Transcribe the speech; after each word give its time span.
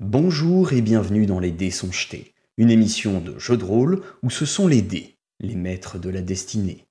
Bonjour 0.00 0.72
et 0.72 0.82
bienvenue 0.82 1.24
dans 1.24 1.38
Les 1.38 1.52
Dés 1.52 1.70
sont 1.70 1.92
jetés, 1.92 2.34
une 2.56 2.68
émission 2.68 3.20
de 3.20 3.38
jeu 3.38 3.56
de 3.56 3.62
rôle 3.62 4.02
où 4.24 4.30
ce 4.30 4.44
sont 4.44 4.66
les 4.66 4.82
dés, 4.82 5.18
les 5.38 5.54
maîtres 5.54 6.00
de 6.00 6.10
la 6.10 6.20
destinée. 6.20 6.84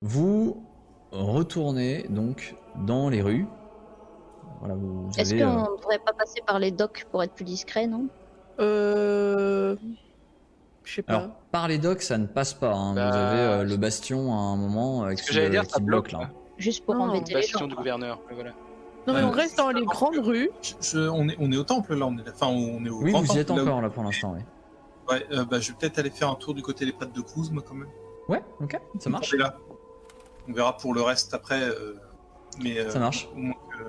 Vous 0.00 0.64
retournez 1.10 2.06
donc 2.10 2.54
dans 2.86 3.08
les 3.08 3.22
rues. 3.22 3.46
Voilà, 4.60 4.74
vous 4.74 5.08
vous 5.08 5.10
Est-ce 5.18 5.34
qu'on 5.34 5.40
euh, 5.40 5.70
ne 5.72 5.76
devrait 5.78 5.98
pas 5.98 6.12
passer 6.12 6.40
par 6.46 6.58
les 6.58 6.70
docks 6.70 7.06
pour 7.10 7.22
être 7.22 7.32
plus 7.32 7.44
discret, 7.44 7.86
non? 7.86 8.06
Euh. 8.58 9.76
Je 10.84 10.94
sais 10.96 11.02
pas. 11.02 11.14
Alors, 11.14 11.28
par 11.52 11.68
les 11.68 11.78
docks, 11.78 12.02
ça 12.02 12.18
ne 12.18 12.26
passe 12.26 12.54
pas. 12.54 12.72
hein. 12.72 12.94
Bah, 12.94 13.10
vous 13.10 13.16
avez 13.16 13.38
euh, 13.40 13.64
le 13.64 13.76
bastion 13.76 14.32
à 14.32 14.36
un 14.36 14.56
moment 14.56 15.04
euh, 15.04 15.10
Ce 15.16 15.22
que 15.22 15.28
qui, 15.28 15.34
j'allais 15.34 15.46
euh, 15.46 15.50
dire, 15.50 15.62
qui 15.66 15.70
ça 15.72 15.80
bloque 15.80 16.10
bloque 16.10 16.22
là. 16.22 16.30
Juste 16.58 16.84
pour 16.84 16.94
Non, 16.94 17.04
embêter 17.04 17.30
les 17.34 17.40
Bastion 17.40 17.60
gens. 17.60 17.66
du 17.68 17.74
gouverneur. 17.74 18.18
voilà. 18.30 18.50
non, 19.06 19.14
mais 19.14 19.20
euh, 19.20 19.26
on 19.26 19.30
reste 19.30 19.56
dans 19.56 19.70
les 19.70 19.84
grandes 19.84 20.18
rues. 20.18 20.50
Je- 20.62 20.72
je- 20.80 21.08
on, 21.08 21.28
est, 21.28 21.36
on 21.38 21.50
est 21.52 21.56
au 21.56 21.64
temple 21.64 21.94
là, 21.94 22.06
on 22.06 22.16
est, 22.18 22.28
enfin 22.28 22.48
on 22.48 22.84
est 22.84 22.88
au 22.90 23.02
Oui, 23.02 23.12
grand 23.12 23.20
vous 23.20 23.26
y 23.26 23.28
temple, 23.28 23.40
êtes 23.40 23.48
là 23.50 23.54
où- 23.56 23.66
encore 23.66 23.80
là 23.82 23.88
pour 23.90 24.02
l'instant. 24.04 24.34
Oui. 24.36 24.42
Ouais, 25.10 25.26
euh, 25.32 25.44
bah, 25.44 25.58
je 25.58 25.70
vais 25.72 25.78
peut-être 25.78 25.98
aller 25.98 26.10
faire 26.10 26.28
un 26.28 26.34
tour 26.34 26.52
du 26.54 26.62
côté 26.62 26.84
des 26.84 26.92
pattes 26.92 27.12
de 27.14 27.20
Cruz, 27.22 27.48
moi 27.50 27.62
quand 27.66 27.74
même. 27.74 27.88
Ouais, 28.28 28.42
ok, 28.60 28.78
ça 28.98 29.08
marche. 29.10 29.32
On 29.32 29.36
est 29.36 29.40
là. 29.40 29.56
On 30.48 30.52
verra 30.52 30.76
pour 30.76 30.92
le 30.94 31.02
reste 31.02 31.32
après, 31.34 31.62
euh, 31.62 31.94
mais 32.62 32.78
euh, 32.78 32.90
Ça 32.90 32.98
marche. 32.98 33.28
au 33.34 33.38
moins 33.38 33.54
que, 33.54 33.84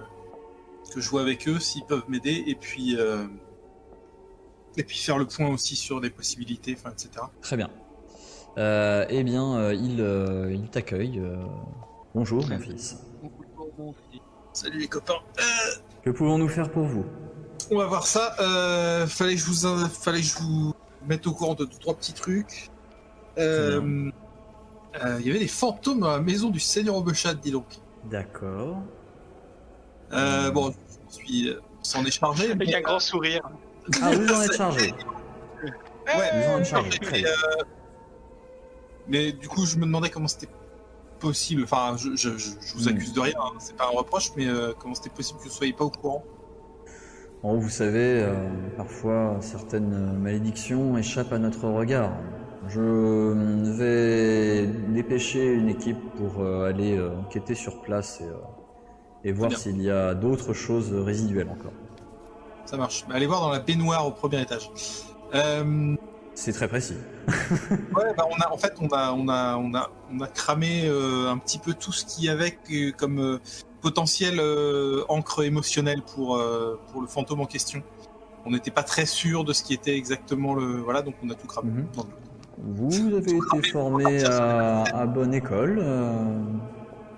que 0.93 0.99
je 1.01 1.09
vois 1.09 1.21
avec 1.21 1.47
eux 1.47 1.59
s'ils 1.59 1.85
peuvent 1.85 2.03
m'aider 2.09 2.43
et 2.47 2.55
puis 2.55 2.95
euh, 2.97 3.25
et 4.77 4.83
puis 4.83 4.97
faire 4.97 5.17
le 5.17 5.25
point 5.25 5.47
aussi 5.49 5.75
sur 5.75 6.01
des 6.01 6.09
possibilités, 6.09 6.75
enfin 6.77 6.91
etc. 6.91 7.25
Très 7.41 7.57
bien. 7.57 7.69
Euh, 8.57 9.05
eh 9.09 9.23
bien, 9.23 9.55
euh, 9.57 9.73
il, 9.73 10.01
euh, 10.01 10.51
il 10.53 10.69
t'accueille. 10.69 11.19
euh, 11.19 11.37
Bonjour, 12.13 12.45
mon 12.47 12.59
fils. 12.59 12.97
Salut 14.53 14.79
les 14.79 14.87
copains. 14.87 15.13
Euh, 15.39 15.43
Que 16.03 16.09
pouvons-nous 16.09 16.49
faire 16.49 16.69
pour 16.71 16.83
vous? 16.83 17.05
on 17.69 17.77
va 17.77 17.85
voir 17.85 18.05
ça. 18.05 18.35
Euh, 18.41 19.07
fallait 19.07 19.35
que 19.35 19.39
je 19.41 19.45
vous 19.45 19.87
fallait 19.87 20.19
que 20.19 20.25
je 20.25 20.37
vous 20.39 20.73
mette 21.07 21.25
au 21.27 21.31
courant 21.31 21.53
de 21.53 21.63
deux 21.63 21.77
trois 21.79 21.93
petits 21.95 22.11
trucs. 22.13 22.69
Euh, 23.37 24.11
euh, 25.05 25.17
Il 25.21 25.27
y 25.27 25.29
avait 25.29 25.39
des 25.39 25.47
fantômes 25.47 26.01
dans 26.01 26.11
la 26.11 26.19
maison 26.19 26.49
du 26.49 26.59
Seigneur 26.59 26.97
Obechat, 26.97 27.33
dis 27.35 27.51
donc. 27.51 27.65
D'accord. 28.09 28.81
Euh, 30.13 30.51
bon, 30.51 30.73
je 31.09 31.15
suis 31.15 31.49
euh, 31.49 31.59
s'en 31.81 32.03
est 32.05 32.11
chargé. 32.11 32.51
Avec 32.51 32.67
mais, 32.67 32.75
un 32.75 32.81
grand 32.81 32.99
sourire. 32.99 33.41
Ah, 34.01 34.11
vous 34.11 34.31
en 34.33 34.41
êtes 34.41 34.53
chargé. 34.53 34.93
euh, 35.63 36.17
ouais, 36.17 36.31
Vous 36.33 36.49
en 36.49 36.57
êtes 36.59 36.65
chargé. 36.65 36.99
mais, 37.11 37.25
euh, 37.25 37.31
mais 39.07 39.31
du 39.31 39.47
coup, 39.47 39.65
je 39.65 39.77
me 39.77 39.85
demandais 39.85 40.09
comment 40.09 40.27
c'était 40.27 40.51
possible. 41.19 41.63
Enfin, 41.63 41.95
je, 41.97 42.15
je, 42.15 42.29
vous 42.75 42.87
Hmm. 42.89 42.89
accuse 42.89 43.13
de 43.13 43.19
rien. 43.19 43.33
hein, 43.39 43.51
c'est 43.59 43.75
pas 43.75 43.85
un 43.85 43.97
reproche, 43.97 44.31
mais 44.35 44.47
euh, 44.47 44.73
comment 44.77 44.95
c'était 44.95 45.09
possible 45.09 45.39
que 45.39 45.45
vous 45.45 45.49
soyez 45.51 45.73
pas 45.73 45.85
au 45.85 45.91
courant? 45.91 46.25
Bon, 47.43 47.57
vous 47.59 47.69
savez, 47.69 48.21
euh, 48.21 48.69
parfois 48.77 49.37
certaines 49.41 49.93
euh, 49.93 50.13
malédictions 50.17 50.97
échappent 50.97 51.33
à 51.33 51.39
notre 51.39 51.67
regard. 51.69 52.11
Je 52.67 52.79
euh, 52.79 53.73
vais 53.77 54.67
dépêcher 54.67 55.53
une 55.53 55.69
équipe 55.69 56.13
pour 56.15 56.41
euh, 56.41 56.69
aller 56.69 56.97
euh, 56.97 57.15
enquêter 57.17 57.55
sur 57.55 57.81
place 57.81 58.21
et, 58.21 58.25
euh, 58.25 58.35
et 59.23 59.31
voir 59.31 59.51
s'il 59.57 59.81
y 59.81 59.89
a 59.89 60.13
d'autres 60.13 60.53
choses 60.53 60.91
résiduelles 60.93 61.49
encore. 61.49 61.73
Ça 62.65 62.77
marche. 62.77 63.05
Bah, 63.07 63.15
allez 63.15 63.27
voir 63.27 63.41
dans 63.41 63.49
la 63.49 63.59
baignoire 63.59 64.07
au 64.07 64.11
premier 64.11 64.41
étage. 64.41 64.69
Euh, 65.35 65.95
C'est 66.35 66.53
très 66.53 66.67
précis. 66.67 66.97
Ouais, 67.95 68.13
bah 68.17 68.25
on 68.29 68.39
a, 68.41 68.51
en 68.51 68.57
fait, 68.57 68.73
on 68.81 68.87
a, 68.89 69.11
on 69.13 69.27
a, 69.27 69.57
on 69.57 69.73
a, 69.75 69.89
on 70.13 70.19
a 70.21 70.27
cramé 70.27 70.83
euh, 70.85 71.29
un 71.29 71.37
petit 71.37 71.59
peu 71.59 71.73
tout 71.73 71.91
ce 71.91 72.05
qu'il 72.05 72.25
y 72.25 72.29
avait 72.29 72.57
comme 72.97 73.19
euh, 73.19 73.39
potentiel 73.81 74.39
euh, 74.39 75.03
encre 75.09 75.43
émotionnelle 75.43 76.01
pour, 76.01 76.41
pour 76.91 77.01
le 77.01 77.07
fantôme 77.07 77.41
en 77.41 77.45
question. 77.45 77.83
On 78.45 78.51
n'était 78.51 78.71
pas 78.71 78.83
très 78.83 79.05
sûr 79.05 79.43
de 79.43 79.53
ce 79.53 79.63
qui 79.63 79.73
était 79.73 79.95
exactement 79.95 80.55
le, 80.55 80.77
voilà, 80.81 81.01
donc 81.01 81.15
on 81.23 81.29
a 81.29 81.35
tout 81.35 81.47
cramé. 81.47 81.71
Mhm. 81.71 81.85
Vous 82.63 83.15
avez 83.15 83.31
été 83.31 83.69
formé 83.71 84.23
à, 84.23 84.83
à 84.83 85.05
bonne 85.05 85.33
école, 85.33 85.83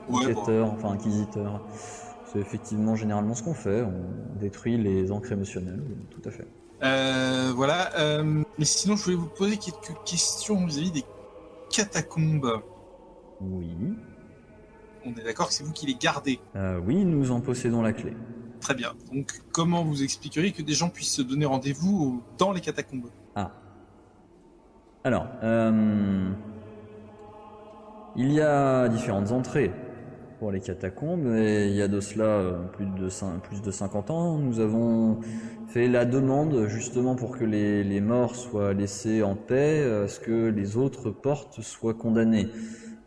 Ouais, 0.09 0.33
bon. 0.33 0.41
enquêteur, 0.41 0.71
enfin 0.73 0.91
inquisiteur. 0.91 1.61
C'est 2.25 2.39
effectivement 2.39 2.95
généralement 2.95 3.35
ce 3.35 3.43
qu'on 3.43 3.53
fait. 3.53 3.83
On 3.83 4.39
détruit 4.39 4.77
les 4.77 5.11
encres 5.11 5.31
émotionnelles. 5.31 5.83
Tout 6.09 6.27
à 6.27 6.31
fait. 6.31 6.47
Euh, 6.83 7.53
voilà. 7.55 7.91
euh, 7.97 8.43
mais 8.57 8.65
sinon, 8.65 8.95
je 8.95 9.03
voulais 9.03 9.15
vous 9.15 9.27
poser 9.27 9.57
quelques 9.57 9.95
questions 10.05 10.65
vis-à-vis 10.65 10.91
des 10.91 11.05
catacombes. 11.69 12.61
Oui. 13.41 13.75
On 15.05 15.11
est 15.11 15.23
d'accord 15.23 15.47
que 15.47 15.53
c'est 15.53 15.63
vous 15.63 15.73
qui 15.73 15.85
les 15.85 15.95
gardez. 15.95 16.39
Euh, 16.55 16.79
oui, 16.85 17.05
nous 17.05 17.31
en 17.31 17.41
possédons 17.41 17.81
la 17.81 17.93
clé. 17.93 18.13
Très 18.61 18.73
bien. 18.73 18.93
Donc, 19.11 19.41
comment 19.51 19.83
vous 19.83 20.03
expliqueriez 20.03 20.53
que 20.53 20.61
des 20.61 20.73
gens 20.73 20.89
puissent 20.89 21.13
se 21.13 21.21
donner 21.21 21.45
rendez-vous 21.45 22.23
dans 22.37 22.51
les 22.51 22.61
catacombes? 22.61 23.09
Ah. 23.35 23.51
Alors, 25.03 25.27
euh, 25.43 26.31
il 28.15 28.31
y 28.31 28.39
a 28.39 28.87
différentes 28.87 29.31
entrées 29.31 29.71
pour 30.43 30.51
les 30.51 30.59
catacombes, 30.59 31.25
et 31.37 31.69
il 31.69 31.73
y 31.73 31.81
a 31.81 31.87
de 31.87 32.01
cela 32.01 32.25
euh, 32.25 32.63
plus 32.73 32.85
de, 32.85 33.07
plus 33.43 33.61
de 33.61 33.71
50 33.71 34.09
ans, 34.11 34.37
nous 34.37 34.59
avons 34.59 35.21
fait 35.69 35.87
la 35.87 36.03
demande 36.03 36.67
justement 36.67 37.15
pour 37.15 37.37
que 37.37 37.45
les, 37.45 37.81
les 37.85 38.01
morts 38.01 38.35
soient 38.35 38.73
laissés 38.73 39.23
en 39.23 39.35
paix, 39.35 39.81
à 40.03 40.09
ce 40.09 40.19
que 40.19 40.49
les 40.49 40.75
autres 40.75 41.11
portes 41.11 41.61
soient 41.61 41.93
condamnées. 41.93 42.49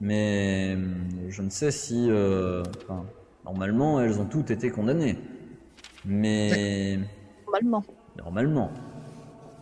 Mais 0.00 0.76
euh, 0.78 0.86
je 1.28 1.42
ne 1.42 1.50
sais 1.50 1.70
si... 1.70 2.06
euh, 2.08 2.62
enfin, 2.82 3.04
normalement, 3.44 4.00
elles 4.00 4.18
ont 4.18 4.24
toutes 4.24 4.50
été 4.50 4.70
condamnées. 4.70 5.18
Mais... 6.06 6.98
Normalement. 7.44 7.84
Normalement. 8.16 8.70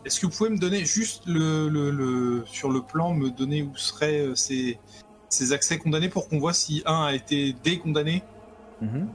Est-ce 0.05 0.21
que 0.21 0.27
vous 0.27 0.33
pouvez 0.33 0.51
me 0.51 0.59
donner 0.59 0.85
juste 0.85 1.25
le, 1.27 1.69
le, 1.69 1.91
le- 1.91 2.45
sur 2.47 2.71
le 2.71 2.83
plan, 2.83 3.15
me 3.15 3.31
donner 3.31 3.65
où 3.65 3.75
seraient 3.77 4.21
euh, 4.21 4.35
ces, 4.37 4.79
ces 5.35 5.53
accès 5.53 5.79
condamnés 5.79 6.09
pour 6.09 6.29
qu'on 6.29 6.39
voit 6.39 6.53
si 6.53 6.83
un 6.87 7.05
a 7.05 7.15
été 7.15 7.55
décondamné 7.63 8.23
Mhm. 8.81 9.09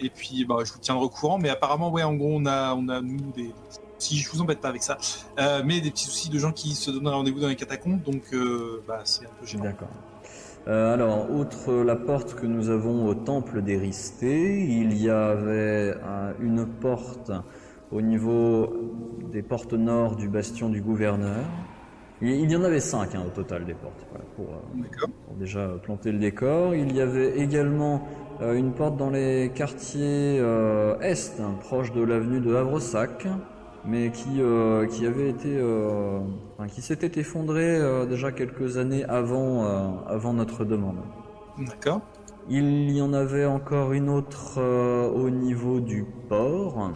et 0.00 0.08
puis 0.10 0.44
bah, 0.44 0.56
je 0.64 0.72
vous 0.72 0.78
tiendrai 0.78 1.04
au 1.04 1.08
courant. 1.08 1.38
Mais 1.38 1.48
apparemment, 1.48 1.90
ouais, 1.90 2.02
en 2.02 2.14
gros, 2.14 2.32
on 2.32 2.46
a, 2.46 2.74
on 2.74 2.88
a 2.88 3.00
nous 3.00 3.32
des. 3.34 3.52
Si 3.98 4.16
je 4.16 4.28
vous 4.30 4.40
embête 4.40 4.60
pas 4.60 4.68
avec 4.68 4.82
ça, 4.82 4.98
euh, 5.38 5.62
mais 5.64 5.80
des 5.80 5.90
petits 5.90 6.06
soucis 6.06 6.28
de 6.28 6.38
gens 6.38 6.50
qui 6.52 6.74
se 6.74 6.90
donnent 6.90 7.06
rendez-vous 7.08 7.40
dans 7.40 7.48
les 7.48 7.56
catacombes, 7.56 8.02
donc 8.02 8.22
euh, 8.32 8.82
bah, 8.88 9.00
c'est 9.04 9.26
un 9.26 9.30
peu 9.40 9.46
gênant. 9.46 9.64
D'accord. 9.64 9.88
Euh, 10.68 10.94
alors, 10.94 11.30
outre 11.30 11.72
la 11.72 11.96
porte 11.96 12.34
que 12.34 12.46
nous 12.46 12.68
avons 12.68 13.06
au 13.06 13.14
temple 13.14 13.62
d'Éristé, 13.62 14.64
il 14.64 14.96
y 14.96 15.08
avait 15.08 15.94
une 16.40 16.66
porte 16.66 17.30
au 17.90 18.00
niveau 18.00 18.72
des 19.30 19.42
portes 19.42 19.72
nord 19.72 20.16
du 20.16 20.28
bastion 20.28 20.68
du 20.68 20.80
gouverneur. 20.80 21.44
Il, 22.24 22.48
y 22.52 22.56
en 22.56 22.62
avait 22.62 22.78
cinq 22.78 23.16
hein, 23.16 23.24
au 23.26 23.30
total 23.30 23.64
des 23.64 23.74
portes, 23.74 24.06
voilà, 24.10 24.24
pour, 24.36 24.46
euh, 24.54 25.06
pour 25.26 25.34
déjà 25.34 25.68
planter 25.82 26.12
le 26.12 26.18
décor. 26.18 26.72
Il 26.72 26.94
y 26.94 27.00
avait 27.00 27.36
également 27.36 28.06
euh, 28.40 28.54
une 28.54 28.72
porte 28.72 28.96
dans 28.96 29.10
les 29.10 29.50
quartiers 29.52 30.38
euh, 30.38 30.96
est, 31.00 31.40
hein, 31.40 31.56
proche 31.60 31.90
de 31.92 32.00
l'avenue 32.00 32.40
de 32.40 32.54
Havresac, 32.54 33.26
mais 33.84 34.12
qui, 34.12 34.40
qui 34.90 35.06
avait 35.06 35.30
été, 35.30 35.60
enfin, 36.56 36.68
qui 36.68 36.80
s'était 36.80 37.18
effondrée 37.18 37.80
déjà 38.08 38.30
quelques 38.30 38.76
années 38.76 39.04
avant, 39.06 39.64
avant 40.06 40.32
notre 40.34 40.64
demande. 40.64 40.98
D'accord. 41.58 42.00
Il 42.48 42.92
y 42.92 43.02
en 43.02 43.12
avait 43.12 43.44
encore 43.44 43.92
une 43.92 44.08
autre 44.08 44.60
au 45.12 45.30
niveau 45.30 45.80
du 45.80 46.06
port. 46.28 46.92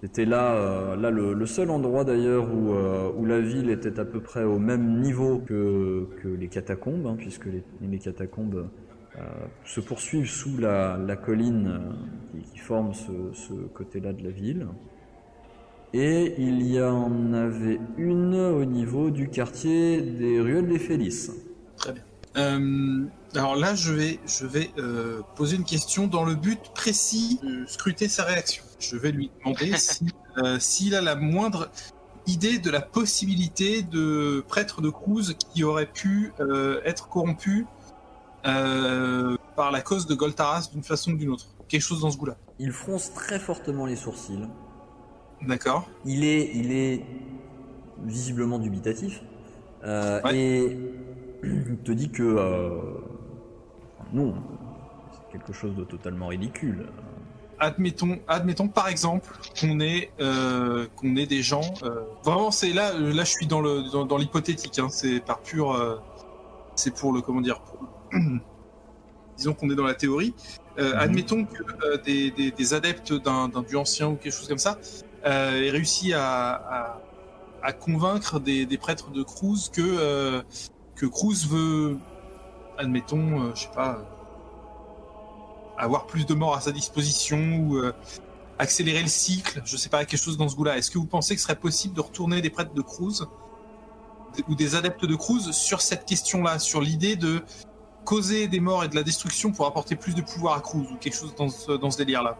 C'était 0.00 0.24
là, 0.24 0.54
euh, 0.54 0.96
là 0.96 1.10
le, 1.10 1.46
seul 1.46 1.70
endroit 1.70 2.04
d'ailleurs 2.04 2.48
où, 2.54 2.72
euh, 2.72 3.12
où 3.18 3.26
la 3.26 3.40
ville 3.40 3.68
était 3.68 4.00
à 4.00 4.06
peu 4.06 4.20
près 4.20 4.44
au 4.44 4.58
même 4.58 5.00
niveau 5.00 5.38
que, 5.38 6.08
les 6.24 6.48
catacombes, 6.48 7.06
hein, 7.06 7.16
puisque 7.18 7.46
les, 7.82 7.98
catacombes 7.98 8.70
euh, 9.16 9.20
se 9.64 9.80
poursuivent 9.80 10.30
sous 10.30 10.56
la, 10.56 10.96
colline 11.16 11.80
qui, 12.30 12.38
qui 12.50 12.58
forme 12.58 12.94
ce, 12.94 13.12
ce 13.34 13.52
côté-là 13.52 14.14
de 14.14 14.24
la 14.24 14.30
ville. 14.30 14.66
Et 15.92 16.34
il 16.38 16.62
y 16.62 16.80
en 16.80 17.34
avait 17.34 17.80
une 17.98 18.36
au 18.36 18.64
niveau 18.64 19.10
du 19.10 19.28
quartier 19.28 20.00
des 20.00 20.40
ruelles 20.40 20.68
des 20.68 20.78
Félices. 20.78 21.49
Euh, 22.36 23.04
alors 23.34 23.56
là, 23.56 23.74
je 23.74 23.92
vais, 23.92 24.20
je 24.26 24.46
vais 24.46 24.70
euh, 24.78 25.20
poser 25.36 25.56
une 25.56 25.64
question 25.64 26.06
dans 26.06 26.24
le 26.24 26.34
but 26.34 26.60
précis 26.74 27.40
de 27.42 27.64
scruter 27.66 28.08
sa 28.08 28.24
réaction. 28.24 28.62
Je 28.78 28.96
vais 28.96 29.12
lui 29.12 29.30
demander 29.40 29.72
si, 29.76 30.06
euh, 30.38 30.58
s'il 30.58 30.94
a 30.94 31.00
la 31.00 31.16
moindre 31.16 31.70
idée 32.26 32.58
de 32.58 32.70
la 32.70 32.80
possibilité 32.80 33.82
de 33.82 34.44
prêtre 34.46 34.80
de 34.80 34.90
Cruz 34.90 35.34
qui 35.52 35.64
aurait 35.64 35.90
pu 35.90 36.32
euh, 36.40 36.80
être 36.84 37.08
corrompu 37.08 37.66
euh, 38.46 39.36
par 39.56 39.70
la 39.72 39.80
cause 39.80 40.06
de 40.06 40.14
Goltaras 40.14 40.68
d'une 40.72 40.82
façon 40.84 41.12
ou 41.12 41.16
d'une 41.16 41.30
autre. 41.30 41.46
Quelque 41.68 41.82
chose 41.82 42.00
dans 42.00 42.10
ce 42.10 42.16
goût-là. 42.16 42.36
il 42.58 42.72
fronce 42.72 43.12
très 43.14 43.38
fortement 43.38 43.86
les 43.86 43.96
sourcils. 43.96 44.48
D'accord. 45.42 45.88
Il 46.04 46.24
est, 46.24 46.50
il 46.54 46.72
est 46.72 47.04
visiblement 48.04 48.58
dubitatif. 48.58 49.22
Euh, 49.84 50.20
Ouais. 50.22 50.36
Et 50.36 50.78
il 51.42 51.76
te 51.84 51.92
dit 51.92 52.10
que 52.10 52.22
euh, 52.22 52.68
non, 54.12 54.34
c'est 55.12 55.32
quelque 55.38 55.52
chose 55.52 55.74
de 55.76 55.84
totalement 55.84 56.28
ridicule. 56.28 56.86
Admettons, 57.58 58.18
admettons 58.26 58.68
par 58.68 58.88
exemple 58.88 59.28
qu'on 59.60 59.80
ait, 59.80 60.10
euh, 60.20 60.86
qu'on 60.96 61.14
ait 61.16 61.26
des 61.26 61.42
gens. 61.42 61.60
euh, 61.82 62.00
vraiment, 62.24 62.50
c'est 62.50 62.72
là, 62.72 62.92
là, 62.98 63.24
je 63.24 63.30
suis 63.30 63.46
dans 63.46 63.60
le 63.60 63.82
dans, 63.90 64.04
dans 64.06 64.16
l'hypothétique. 64.16 64.78
Hein, 64.78 64.88
c'est 64.90 65.20
par 65.20 65.40
pur, 65.40 65.76
c'est 66.74 66.94
pour 66.94 67.12
le 67.12 67.20
comment 67.20 67.40
dire. 67.42 67.60
pour- 67.60 67.86
disons 69.36 69.54
qu'on 69.54 69.70
est 69.70 69.74
dans 69.74 69.84
la 69.86 69.94
théorie. 69.94 70.34
Mhm. 70.78 70.92
Admettons 70.98 71.44
que 71.44 71.96
des, 72.04 72.30
des- 72.30 72.50
des 72.50 72.74
adeptes 72.74 73.12
d'un 73.12 73.48
d'un 73.48 73.62
dieu 73.62 73.78
ancien 73.78 74.08
ou 74.08 74.16
quelque 74.16 74.32
chose 74.34 74.48
comme 74.48 74.58
ça 74.58 74.78
aient 75.24 75.70
réussi 75.70 76.14
à, 76.14 76.22
à, 76.52 77.00
à 77.62 77.72
convaincre 77.72 78.40
des, 78.40 78.64
des 78.64 78.78
prêtres 78.78 79.10
de 79.10 79.22
Cruz 79.22 79.68
que 79.70 80.42
que 81.00 81.06
Cruz 81.06 81.46
veut, 81.48 81.96
admettons, 82.76 83.40
euh, 83.40 83.52
je 83.54 83.62
sais 83.62 83.70
pas, 83.74 83.92
euh, 83.92 84.02
avoir 85.78 86.06
plus 86.06 86.26
de 86.26 86.34
morts 86.34 86.54
à 86.54 86.60
sa 86.60 86.72
disposition 86.72 87.38
ou 87.38 87.78
euh, 87.78 87.94
accélérer 88.58 89.00
le 89.00 89.08
cycle, 89.08 89.62
je 89.64 89.78
sais 89.78 89.88
pas, 89.88 90.04
quelque 90.04 90.20
chose 90.20 90.36
dans 90.36 90.50
ce 90.50 90.56
goût-là. 90.56 90.76
Est-ce 90.76 90.90
que 90.90 90.98
vous 90.98 91.06
pensez 91.06 91.34
que 91.34 91.40
ce 91.40 91.46
serait 91.46 91.58
possible 91.58 91.94
de 91.94 92.02
retourner 92.02 92.42
des 92.42 92.50
prêtres 92.50 92.74
de 92.74 92.82
Cruz 92.82 93.26
ou 94.46 94.54
des 94.54 94.74
adeptes 94.74 95.06
de 95.06 95.14
Cruz 95.14 95.52
sur 95.52 95.80
cette 95.80 96.04
question-là, 96.04 96.58
sur 96.58 96.82
l'idée 96.82 97.16
de 97.16 97.40
causer 98.04 98.46
des 98.46 98.60
morts 98.60 98.84
et 98.84 98.88
de 98.88 98.94
la 98.94 99.02
destruction 99.02 99.52
pour 99.52 99.66
apporter 99.66 99.96
plus 99.96 100.14
de 100.14 100.20
pouvoir 100.20 100.54
à 100.58 100.60
Cruz 100.60 100.86
ou 100.92 100.96
quelque 100.96 101.16
chose 101.16 101.34
dans 101.34 101.48
dans 101.78 101.90
ce 101.90 101.96
délire-là? 101.96 102.36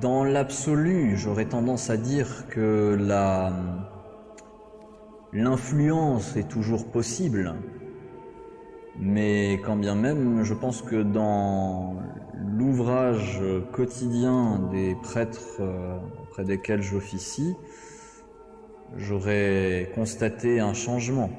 Dans 0.00 0.24
l'absolu, 0.24 1.16
j'aurais 1.16 1.46
tendance 1.46 1.88
à 1.88 1.96
dire 1.96 2.48
que 2.48 2.96
la 2.98 3.52
l'influence 5.36 6.36
est 6.36 6.48
toujours 6.48 6.86
possible, 6.90 7.54
mais 8.98 9.60
quand 9.64 9.76
bien 9.76 9.94
même, 9.94 10.42
je 10.42 10.54
pense 10.54 10.82
que 10.82 11.02
dans 11.02 11.96
l'ouvrage 12.34 13.40
quotidien 13.72 14.58
des 14.72 14.94
prêtres 15.02 15.60
euh, 15.60 15.98
auprès 16.22 16.44
desquels 16.44 16.82
j'officie, 16.82 17.54
j'aurais 18.96 19.92
constaté 19.94 20.60
un 20.60 20.72
changement. 20.74 21.30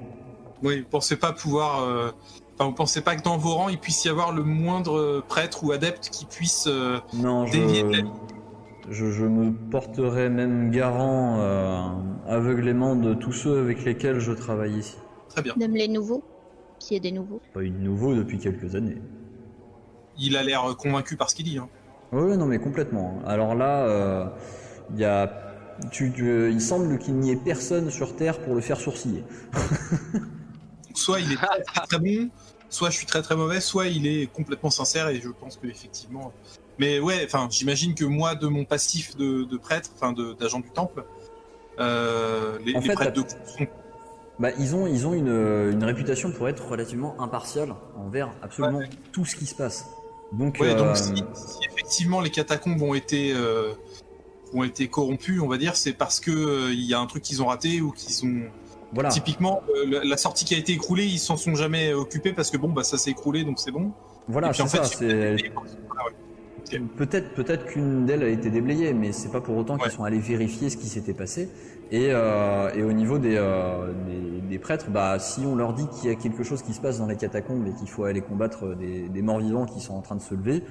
Oui, 0.64 0.82
vous 0.82 0.88
pensez 0.90 1.18
pas 1.18 1.34
pouvoir. 1.34 1.84
euh, 1.84 2.12
Enfin, 2.60 2.70
vous 2.70 2.76
pensez 2.76 3.02
pas 3.02 3.16
que 3.16 3.22
dans 3.22 3.38
vos 3.38 3.54
rangs 3.54 3.70
il 3.70 3.78
puisse 3.78 4.04
y 4.06 4.10
avoir 4.10 4.32
le 4.32 4.42
moindre 4.44 5.24
prêtre 5.28 5.64
ou 5.64 5.72
adepte 5.72 6.10
qui 6.10 6.26
puisse. 6.26 6.66
euh, 6.68 7.00
Non, 7.14 7.44
Dévier 7.46 7.84
de 7.84 7.92
la 7.92 7.98
je, 8.90 9.12
je 9.12 9.26
me 9.26 9.52
porterai 9.70 10.30
même 10.30 10.72
garant 10.72 11.40
euh, 11.40 11.82
aveuglément 12.28 12.96
de 12.96 13.14
tous 13.14 13.32
ceux 13.34 13.60
avec 13.60 13.84
lesquels 13.84 14.20
je 14.20 14.32
travaille 14.32 14.78
ici. 14.78 14.96
Très 15.30 15.42
bien. 15.42 15.54
Même 15.58 15.76
les 15.76 15.88
nouveaux, 15.88 16.24
s'il 16.80 16.96
y 16.96 17.00
a 17.00 17.02
des 17.02 17.12
nouveaux. 17.12 17.42
Pas 17.54 17.64
eu 17.64 17.70
de 17.70 17.78
nouveau 17.78 18.16
depuis 18.16 18.38
quelques 18.38 18.76
années. 18.76 18.98
Il 20.18 20.36
a 20.38 20.44
l'air 20.44 20.64
convaincu 20.78 21.16
par 21.16 21.30
ce 21.30 21.36
qu'il 21.36 21.46
dit. 21.46 21.58
hein. 21.58 21.70
Oui, 22.12 22.38
non, 22.38 22.46
mais 22.46 22.60
complètement. 22.60 23.20
Alors 23.28 23.54
là, 23.56 23.84
euh, 23.88 24.26
il 24.94 25.00
y 25.00 25.04
a, 25.06 25.30
tu, 25.92 26.12
tu- 26.14 26.50
il 26.52 26.62
semble 26.62 26.98
qu'il 26.98 27.16
n'y 27.16 27.32
ait 27.32 27.36
personne 27.36 27.90
sur 27.92 28.16
Terre 28.16 28.40
pour 28.40 28.56
le 28.56 28.62
faire 28.62 28.80
sourciller. 28.80 29.24
Soit 30.96 31.20
il 31.20 31.32
est 31.34 31.36
très, 31.36 31.62
très, 31.62 31.82
très 31.88 32.00
bon, 32.00 32.30
soit 32.70 32.90
je 32.90 32.98
suis 32.98 33.06
très 33.06 33.22
très 33.22 33.36
mauvais, 33.36 33.62
soit 33.62 33.88
il 33.88 34.08
est 34.08 34.26
complètement 34.32 34.72
sincère 34.72 35.10
et 35.10 35.22
je 35.22 35.30
pense 35.30 35.58
que 35.58 35.68
effectivement. 35.68 36.34
Mais 36.80 37.00
ouais, 37.00 37.24
enfin, 37.26 37.48
j'imagine 37.50 37.96
que 37.96 38.06
moi, 38.06 38.36
de 38.36 38.48
mon 38.48 38.66
passif 38.66 39.16
de, 39.18 39.44
de 39.44 39.58
prêtre, 39.58 39.90
enfin 39.96 40.14
d'agent 40.40 40.60
du 40.60 40.70
temple, 40.70 41.04
euh, 41.80 42.58
les, 42.66 42.76
En 42.76 42.80
les 42.80 42.90
prêtres 42.94 43.14
de 43.14 43.22
sont 43.22 43.68
Bah, 44.40 44.50
ils 44.60 44.76
ont, 44.76 44.86
ils 44.88 45.08
ont 45.08 45.14
une, 45.14 45.28
une 45.74 45.84
réputation 45.84 46.32
pour 46.32 46.48
être 46.50 46.68
relativement 46.68 47.20
impartial 47.22 47.74
envers 47.96 48.30
absolument 48.42 48.80
Ouais. 48.80 48.90
tout 49.12 49.26
ce 49.26 49.36
qui 49.36 49.46
se 49.48 49.56
passe. 49.56 49.88
Donc, 50.32 50.58
Ouais, 50.60 50.72
euh, 50.72 50.76
donc 50.78 50.98
si, 50.98 51.14
si 51.34 51.60
effectivement 51.72 52.22
les 52.22 52.30
catacombes 52.30 52.82
ont 52.82 52.94
été 52.94 53.32
euh, 53.34 53.72
ont 54.54 54.64
été 54.64 54.88
corrompues, 54.88 55.40
on 55.40 55.48
va 55.48 55.58
dire, 55.58 55.76
c'est 55.76 55.94
parce 55.94 56.20
que 56.20 56.32
euh, 56.32 56.72
il 56.74 56.84
y 56.84 56.94
a 56.94 57.00
un 57.00 57.06
truc 57.08 57.24
qu'ils 57.24 57.42
ont 57.42 57.48
raté 57.48 57.82
ou 57.82 57.92
qu'ils 57.92 58.26
ont. 58.26 58.44
voilà. 58.94 59.10
Typiquement, 59.10 59.62
euh, 59.76 60.02
la- 60.04 60.18
sortie 60.18 60.46
qui 60.46 60.54
a 60.56 60.58
été 60.58 60.74
écroulée, 60.74 61.06
ils 61.06 61.20
s'en 61.20 61.38
sont 61.38 61.56
jamais 61.56 61.94
occupés 61.94 62.34
parce 62.34 62.52
que 62.52 62.58
bon, 62.58 62.70
bah 62.70 62.84
ça 62.84 62.98
s'est 62.98 63.12
écroulé, 63.12 63.44
donc 63.44 63.60
c'est 63.60 63.72
bon. 63.72 63.92
Voilà, 64.28 64.52
c'est 64.54 64.68
ça. 64.68 64.84
fait, 64.84 65.38
Peut-être, 66.98 67.34
peut-être 67.34 67.66
qu'une 67.66 68.06
d'elles 68.06 68.24
a 68.24 68.28
été 68.28 68.50
déblayée, 68.50 68.94
mais 68.94 69.12
c'est 69.12 69.32
pas 69.32 69.42
pour 69.42 69.56
autant 69.58 69.78
qu'ils 69.78 69.92
sont 69.92 70.04
allés 70.04 70.20
vérifier 70.20 70.70
ce 70.70 70.78
qui 70.78 70.88
s'était 70.88 71.14
passé. 71.14 71.50
Et, 71.92 72.10
euh, 72.12 72.70
et 72.76 72.84
au 72.84 72.92
niveau 72.92 73.18
des, 73.18 73.36
euh, 73.38 73.94
des, 74.06 74.42
des 74.42 74.60
prêtres, 74.60 74.90
bah, 74.90 75.20
si 75.20 75.46
on 75.46 75.56
leur 75.56 75.74
dit 75.74 75.88
qu'il 75.88 76.10
y 76.10 76.12
a 76.12 76.16
quelque 76.16 76.44
chose 76.44 76.62
qui 76.62 76.74
se 76.74 76.82
passe 76.82 77.00
dans 77.00 77.08
les 77.08 77.16
catacombes 77.16 77.66
et 77.68 77.74
qu'il 77.74 77.90
faut 77.90 78.04
aller 78.04 78.22
combattre 78.22 78.76
des, 78.76 79.08
des 79.08 79.22
morts 79.22 79.40
vivants 79.40 79.66
qui 79.66 79.80
sont 79.80 79.94
en 79.94 80.02
train 80.02 80.16
de 80.16 80.22
se 80.22 80.36
lever, 80.36 80.64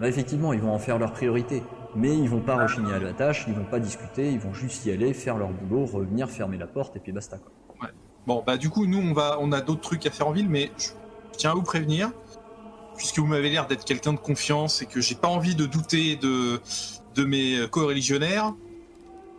bah, 0.00 0.08
effectivement, 0.08 0.52
ils 0.52 0.60
vont 0.60 0.72
en 0.72 0.78
faire 0.78 0.98
leur 0.98 1.12
priorité. 1.12 1.62
Mais 1.96 2.16
ils 2.16 2.28
vont 2.28 2.40
pas 2.40 2.56
rechigner 2.56 2.92
à 2.92 2.98
la 2.98 3.12
tâche, 3.12 3.46
ils 3.48 3.54
vont 3.54 3.64
pas 3.64 3.80
discuter, 3.80 4.30
ils 4.30 4.38
vont 4.38 4.52
juste 4.52 4.84
y 4.86 4.90
aller, 4.90 5.12
faire 5.14 5.38
leur 5.38 5.48
boulot, 5.50 5.86
revenir, 5.86 6.30
fermer 6.30 6.58
la 6.58 6.66
porte 6.66 6.96
et 6.96 7.00
puis 7.00 7.12
basta. 7.12 7.38
Quoi. 7.38 7.88
Bon, 8.26 8.44
bah 8.46 8.58
du 8.58 8.68
coup, 8.68 8.86
nous, 8.86 8.98
on 8.98 9.14
va, 9.14 9.38
on 9.40 9.52
a 9.52 9.62
d'autres 9.62 9.80
trucs 9.80 10.06
à 10.06 10.10
faire 10.10 10.28
en 10.28 10.32
ville, 10.32 10.50
mais 10.50 10.70
je 10.76 10.88
tiens 11.32 11.52
à 11.52 11.54
vous 11.54 11.62
prévenir, 11.62 12.10
puisque 12.98 13.18
vous 13.20 13.26
m'avez 13.26 13.48
l'air 13.48 13.66
d'être 13.66 13.84
quelqu'un 13.86 14.12
de 14.12 14.18
confiance 14.18 14.82
et 14.82 14.86
que 14.86 15.00
j'ai 15.00 15.14
pas 15.14 15.28
envie 15.28 15.54
de 15.54 15.64
douter 15.64 16.16
de, 16.16 16.60
de 17.14 17.24
mes 17.24 17.66
co-religionnaires. 17.70 18.52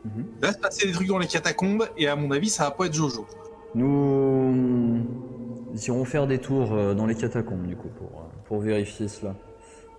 Mhm. 0.06 0.26
Il 0.38 0.42
va 0.42 0.54
se 0.54 0.58
passer 0.58 0.88
des 0.88 0.94
trucs 0.94 1.08
dans 1.10 1.20
les 1.20 1.28
catacombes, 1.28 1.86
et 1.98 2.08
à 2.08 2.16
mon 2.16 2.32
avis, 2.32 2.50
ça 2.50 2.64
va 2.64 2.72
pas 2.72 2.86
être 2.88 2.94
Jojo. 2.96 3.28
Nous 3.76 5.06
irons 5.86 6.06
faire 6.06 6.26
des 6.26 6.40
tours 6.40 6.74
euh, 6.74 6.94
dans 6.96 7.06
les 7.06 7.16
catacombes 7.16 7.68
du 7.68 7.76
coup 7.76 7.90
pour, 7.90 8.08
euh, 8.08 8.24
pour 8.46 8.60
vérifier 8.62 9.08
cela. 9.08 9.36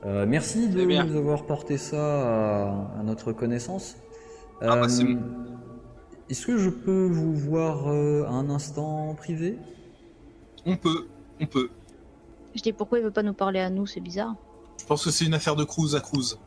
Euh, 0.04 0.24
merci 0.26 0.68
de 0.68 0.84
bien. 0.84 1.04
nous 1.04 1.16
avoir 1.16 1.44
porté 1.44 1.76
ça 1.76 1.98
à, 2.66 2.98
à 2.98 3.02
notre 3.04 3.32
connaissance. 3.32 3.96
Ah 4.62 4.76
bah, 4.76 4.86
Euh, 4.90 5.16
Est-ce 6.30 6.46
que 6.46 6.56
je 6.58 6.70
peux 6.70 7.06
vous 7.06 7.34
voir 7.34 7.88
euh, 7.88 8.24
un 8.26 8.48
instant 8.50 9.14
privé? 9.14 9.56
On 10.66 10.76
peut, 10.76 11.06
on 11.40 11.46
peut. 11.46 11.68
Je 12.54 12.62
dis 12.62 12.72
pourquoi 12.72 12.98
il 12.98 13.04
veut 13.04 13.10
pas 13.10 13.22
nous 13.22 13.32
parler 13.34 13.60
à 13.60 13.70
nous, 13.70 13.86
c'est 13.86 14.00
bizarre. 14.00 14.34
Je 14.80 14.84
pense 14.86 15.04
que 15.04 15.10
c'est 15.10 15.24
une 15.26 15.34
affaire 15.34 15.56
de 15.56 15.64
cruise 15.64 15.94
à 15.94 16.00
cruise. 16.00 16.38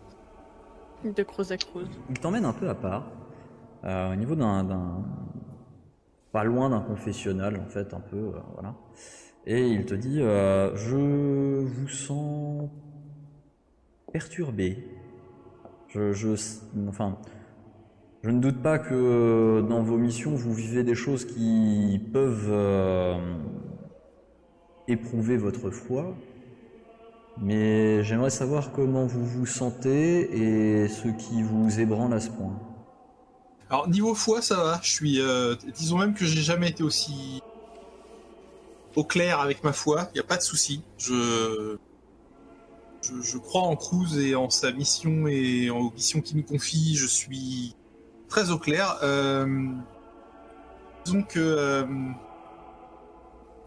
De 1.04 1.24
Cruz 1.24 1.52
à 1.52 1.58
Cruz. 1.58 1.86
Il 2.10 2.20
t'emmène 2.20 2.46
un 2.46 2.54
peu 2.54 2.70
à 2.70 2.76
part, 2.76 3.04
euh, 3.84 4.14
au 4.14 4.16
niveau 4.16 4.36
d'un, 4.36 4.64
d'un- 4.64 5.04
pas 6.32 6.44
loin 6.46 6.70
d'un 6.70 6.80
confessionnal 6.80 7.60
en 7.60 7.70
fait, 7.70 7.94
un 7.94 8.00
peu, 8.00 8.18
euh, 8.18 8.32
voilà. 8.54 8.74
Et 9.46 9.68
il 9.68 9.86
te 9.86 9.94
dit, 9.94 10.22
euh, 10.22 10.74
je 10.76 10.96
vous 11.66 11.88
sens 11.90 12.70
perturbé. 14.14 14.88
Je, 15.90 16.14
je, 16.14 16.30
enfin, 16.88 17.18
je 18.24 18.30
ne 18.30 18.40
doute 18.40 18.62
pas 18.64 18.80
que 18.80 19.64
dans 19.70 19.84
vos 19.84 19.98
missions 19.98 20.32
vous 20.36 20.54
vivez 20.54 20.84
des 20.84 20.96
choses 20.96 21.26
qui 21.26 22.00
peuvent 22.14 22.50
éprouver 24.88 25.38
votre 25.38 25.70
foi. 25.72 26.16
Mais 27.38 28.04
j'aimerais 28.04 28.30
savoir 28.30 28.72
comment 28.72 29.06
vous 29.08 29.26
vous 29.26 29.46
sentez 29.46 30.22
et 30.84 30.88
ce 30.88 31.08
qui 31.08 31.42
vous 31.44 31.80
ébranle 31.80 32.14
à 32.14 32.20
ce 32.20 32.30
point. 32.30 32.60
Alors, 33.70 33.88
niveau 33.90 34.14
foi, 34.16 34.42
ça 34.42 34.56
va. 34.58 34.80
Je 34.84 34.92
suis. 34.92 35.20
euh, 35.22 35.56
disons 35.76 35.98
même 35.98 36.14
que 36.14 36.26
j'ai 36.26 36.42
jamais 36.42 36.70
été 36.70 36.84
aussi. 36.84 37.42
au 38.96 39.04
clair 39.04 39.40
avec 39.40 39.64
ma 39.64 39.74
foi. 39.74 40.10
Il 40.12 40.16
n'y 40.16 40.20
a 40.22 40.24
pas 40.24 40.38
de 40.38 40.42
souci. 40.44 40.84
Je. 40.98 41.78
Je, 43.02 43.22
je 43.22 43.38
crois 43.38 43.64
en 43.64 43.76
Cruz 43.76 44.18
et 44.18 44.36
en 44.36 44.50
sa 44.50 44.72
mission 44.72 45.28
et 45.28 45.70
en 45.70 45.78
aux 45.80 45.92
missions 45.92 46.22
qu'il 46.22 46.38
nous 46.38 46.44
confie. 46.44 46.96
Je 46.96 47.06
suis 47.08 47.76
très 48.30 48.52
au 48.52 48.58
clair. 48.60 48.98
Euh, 49.04 49.46
disons 51.06 51.24
que. 51.24 51.40
euh, 51.40 51.86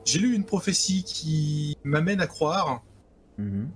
j'ai 0.06 0.18
lu 0.20 0.34
une 0.34 0.44
prophétie 0.44 1.04
qui 1.04 1.76
m'amène 1.84 2.20
à 2.20 2.26
croire 2.26 2.82
Mhm. 3.38 3.68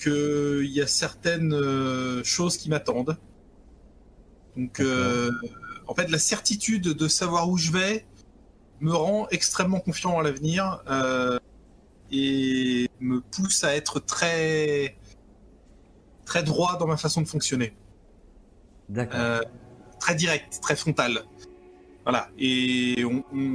qu'il 0.00 0.70
y 0.72 0.80
a 0.80 0.86
certaines 0.86 1.52
euh, 1.52 2.24
choses 2.24 2.56
qui 2.56 2.70
m'attendent. 2.70 3.18
Donc, 4.56 4.80
euh, 4.80 5.30
en 5.86 5.94
fait, 5.94 6.08
la 6.10 6.18
certitude 6.18 6.84
de 6.84 7.08
savoir 7.08 7.50
où 7.50 7.58
je 7.58 7.70
vais 7.70 8.06
me 8.80 8.92
rend 8.94 9.26
extrêmement 9.30 9.80
confiant 9.80 10.12
en 10.14 10.20
l'avenir 10.22 10.82
euh, 10.88 11.38
et 12.10 12.88
me 13.00 13.20
pousse 13.20 13.62
à 13.64 13.74
être 13.76 14.00
très 14.00 14.96
très 16.24 16.42
droit 16.42 16.78
dans 16.78 16.86
ma 16.86 16.96
façon 16.96 17.20
de 17.20 17.28
fonctionner, 17.28 17.74
D'accord. 18.88 19.42
Très 20.00 20.14
direct, 20.14 20.58
très 20.62 20.76
frontal. 20.76 21.24
Voilà. 22.04 22.28
Et 22.38 23.04
on, 23.04 23.22
on- 23.34 23.54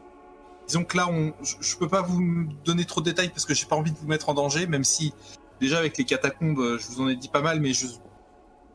disons 0.67 0.83
que 0.83 0.97
là, 0.97 1.07
on, 1.09 1.33
je, 1.41 1.77
peux 1.77 1.87
pas 1.87 2.01
vous 2.01 2.47
donner 2.65 2.85
trop 2.85 3.01
de 3.01 3.05
détails 3.05 3.29
parce 3.29 3.45
que 3.45 3.53
j'ai 3.53 3.65
pas 3.65 3.75
envie 3.75 3.91
de 3.91 3.97
vous 3.97 4.07
mettre 4.07 4.29
en 4.29 4.33
danger, 4.33 4.67
même 4.67 4.83
si 4.83 5.13
déjà 5.59 5.79
avec 5.79 5.97
les 5.97 6.03
catacombes, 6.03 6.59
euh, 6.59 6.77
je 6.77 6.87
vous 6.87 7.01
en 7.01 7.07
ai 7.07 7.15
dit 7.15 7.29
pas 7.29 7.41
mal, 7.41 7.59
mais 7.59 7.73
je 7.73 7.87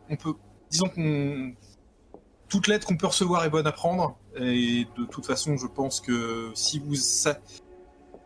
on 0.09 0.17
peut, 0.17 0.35
disons 0.71 0.89
qu'on, 0.89 1.55
toute 2.49 2.67
lettre 2.67 2.87
qu'on 2.87 2.97
peut 2.97 3.07
recevoir 3.07 3.45
est 3.45 3.51
bonne 3.51 3.67
à 3.67 3.73
prendre. 3.73 4.17
Et 4.37 4.87
de 4.97 5.05
toute 5.05 5.27
façon, 5.27 5.57
je 5.57 5.67
pense 5.67 6.01
que 6.01 6.51
si 6.55 6.79
vous, 6.79 6.95
ça, 6.95 7.39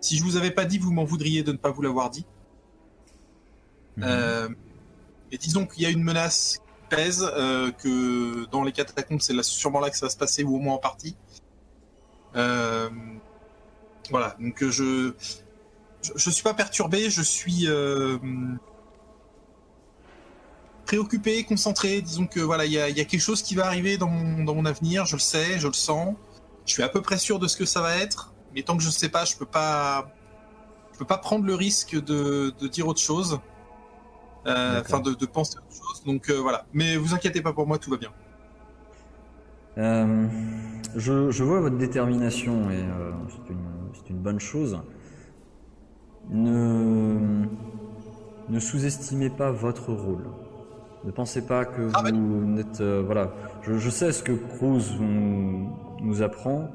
si 0.01 0.17
je 0.17 0.25
vous 0.25 0.37
avais 0.37 0.51
pas 0.51 0.65
dit, 0.65 0.79
vous 0.79 0.93
m'en 0.93 1.05
voudriez 1.05 1.43
de 1.43 1.53
ne 1.53 1.57
pas 1.57 1.71
vous 1.71 1.83
l'avoir 1.83 2.11
dit. 2.11 2.27
Euh, 4.03 4.49
et 5.33 5.39
disons 5.39 5.67
qu'il 5.67 5.83
y 5.83 5.87
a 5.87 5.91
une 5.91 6.03
menace 6.03 6.59
qui 6.59 6.97
pèse, 6.97 7.25
euh, 7.37 7.71
que 7.73 8.47
dans 8.51 8.63
les 8.63 8.73
catacombes, 8.73 9.21
c'est 9.21 9.33
là, 9.33 9.43
sûrement 9.43 9.81
là 9.81 9.91
que 9.91 9.97
ça 9.97 10.07
va 10.07 10.11
se 10.11 10.17
passer, 10.17 10.45
ou 10.45 10.57
au 10.57 10.59
moins 10.59 10.75
en 10.75 10.79
partie. 10.79 11.17
Euh, 12.37 12.91
voilà, 14.11 14.37
donc 14.41 14.63
euh, 14.63 14.71
je, 14.71 15.13
je, 16.03 16.13
je 16.15 16.31
suis 16.31 16.43
pas 16.43 16.55
perturbé, 16.55 17.11
je 17.11 17.23
suis 17.23 17.67
euh, 17.69 18.19
préoccupé, 20.85 21.45
concentré. 21.45 22.01
Disons 22.01 22.27
que 22.27 22.41
voilà, 22.41 22.65
il 22.67 22.73
y 22.73 22.79
a, 22.79 22.89
il 22.89 22.97
y 22.97 23.01
a 23.01 23.05
quelque 23.05 23.21
chose 23.21 23.43
qui 23.43 23.55
va 23.55 23.67
arriver 23.67 23.99
dans 23.99 24.09
mon, 24.09 24.45
dans 24.45 24.55
mon 24.55 24.65
avenir, 24.65 25.05
je 25.07 25.17
le 25.17 25.21
sais, 25.21 25.59
je 25.59 25.67
le 25.67 25.73
sens. 25.73 26.15
Je 26.65 26.73
suis 26.73 26.83
à 26.83 26.89
peu 26.89 27.03
près 27.03 27.19
sûr 27.19 27.39
de 27.39 27.47
ce 27.47 27.57
que 27.57 27.65
ça 27.65 27.81
va 27.81 27.97
être, 27.97 28.33
mais 28.55 28.63
tant 28.63 28.77
que 28.77 28.83
je 28.83 28.91
sais 28.91 29.09
pas, 29.09 29.25
je 29.25 29.37
peux 29.37 29.47
pas, 29.47 30.11
je 30.93 30.99
peux 30.99 31.05
pas 31.05 31.19
prendre 31.19 31.45
le 31.45 31.55
risque 31.55 31.95
de, 31.95 32.53
de 32.59 32.69
dire 32.69 32.87
autre 32.87 33.01
chose. 33.01 33.41
Euh. 34.47 34.81
Enfin, 34.81 35.01
de, 35.01 35.13
de 35.13 35.27
penser 35.27 35.59
autre 35.59 35.77
chose. 35.77 36.05
Donc 36.05 36.31
euh, 36.31 36.35
voilà. 36.35 36.67
Mais 36.73 36.97
vous 36.97 37.15
inquiétez 37.15 37.43
pas 37.43 37.53
pour 37.53 37.67
moi, 37.67 37.79
tout 37.79 37.91
va 37.91 37.97
bien. 37.97 38.13
Euh, 39.79 40.29
je, 40.95 41.31
je 41.33 41.43
vois 41.43 41.61
votre 41.61 41.77
détermination 41.77 42.71
et 42.71 42.77
euh, 42.77 43.11
c'est 43.29 43.53
une, 43.53 43.59
c'est 44.07 44.13
une 44.13 44.21
bonne 44.21 44.41
chose. 44.41 44.79
Ne, 46.31 47.47
ne 48.49 48.59
sous-estimez 48.59 49.31
pas 49.31 49.51
votre 49.51 49.93
rôle. 49.93 50.25
Ne 51.05 51.11
pensez 51.11 51.47
pas 51.47 51.65
que 51.65 51.89
Ah, 51.95 52.03
vous 52.03 52.45
n'êtes... 52.47 52.81
euh, 52.81 53.03
voilà, 53.05 53.33
je, 53.63 53.79
je 53.79 53.91
sais 53.91 54.11
ce 54.13 54.23
que 54.23 54.33
Cruz 54.33 54.97
nous, 55.01 55.71
nous 56.03 56.23
apprend, 56.23 56.69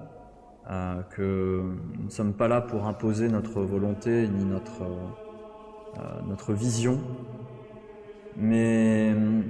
euh, 0.70 1.02
que 1.16 1.62
nous 1.98 2.06
ne 2.06 2.10
sommes 2.10 2.34
pas 2.34 2.48
là 2.48 2.62
pour 2.62 2.88
imposer 2.88 3.28
notre 3.28 3.62
volonté 3.62 4.28
ni 4.30 4.46
notre, 4.46 4.84
euh, 4.84 6.02
notre 6.28 6.54
vision. 6.54 7.00
Mais 8.38 9.12
euh, 9.14 9.42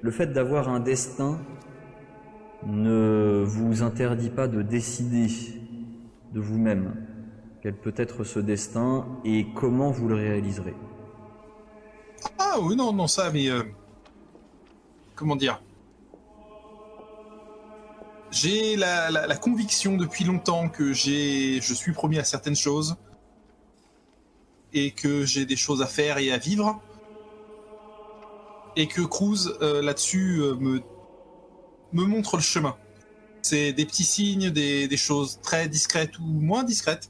le 0.00 0.10
fait 0.10 0.28
d'avoir 0.32 0.68
un 0.70 0.80
destin 0.80 1.38
ne 2.66 3.42
vous 3.46 3.82
interdit 3.82 4.30
pas 4.30 4.48
de 4.48 4.62
décider 4.62 5.28
de 6.32 6.40
vous-même 6.40 6.94
quel 7.62 7.74
peut 7.74 7.94
être 7.96 8.24
ce 8.24 8.38
destin 8.38 9.06
et 9.24 9.46
comment 9.54 9.90
vous 9.90 10.08
le 10.08 10.14
réaliserez? 10.14 10.76
Ah 12.38 12.58
oui, 12.60 12.76
non, 12.76 12.92
non, 12.92 13.06
ça, 13.06 13.30
mais 13.30 13.48
euh, 13.48 13.62
comment 15.14 15.36
dire? 15.36 15.60
J'ai 18.30 18.76
la, 18.76 19.36
conviction 19.36 19.96
depuis 19.96 20.24
longtemps 20.24 20.68
que 20.68 20.92
j'ai, 20.92 21.60
je 21.60 21.74
suis 21.74 21.92
promis 21.92 22.18
à 22.18 22.24
certaines 22.24 22.56
choses 22.56 22.96
et 24.72 24.90
que 24.90 25.24
j'ai 25.24 25.46
des 25.46 25.56
choses 25.56 25.80
à 25.80 25.86
faire 25.86 26.18
et 26.18 26.30
à 26.30 26.36
vivre, 26.36 26.80
et 28.76 28.86
que 28.86 29.00
Cruz 29.00 29.48
euh, 29.62 29.80
là-dessus 29.80 30.40
euh, 30.40 30.54
me 30.54 32.04
montre 32.04 32.36
le 32.36 32.42
chemin. 32.42 32.76
C'est 33.42 33.72
des 33.72 33.86
petits 33.86 34.04
signes, 34.04 34.50
des, 34.50 34.88
des 34.88 34.96
choses 34.96 35.40
très 35.42 35.68
discrètes 35.68 36.18
ou 36.18 36.24
moins 36.24 36.64
discrètes, 36.64 37.08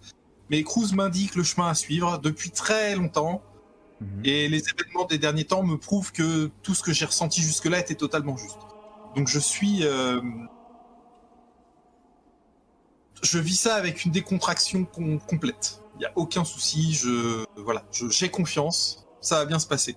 mais 0.50 0.62
Cruz 0.62 0.94
m'indique 0.94 1.34
le 1.34 1.42
chemin 1.42 1.68
à 1.68 1.74
suivre 1.74 2.18
depuis 2.18 2.50
très 2.50 2.94
longtemps. 2.96 3.42
Mhm. 4.00 4.22
Et 4.24 4.48
les 4.48 4.62
événements 4.68 5.06
des 5.06 5.18
derniers 5.18 5.44
temps 5.44 5.62
me 5.64 5.76
prouvent 5.76 6.12
que 6.12 6.50
tout 6.62 6.74
ce 6.74 6.82
que 6.82 6.92
j'ai 6.92 7.04
ressenti 7.06 7.42
jusque-là 7.42 7.80
était 7.80 7.96
totalement 7.96 8.36
juste. 8.36 8.58
Donc 9.16 9.26
je 9.28 9.38
suis... 9.38 9.84
euh, 9.84 10.20
Je 13.22 13.38
vis 13.38 13.56
ça 13.56 13.74
avec 13.74 14.04
une 14.04 14.12
décontraction 14.12 14.84
com- 14.84 15.18
complète. 15.18 15.82
Il 15.96 15.98
n'y 16.00 16.04
a 16.04 16.12
aucun 16.14 16.44
souci, 16.44 16.94
je... 16.94 17.44
Voilà, 17.56 17.84
j'ai 18.10 18.28
confiance, 18.28 19.04
ça 19.20 19.38
va 19.40 19.46
bien 19.46 19.58
se 19.58 19.66
passer. 19.66 19.96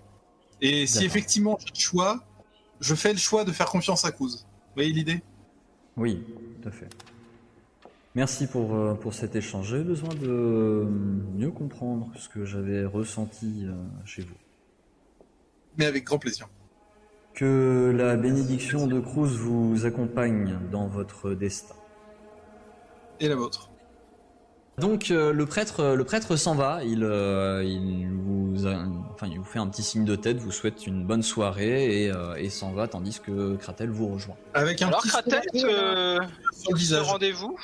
Et 0.59 0.87
si 0.87 1.05
effectivement 1.05 1.57
j'ai 1.59 1.71
le 1.71 1.79
choix, 1.79 2.23
je 2.79 2.95
fais 2.95 3.13
le 3.13 3.19
choix 3.19 3.43
de 3.43 3.51
faire 3.51 3.67
confiance 3.67 4.03
à 4.05 4.11
Cruz. 4.11 4.37
Vous 4.37 4.73
voyez 4.75 4.91
l'idée? 4.91 5.21
Oui, 5.97 6.23
tout 6.61 6.69
à 6.69 6.71
fait. 6.71 6.89
Merci 8.13 8.47
pour, 8.47 8.75
euh, 8.75 8.93
pour 8.93 9.13
cet 9.13 9.35
échange. 9.35 9.69
J'ai 9.69 9.83
besoin 9.83 10.13
de 10.13 10.27
euh, 10.27 10.85
mieux 10.85 11.51
comprendre 11.51 12.11
ce 12.17 12.27
que 12.27 12.43
j'avais 12.43 12.83
ressenti 12.83 13.65
euh, 13.65 13.73
chez 14.05 14.21
vous. 14.21 14.35
Mais 15.77 15.85
avec 15.85 16.03
grand 16.03 16.19
plaisir. 16.19 16.49
Que 17.33 17.93
la 17.95 18.17
bénédiction 18.17 18.87
de 18.87 18.99
Cruz 18.99 19.37
vous 19.37 19.85
accompagne 19.85 20.59
dans 20.69 20.87
votre 20.87 21.31
destin. 21.33 21.75
Et 23.21 23.29
la 23.29 23.35
vôtre. 23.35 23.70
Donc 24.81 25.11
euh, 25.11 25.31
le 25.31 25.45
prêtre, 25.45 25.93
le 25.95 26.03
prêtre 26.03 26.35
s'en 26.35 26.55
va. 26.55 26.83
Il, 26.83 27.03
euh, 27.03 27.63
il 27.63 28.09
vous, 28.09 28.67
a- 28.67 28.83
enfin, 29.13 29.27
il 29.31 29.37
vous 29.37 29.45
fait 29.45 29.59
un 29.59 29.67
petit 29.67 29.83
signe 29.83 30.03
de 30.05 30.15
tête, 30.15 30.37
vous 30.37 30.51
souhaite 30.51 30.85
une 30.87 31.05
bonne 31.05 31.23
soirée 31.23 32.03
et, 32.03 32.11
euh, 32.11 32.35
et 32.35 32.49
s'en 32.49 32.71
va, 32.73 32.87
tandis 32.87 33.19
que 33.19 33.55
Kratel 33.55 33.89
vous 33.91 34.07
rejoint. 34.09 34.35
Avec 34.53 34.81
un 34.81 34.87
Alors, 34.87 35.01
petit 35.01 35.09
Kratel, 35.09 35.41
euh, 35.55 36.17
sur 36.53 36.71
le 36.73 36.77
visage. 36.77 37.01
rendez-vous 37.05 37.55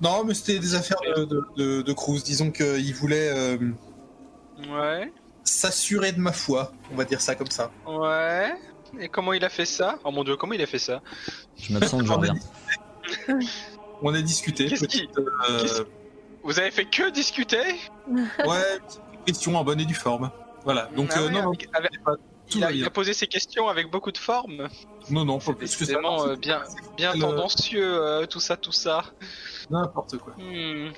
Non, 0.00 0.24
mais 0.24 0.32
c'était 0.34 0.58
des 0.58 0.74
affaires 0.74 0.98
de, 1.16 1.24
de, 1.24 1.44
de, 1.56 1.82
de 1.82 1.92
Cruz. 1.92 2.22
Disons 2.24 2.50
qu'il 2.50 2.94
voulait 2.94 3.30
euh, 3.30 3.58
Ouais, 4.70 5.12
s'assurer 5.44 6.12
de 6.12 6.20
ma 6.20 6.32
foi, 6.32 6.72
on 6.92 6.96
va 6.96 7.04
dire 7.04 7.20
ça 7.20 7.34
comme 7.34 7.50
ça. 7.50 7.70
ouais. 7.86 8.52
Et 8.98 9.08
comment 9.08 9.34
il 9.34 9.44
a 9.44 9.50
fait 9.50 9.66
ça? 9.66 9.98
Oh 10.04 10.10
mon 10.10 10.24
dieu, 10.24 10.36
comment 10.36 10.54
il 10.54 10.62
a 10.62 10.66
fait 10.66 10.78
ça? 10.78 11.02
Je 11.56 11.72
m'absente, 11.74 12.06
je 12.06 12.10
On 12.10 12.14
a 12.14 12.16
reviens. 12.16 12.34
On 14.02 14.14
a 14.14 14.22
discuté. 14.22 14.66
Qu'est-ce 14.66 14.84
petite, 14.86 15.10
qui- 15.10 15.20
euh, 15.50 15.60
qu'est-ce- 15.60 15.82
Vous 16.42 16.58
avez 16.58 16.70
fait 16.70 16.84
que 16.86 17.10
discuter 17.10 17.62
Ouais, 18.08 18.78
question 19.26 19.56
en 19.56 19.64
bonne 19.64 19.80
et 19.80 19.84
due 19.84 19.94
forme. 19.94 20.30
Voilà. 20.64 20.86
Donc 20.96 21.10
Ah 21.14 21.18
euh, 21.20 21.26
ouais, 21.26 21.30
non, 21.32 21.42
non, 21.42 21.48
avec- 21.48 21.68
il, 22.54 22.64
a, 22.64 22.70
il 22.70 22.78
bien. 22.78 22.86
a 22.86 22.90
posé 22.90 23.12
ses 23.12 23.26
questions 23.26 23.68
avec 23.68 23.90
beaucoup 23.90 24.10
de 24.12 24.16
forme. 24.18 24.68
Non, 25.10 25.24
non, 25.24 25.38
pas 25.38 25.52
plus 25.52 25.76
que 25.76 25.84
ça. 25.84 25.98
Euh, 25.98 26.36
bien, 26.36 26.62
bien 26.96 27.12
le- 27.12 27.20
tendancieux, 27.20 27.84
euh, 28.02 28.26
tout 28.26 28.40
ça, 28.40 28.56
tout 28.56 28.72
ça. 28.72 29.04
N'importe 29.70 30.16
quoi. 30.18 30.34
Hmm. 30.38 30.90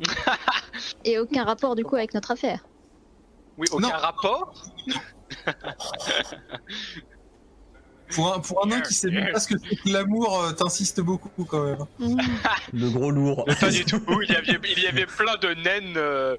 Et 1.04 1.18
aucun 1.18 1.44
rapport 1.44 1.74
du 1.76 1.84
coup 1.84 1.96
avec 1.96 2.14
notre 2.14 2.30
affaire. 2.30 2.64
Oui, 3.58 3.66
aucun 3.70 3.88
Non. 3.88 3.94
rapport 3.94 4.54
Pour 8.14 8.34
un, 8.34 8.40
pour 8.40 8.64
un 8.64 8.68
nain 8.68 8.80
qui 8.80 8.94
sait 8.94 9.10
même 9.10 9.32
pas 9.32 9.40
ce 9.40 9.48
que 9.48 9.58
c'est 9.58 9.76
que 9.76 9.88
l'amour, 9.88 10.40
euh, 10.40 10.52
t'insistes 10.52 11.00
beaucoup 11.00 11.44
quand 11.44 11.64
même. 11.64 11.86
Le 12.72 12.90
gros 12.90 13.10
lourd. 13.10 13.44
Pas 13.60 13.70
du 13.70 13.84
tout. 13.84 14.02
Il 14.22 14.30
y 14.30 14.36
avait, 14.36 14.58
il 14.76 14.82
y 14.82 14.86
avait 14.86 15.06
plein 15.06 15.36
de 15.36 15.54
naines 15.54 15.94
euh, 15.96 16.36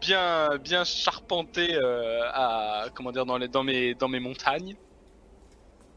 bien, 0.00 0.48
bien 0.62 0.84
charpentées 0.84 1.74
euh, 1.74 2.20
à, 2.32 2.86
comment 2.94 3.12
dire, 3.12 3.26
dans, 3.26 3.38
les, 3.38 3.48
dans, 3.48 3.64
mes, 3.64 3.94
dans 3.94 4.08
mes 4.08 4.20
montagnes. 4.20 4.76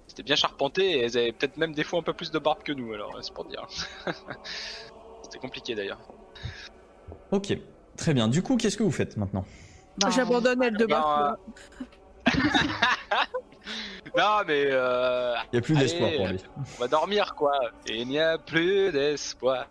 C'était 0.07 0.23
bien 0.23 0.35
charpenté 0.35 0.91
et 0.91 0.99
elles 1.03 1.17
avaient 1.17 1.31
peut-être 1.31 1.57
même 1.57 1.73
des 1.73 1.83
fois 1.83 1.99
un 1.99 2.03
peu 2.03 2.13
plus 2.13 2.31
de 2.31 2.39
barbe 2.39 2.63
que 2.63 2.73
nous, 2.73 2.93
alors 2.93 3.17
c'est 3.21 3.33
pour 3.33 3.45
dire. 3.45 3.65
C'était 5.23 5.39
compliqué 5.39 5.73
d'ailleurs. 5.73 5.99
Ok, 7.31 7.57
très 7.95 8.13
bien. 8.13 8.27
Du 8.27 8.43
coup, 8.43 8.57
qu'est-ce 8.57 8.75
que 8.75 8.83
vous 8.83 8.91
faites 8.91 9.15
maintenant? 9.15 9.45
J'abandonne 10.09 10.63
elle 10.63 10.75
de 10.75 10.85
Ben, 10.85 11.37
Non, 14.17 14.41
mais 14.45 14.65
euh, 14.69 15.35
Il 15.51 15.55
n'y 15.55 15.59
a 15.59 15.61
plus 15.61 15.77
d'espoir 15.77 16.11
pour 16.15 16.27
lui. 16.27 16.39
on 16.57 16.81
va 16.81 16.87
dormir 16.87 17.35
quoi. 17.35 17.53
Et 17.87 17.97
il 18.01 18.07
n'y 18.07 18.19
a 18.19 18.37
plus 18.37 18.91
d'espoir. 18.91 19.67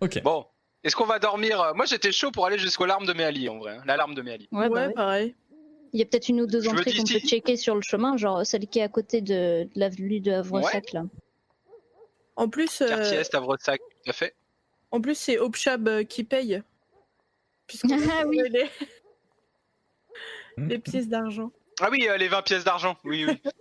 Ok. 0.00 0.22
Bon, 0.22 0.46
est-ce 0.84 0.96
qu'on 0.96 1.04
va 1.06 1.18
dormir 1.18 1.72
Moi 1.74 1.84
j'étais 1.86 2.12
chaud 2.12 2.30
pour 2.30 2.46
aller 2.46 2.58
jusqu'aux 2.58 2.86
larmes 2.86 3.06
de 3.06 3.12
Méali 3.12 3.48
en 3.48 3.58
vrai. 3.58 3.76
hein. 3.76 3.82
L'alarme 3.86 4.14
de 4.14 4.22
Méali. 4.22 4.48
Ouais, 4.52 4.68
bah 4.68 4.74
Ouais, 4.74 4.86
ouais. 4.88 4.92
pareil. 4.94 5.34
Il 5.92 6.00
y 6.00 6.02
a 6.02 6.06
peut-être 6.06 6.28
une 6.28 6.42
ou 6.42 6.46
deux 6.46 6.60
Je 6.62 6.68
entrées 6.68 6.92
qu'on 6.94 7.06
si- 7.06 7.14
peut 7.20 7.26
checker 7.26 7.56
sur 7.56 7.74
le 7.74 7.80
chemin, 7.82 8.16
genre 8.16 8.44
celle 8.46 8.66
qui 8.66 8.78
est 8.78 8.82
à 8.82 8.88
côté 8.88 9.20
de, 9.22 9.64
de 9.64 9.70
l'avenue 9.74 10.20
de 10.20 10.32
Havresac 10.32 10.92
là. 10.92 11.04
En 12.36 12.48
plus, 12.48 12.82
euh, 12.82 12.88
Quartier 12.88 13.16
Est, 13.18 13.34
Havresac, 13.34 13.80
tout 14.04 14.10
à 14.10 14.12
fait. 14.12 14.34
en 14.90 15.00
plus 15.00 15.14
c'est 15.16 15.38
Opchab 15.38 15.88
euh, 15.88 16.04
qui 16.04 16.24
paye. 16.24 16.62
Puisqu'on 17.66 17.88
Ah 18.20 18.24
oui. 18.26 18.40
les, 18.50 18.68
Hmm. 20.56 20.68
les 20.68 20.78
pièces 20.78 21.08
d'argent. 21.08 21.52
Ah 21.80 21.88
oui, 21.90 22.06
euh, 22.08 22.16
les 22.16 22.28
20 22.28 22.42
pièces 22.42 22.64
d'argent, 22.64 22.96
oui, 23.04 23.24
oui. 23.26 23.40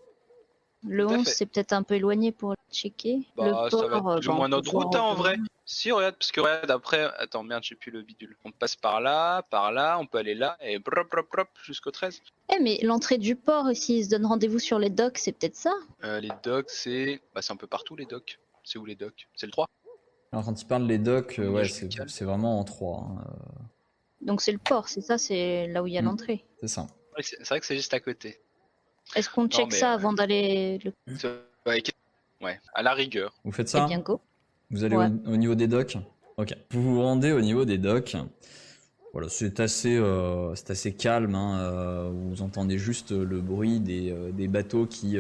Le 0.87 1.05
Tout 1.05 1.13
à 1.13 1.17
11 1.17 1.25
fait. 1.25 1.31
c'est 1.33 1.45
peut-être 1.47 1.73
un 1.73 1.81
peu 1.83 1.95
éloigné 1.95 2.31
pour 2.31 2.51
le 2.51 2.55
checker. 2.71 3.27
Bah, 3.35 3.45
le 3.47 3.51
ça 3.51 3.87
va 3.87 3.99
port, 3.99 4.13
être 4.13 4.19
plus 4.21 4.29
ou 4.29 4.33
moins 4.33 4.47
notre 4.47 4.71
route 4.71 4.95
hein, 4.95 5.01
en 5.01 5.15
vrai. 5.15 5.35
Si, 5.65 5.91
regarde, 5.91 6.15
parce 6.15 6.31
que 6.31 6.39
regarde, 6.39 6.69
après, 6.71 7.11
attends, 7.17 7.43
merde, 7.43 7.63
j'ai 7.63 7.75
plus 7.75 7.91
le 7.91 8.03
bidule. 8.03 8.37
On 8.45 8.51
passe 8.51 8.75
par 8.75 9.01
là, 9.01 9.41
par 9.49 9.71
là, 9.71 9.97
on 9.99 10.05
peut 10.05 10.19
aller 10.19 10.35
là, 10.35 10.55
et 10.61 10.77
brop, 10.79 11.09
brop, 11.11 11.27
brop, 11.31 11.47
jusqu'au 11.63 11.91
13. 11.91 12.21
Eh 12.55 12.59
mais 12.61 12.77
l'entrée 12.83 13.17
du 13.17 13.35
port, 13.35 13.65
s'ils 13.73 14.05
se 14.05 14.09
donnent 14.11 14.27
rendez-vous 14.27 14.59
sur 14.59 14.77
les 14.79 14.91
docks, 14.91 15.17
c'est 15.17 15.33
peut-être 15.33 15.55
ça 15.55 15.73
Euh, 16.05 16.19
les 16.21 16.31
docks, 16.43 16.69
c'est. 16.69 17.21
Bah, 17.33 17.41
c'est 17.41 17.51
un 17.51 17.57
peu 17.57 17.67
partout 17.67 17.95
les 17.95 18.05
docks. 18.05 18.39
C'est 18.63 18.77
où 18.77 18.85
les 18.85 18.95
docks? 18.95 19.27
C'est 19.35 19.47
le 19.47 19.51
3 19.51 19.65
Alors 20.31 20.45
quand 20.45 20.61
il 20.61 20.65
parle 20.67 20.87
des 20.87 20.99
docks, 20.99 21.39
euh, 21.39 21.49
ouais, 21.49 21.65
Je 21.65 21.73
c'est 21.73 21.79
suis 21.79 21.89
calme. 21.89 22.07
c'est 22.07 22.23
vraiment 22.23 22.59
en 22.59 22.63
trois. 22.63 22.99
hein, 22.99 23.25
euh, 23.25 23.63
Donc 24.21 24.41
c'est 24.41 24.51
le 24.53 24.59
port, 24.59 24.87
c'est 24.87 25.01
ça, 25.01 25.17
c'est 25.17 25.67
là 25.67 25.81
où 25.83 25.87
il 25.87 25.93
y 25.93 25.97
a 25.97 26.01
Mm. 26.01 26.05
l'entrée. 26.05 26.45
C'est 26.61 26.67
ça. 26.69 26.87
C'est 27.21 27.47
vrai 27.47 27.59
que 27.59 27.65
c'est 27.65 27.75
juste 27.75 27.93
à 27.93 27.99
côté. 27.99 28.39
Est-ce 29.15 29.29
qu'on 29.29 29.47
check 29.47 29.67
mais, 29.71 29.77
ça 29.77 29.91
euh, 29.91 29.95
avant 29.95 30.13
d'aller 30.13 30.79
le 30.83 30.93
Ouais, 32.41 32.59
à 32.75 32.83
la 32.83 32.93
rigueur. 32.93 33.33
Vous 33.43 33.51
faites 33.51 33.67
Eh 33.69 33.71
ça 33.71 33.85
bien, 33.87 33.99
go. 33.99 34.21
Vous 34.69 34.83
allez 34.83 34.95
Ouais. 34.95 35.07
au, 35.25 35.33
au 35.33 35.37
niveau 35.37 35.55
des 35.55 35.67
docks 35.67 35.97
Ok. 36.37 36.55
Vous 36.71 36.83
vous 36.83 37.01
rendez 37.01 37.31
au 37.31 37.41
niveau 37.41 37.65
des 37.65 37.77
docks. 37.77 38.15
Voilà, 39.13 39.29
c'est 39.29 39.59
assez, 39.59 39.95
euh, 39.95 40.53
c'est 40.53 40.69
assez 40.69 40.93
calme. 40.93 41.33
hein, 41.33 41.59
euh, 41.59 42.11
vous 42.13 42.41
entendez 42.43 42.77
juste 42.77 43.11
le 43.11 43.41
bruit 43.41 43.79
des, 43.79 44.13
des 44.33 44.47
bateaux 44.47 44.85
qui, 44.85 45.17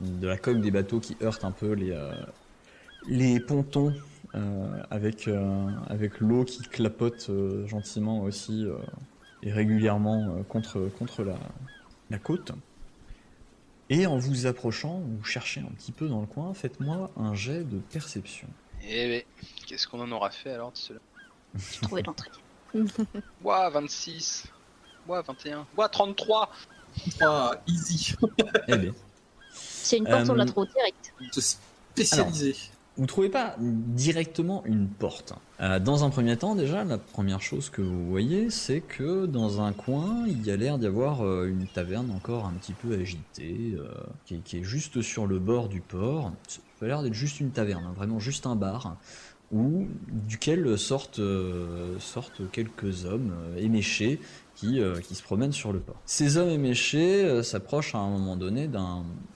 de 0.00 0.26
la 0.26 0.36
coque 0.36 0.60
des 0.60 0.70
bateaux 0.72 0.98
qui 0.98 1.16
heurtent 1.22 1.44
un 1.44 1.52
peu 1.52 1.72
les, 1.72 1.92
euh, 1.92 2.10
les 3.06 3.38
pontons 3.38 3.94
euh, 4.34 4.82
avec, 4.90 5.28
euh, 5.28 5.68
avec 5.88 6.18
l'eau 6.20 6.44
qui 6.44 6.62
clapote 6.62 7.26
euh, 7.30 7.66
gentiment 7.68 8.22
aussi 8.22 8.64
euh, 8.64 8.74
et 9.42 9.52
régulièrement 9.52 10.36
euh, 10.36 10.42
contre, 10.42 10.88
contre 10.98 11.22
la, 11.22 11.38
la 12.10 12.18
côte. 12.18 12.52
Et 13.90 14.06
en 14.06 14.18
vous 14.18 14.46
approchant, 14.46 15.00
vous 15.00 15.24
cherchez 15.24 15.60
un 15.60 15.72
petit 15.76 15.92
peu 15.92 16.08
dans 16.08 16.20
le 16.20 16.26
coin, 16.26 16.52
faites-moi 16.52 17.10
un 17.16 17.34
jet 17.34 17.64
de 17.64 17.78
perception. 17.78 18.48
Eh 18.82 19.08
ben, 19.08 19.22
qu'est-ce 19.66 19.88
qu'on 19.88 20.00
en 20.00 20.10
aura 20.12 20.30
fait 20.30 20.50
alors 20.52 20.72
de 20.72 20.76
cela? 20.76 21.00
J'ai 21.54 21.80
trouvé 21.80 22.02
l'entrée. 22.02 22.30
Ouah, 23.42 23.70
26. 23.70 24.44
Ouah, 25.08 25.22
21. 25.22 25.66
Ouah, 25.76 25.88
33 25.88 26.50
Ah, 27.22 27.52
easy. 27.66 28.14
Eh 28.68 28.76
bien, 28.76 28.92
C'est 29.52 29.96
une 29.96 30.04
porte, 30.04 30.28
on 30.28 30.34
la 30.34 30.44
Euh, 30.44 30.46
trouve 30.46 30.66
direct. 30.66 31.14
Se 31.32 31.40
spécialiser. 31.40 32.56
Vous 32.98 33.06
trouvez 33.06 33.28
pas 33.28 33.54
directement 33.60 34.64
une 34.66 34.88
porte. 34.88 35.32
Euh, 35.60 35.78
dans 35.78 36.04
un 36.04 36.10
premier 36.10 36.36
temps, 36.36 36.56
déjà, 36.56 36.82
la 36.82 36.98
première 36.98 37.40
chose 37.40 37.70
que 37.70 37.80
vous 37.80 38.08
voyez, 38.08 38.50
c'est 38.50 38.80
que 38.80 39.26
dans 39.26 39.60
un 39.60 39.72
coin, 39.72 40.24
il 40.26 40.44
y 40.44 40.50
a 40.50 40.56
l'air 40.56 40.78
d'y 40.78 40.86
avoir 40.86 41.24
euh, 41.24 41.46
une 41.46 41.68
taverne 41.68 42.10
encore 42.10 42.46
un 42.46 42.52
petit 42.54 42.72
peu 42.72 42.94
agitée, 42.94 43.76
euh, 43.78 43.88
qui, 44.24 44.56
est, 44.56 44.64
juste 44.64 45.00
sur 45.00 45.28
le 45.28 45.38
bord 45.38 45.68
du 45.68 45.80
port. 45.80 46.32
Ça 46.48 46.60
a 46.82 46.88
l'air 46.88 47.02
d'être 47.02 47.14
juste 47.14 47.38
une 47.38 47.50
taverne, 47.50 47.84
hein, 47.86 47.94
vraiment 47.96 48.18
juste 48.18 48.46
un 48.46 48.56
bar, 48.56 48.96
où, 49.52 49.86
duquel 50.08 50.76
sortent, 50.76 51.20
sortent 52.00 52.50
quelques 52.50 53.06
hommes 53.06 53.32
éméchés 53.56 54.20
qui, 54.58 54.80
euh, 54.80 55.00
qui 55.00 55.14
se 55.14 55.22
promènent 55.22 55.52
sur 55.52 55.72
le 55.72 55.78
port. 55.78 55.96
Ces 56.04 56.36
hommes 56.36 56.48
éméchés 56.48 57.24
euh, 57.24 57.42
s'approchent 57.42 57.94
à 57.94 57.98
un 57.98 58.10
moment 58.10 58.36
donné 58.36 58.68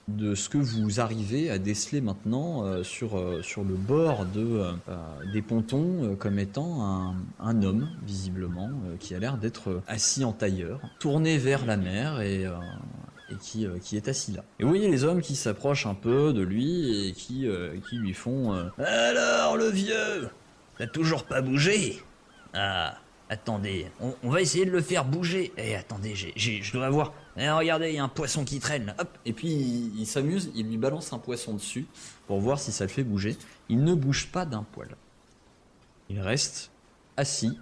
de 0.07 0.35
ce 0.35 0.49
que 0.49 0.57
vous 0.57 0.99
arrivez 0.99 1.49
à 1.49 1.59
déceler 1.59 2.01
maintenant 2.01 2.65
euh, 2.65 2.83
sur, 2.83 3.17
euh, 3.17 3.41
sur 3.41 3.63
le 3.63 3.75
bord 3.75 4.25
de, 4.25 4.65
des 5.31 5.41
pontons 5.41 6.15
comme 6.19 6.39
étant 6.39 7.15
un, 7.39 7.63
homme, 7.63 7.89
visiblement, 8.05 8.69
qui 8.99 9.15
a 9.15 9.19
l'air 9.19 9.37
d'être 9.37 9.81
assis 9.87 10.25
en 10.25 10.33
tailleur, 10.33 10.81
tourné 10.99 11.37
vers 11.37 11.65
la 11.65 11.77
mer 11.77 12.21
et, 12.21 12.45
qui, 13.41 13.65
qui 13.81 13.95
est 13.95 14.07
assis 14.07 14.33
là. 14.33 14.43
Et 14.59 14.63
vous 14.63 14.69
voyez 14.69 14.89
les 14.89 15.03
hommes 15.03 15.21
qui 15.21 15.35
s'approchent 15.35 15.85
un 15.85 15.95
peu 15.95 16.33
de 16.33 16.41
lui 16.41 17.07
et 17.07 17.13
qui, 17.13 17.47
qui 17.89 17.95
lui 17.95 18.13
font 18.13 18.53
Alors 18.77 19.57
le 19.57 19.69
vieux 19.69 20.29
T'as 20.77 20.87
toujours 20.87 21.23
pas 21.23 21.41
bougé? 21.41 22.01
Ah 22.53 22.97
Attendez, 23.29 23.87
on, 23.99 24.13
on 24.23 24.29
va 24.29 24.41
essayer 24.41 24.65
de 24.65 24.71
le 24.71 24.81
faire 24.81 25.05
bouger. 25.05 25.53
Eh, 25.57 25.75
attendez, 25.75 26.13
j'ai, 26.13 26.33
j'ai- 26.35 26.61
je 26.61 26.71
dois 26.73 26.85
avoir. 26.85 27.13
Eh, 27.37 27.49
regardez, 27.49 27.89
il 27.89 27.95
y 27.95 27.99
a 27.99 28.03
un 28.03 28.09
poisson 28.09 28.43
qui 28.45 28.59
traîne 28.59 28.85
là. 28.87 28.95
Hop. 28.99 29.09
Et 29.25 29.33
puis 29.33 29.47
il, 29.49 29.99
il 30.01 30.05
s'amuse, 30.05 30.51
il 30.55 30.67
lui 30.67 30.77
balance 30.77 31.13
un 31.13 31.19
poisson 31.19 31.53
dessus 31.53 31.85
pour 32.27 32.39
voir 32.41 32.59
si 32.59 32.71
ça 32.71 32.83
le 32.83 32.89
fait 32.89 33.03
bouger. 33.03 33.35
Il 33.69 33.83
ne 33.83 33.93
bouge 33.95 34.27
pas 34.31 34.45
d'un 34.45 34.63
poil. 34.63 34.89
Il 36.09 36.19
reste 36.19 36.69
assis 37.17 37.57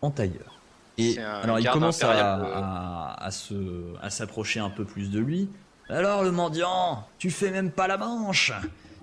en 0.00 0.10
tailleur. 0.10 0.60
Et 0.98 1.18
alors 1.18 1.58
il 1.58 1.68
commence 1.70 2.02
à, 2.02 2.38
euh. 2.40 2.52
à, 2.54 3.24
à 3.24 3.30
se, 3.30 3.54
à 4.02 4.10
s'approcher 4.10 4.60
un 4.60 4.70
peu 4.70 4.84
plus 4.84 5.10
de 5.10 5.20
lui. 5.20 5.48
Alors 5.88 6.22
le 6.24 6.32
mendiant, 6.32 7.06
tu 7.18 7.30
fais 7.30 7.50
même 7.50 7.70
pas 7.70 7.86
la 7.86 7.96
manche. 7.98 8.52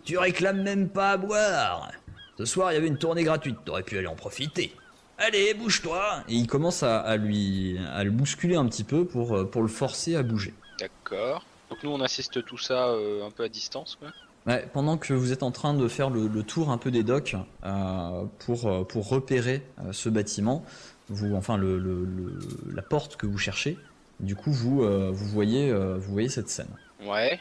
Tu 0.04 0.18
réclames 0.18 0.62
même 0.64 0.90
pas 0.90 1.12
à 1.12 1.18
boire. 1.18 1.92
Ce 2.38 2.46
soir, 2.46 2.72
il 2.72 2.76
y 2.76 2.78
avait 2.78 2.88
une 2.88 2.98
tournée 2.98 3.24
gratuite, 3.24 3.58
t'aurais 3.66 3.84
pu 3.84 3.98
aller 3.98 4.08
en 4.08 4.16
profiter. 4.16 4.74
Allez, 5.20 5.54
bouge-toi 5.54 6.24
Et 6.30 6.36
il 6.36 6.48
commence 6.48 6.82
à, 6.84 7.00
à 7.02 7.18
lui 7.18 7.78
à 7.94 8.04
le 8.04 8.12
bousculer 8.12 8.56
un 8.56 8.66
petit 8.68 8.84
peu 8.84 9.06
pour, 9.06 9.36
euh, 9.36 9.46
pour 9.46 9.62
le 9.62 9.68
forcer 9.68 10.16
à 10.16 10.24
bouger. 10.24 10.54
D'accord. 10.80 11.46
Donc 11.70 11.84
nous 11.84 11.92
on 11.92 12.02
assiste 12.02 12.44
tout 12.46 12.58
ça 12.58 12.88
euh, 12.88 13.26
un 13.28 13.32
peu 13.32 13.44
à 13.44 13.50
distance 13.50 13.98
quoi. 14.00 14.10
Ouais, 14.48 14.66
pendant 14.74 14.98
que 14.98 15.14
vous 15.14 15.34
êtes 15.34 15.44
en 15.44 15.52
train 15.52 15.74
de 15.74 15.88
faire 15.90 16.10
le, 16.10 16.28
le 16.28 16.44
tour 16.44 16.72
un 16.72 16.78
peu 16.78 16.90
des 16.90 17.04
docks 17.04 17.36
euh, 17.66 18.24
pour, 18.40 18.88
pour 18.88 19.10
repérer 19.10 19.62
euh, 19.80 19.92
ce 19.92 20.08
bâtiment, 20.08 20.64
vous, 21.10 21.36
enfin 21.36 21.58
le, 21.58 21.78
le- 21.78 22.06
le- 22.06 22.40
la 22.74 22.82
porte 22.82 23.18
que 23.18 23.28
vous 23.28 23.38
cherchez, 23.38 23.78
du 24.22 24.36
coup 24.36 24.52
vous, 24.52 24.82
euh, 24.84 25.12
vous, 25.14 25.26
voyez, 25.28 25.70
euh, 25.70 25.98
vous 25.98 26.14
voyez 26.14 26.30
cette 26.30 26.50
scène. 26.50 26.70
Ouais. 27.04 27.40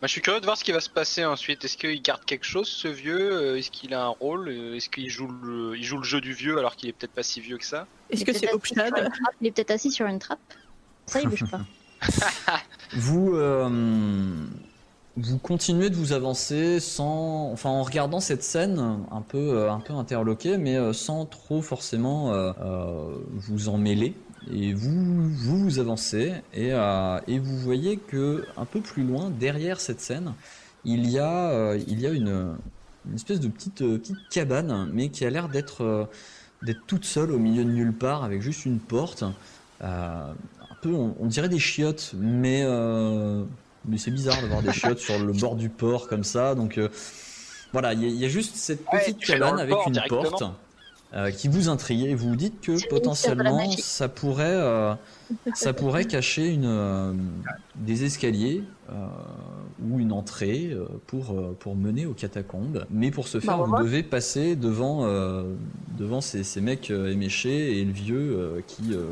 Bah, 0.00 0.06
je 0.06 0.12
suis 0.12 0.22
curieux 0.22 0.40
de 0.40 0.46
voir 0.46 0.56
ce 0.56 0.64
qui 0.64 0.72
va 0.72 0.80
se 0.80 0.88
passer 0.88 1.26
ensuite. 1.26 1.62
Est-ce 1.62 1.76
qu'il 1.76 2.00
garde 2.00 2.24
quelque 2.24 2.46
chose 2.46 2.68
ce 2.68 2.88
vieux? 2.88 3.32
Euh, 3.32 3.58
Est-ce 3.58 3.70
qu'il 3.70 3.92
a 3.92 4.04
un 4.04 4.08
rôle? 4.08 4.48
Euh, 4.48 4.74
Est-ce 4.74 4.88
qu'il 4.88 5.10
joue 5.10 5.28
le... 5.28 5.76
il 5.76 5.84
joue 5.84 5.98
le 5.98 6.04
jeu 6.04 6.22
du 6.22 6.32
vieux 6.32 6.58
alors 6.58 6.74
qu'il 6.74 6.88
est 6.88 6.94
peut-être 6.94 7.12
pas 7.12 7.22
si 7.22 7.42
vieux 7.42 7.58
que 7.58 7.66
ça? 7.66 7.86
Est-ce 8.08 8.24
que 8.24 8.30
est 8.30 8.34
c'est 8.34 8.46
trappe. 8.46 9.34
Il 9.42 9.48
est 9.48 9.50
peut-être 9.50 9.72
assis 9.72 9.90
sur 9.90 10.06
une 10.06 10.18
trappe. 10.18 10.38
Ça, 11.04 11.20
il 11.20 11.28
bouge 11.28 11.44
pas. 11.50 11.60
Vous, 12.92 13.34
euh, 13.34 13.68
vous 15.16 15.38
continuez 15.38 15.90
de 15.90 15.96
vous 15.96 16.12
avancer 16.12 16.80
sans, 16.80 17.52
enfin 17.52 17.68
en 17.68 17.82
regardant 17.82 18.20
cette 18.20 18.42
scène 18.42 19.04
un 19.10 19.20
peu, 19.20 19.68
un 19.68 19.80
peu 19.80 19.92
interloqué, 19.92 20.56
mais 20.56 20.92
sans 20.94 21.26
trop 21.26 21.60
forcément 21.60 22.32
euh, 22.32 22.52
vous 23.32 23.68
en 23.68 23.76
mêler? 23.76 24.14
Et 24.52 24.72
vous, 24.72 25.28
vous 25.30 25.58
vous 25.58 25.78
avancez 25.78 26.32
et, 26.54 26.72
euh, 26.72 27.18
et 27.28 27.38
vous 27.38 27.56
voyez 27.58 27.96
que 27.98 28.44
un 28.56 28.64
peu 28.64 28.80
plus 28.80 29.04
loin, 29.04 29.30
derrière 29.30 29.80
cette 29.80 30.00
scène, 30.00 30.32
il 30.84 31.08
y 31.10 31.18
a, 31.18 31.50
euh, 31.50 31.78
il 31.88 32.00
y 32.00 32.06
a 32.06 32.10
une, 32.10 32.56
une 33.08 33.14
espèce 33.14 33.40
de 33.40 33.48
petite, 33.48 33.82
euh, 33.82 33.98
petite 33.98 34.16
cabane, 34.30 34.88
mais 34.92 35.08
qui 35.10 35.24
a 35.26 35.30
l'air 35.30 35.48
d'être, 35.48 36.08
d'être 36.62 36.80
toute 36.86 37.04
seule 37.04 37.32
au 37.32 37.38
milieu 37.38 37.64
de 37.64 37.70
nulle 37.70 37.92
part, 37.92 38.24
avec 38.24 38.40
juste 38.42 38.64
une 38.64 38.78
porte. 38.78 39.24
Un 39.82 40.34
peu, 40.82 40.94
on, 40.94 41.14
on 41.20 41.26
dirait 41.26 41.48
des 41.50 41.58
chiottes, 41.58 42.12
mais, 42.18 42.64
mais 43.86 43.98
c'est 43.98 44.10
bizarre 44.10 44.40
d'avoir 44.40 44.62
des 44.62 44.72
chiottes 44.72 44.98
sur 44.98 45.18
le 45.18 45.32
bord 45.32 45.56
du 45.56 45.68
port 45.68 46.08
comme 46.08 46.24
ça. 46.24 46.54
Donc 46.54 46.80
voilà, 47.72 47.92
il 47.92 48.02
y, 48.02 48.04
a- 48.06 48.08
il 48.08 48.16
y 48.16 48.24
a 48.24 48.28
juste 48.28 48.56
cette 48.56 48.84
petite 48.86 49.18
cabane 49.18 49.58
avec 49.60 49.74
port 49.74 49.88
une 49.88 49.94
porte 50.08 50.42
euh, 51.14 51.30
qui 51.30 51.48
vous 51.48 51.68
intrigue 51.68 52.02
et 52.04 52.14
vous 52.14 52.30
vous 52.30 52.36
dites 52.36 52.60
que 52.60 52.72
potentiellement 52.88 53.70
ça 53.78 54.08
pourrait, 54.08 54.44
euh, 54.48 54.94
ça 55.54 55.72
pourrait 55.72 56.04
cacher 56.04 56.48
une, 56.52 56.64
euh, 56.66 57.12
des 57.74 58.04
escaliers 58.04 58.62
euh, 58.90 58.94
ou 59.82 59.98
une 59.98 60.12
entrée 60.12 60.70
euh, 60.72 60.86
pour, 61.08 61.32
euh, 61.32 61.56
pour 61.58 61.74
mener 61.74 62.06
aux 62.06 62.12
catacombes. 62.14 62.86
Mais 62.90 63.10
pour 63.10 63.26
ce 63.28 63.40
faire, 63.40 63.58
Bah, 63.58 63.64
vous 63.64 63.82
devez 63.84 64.02
passer 64.02 64.54
devant, 64.56 65.04
euh, 65.04 65.42
devant 65.98 66.20
ces, 66.20 66.44
ces 66.44 66.60
mecs 66.60 66.90
euh, 66.90 67.10
éméchés 67.12 67.78
et 67.80 67.84
le 67.84 67.92
vieux 67.92 68.36
euh, 68.38 68.60
qui, 68.66 68.92
euh, 68.92 69.04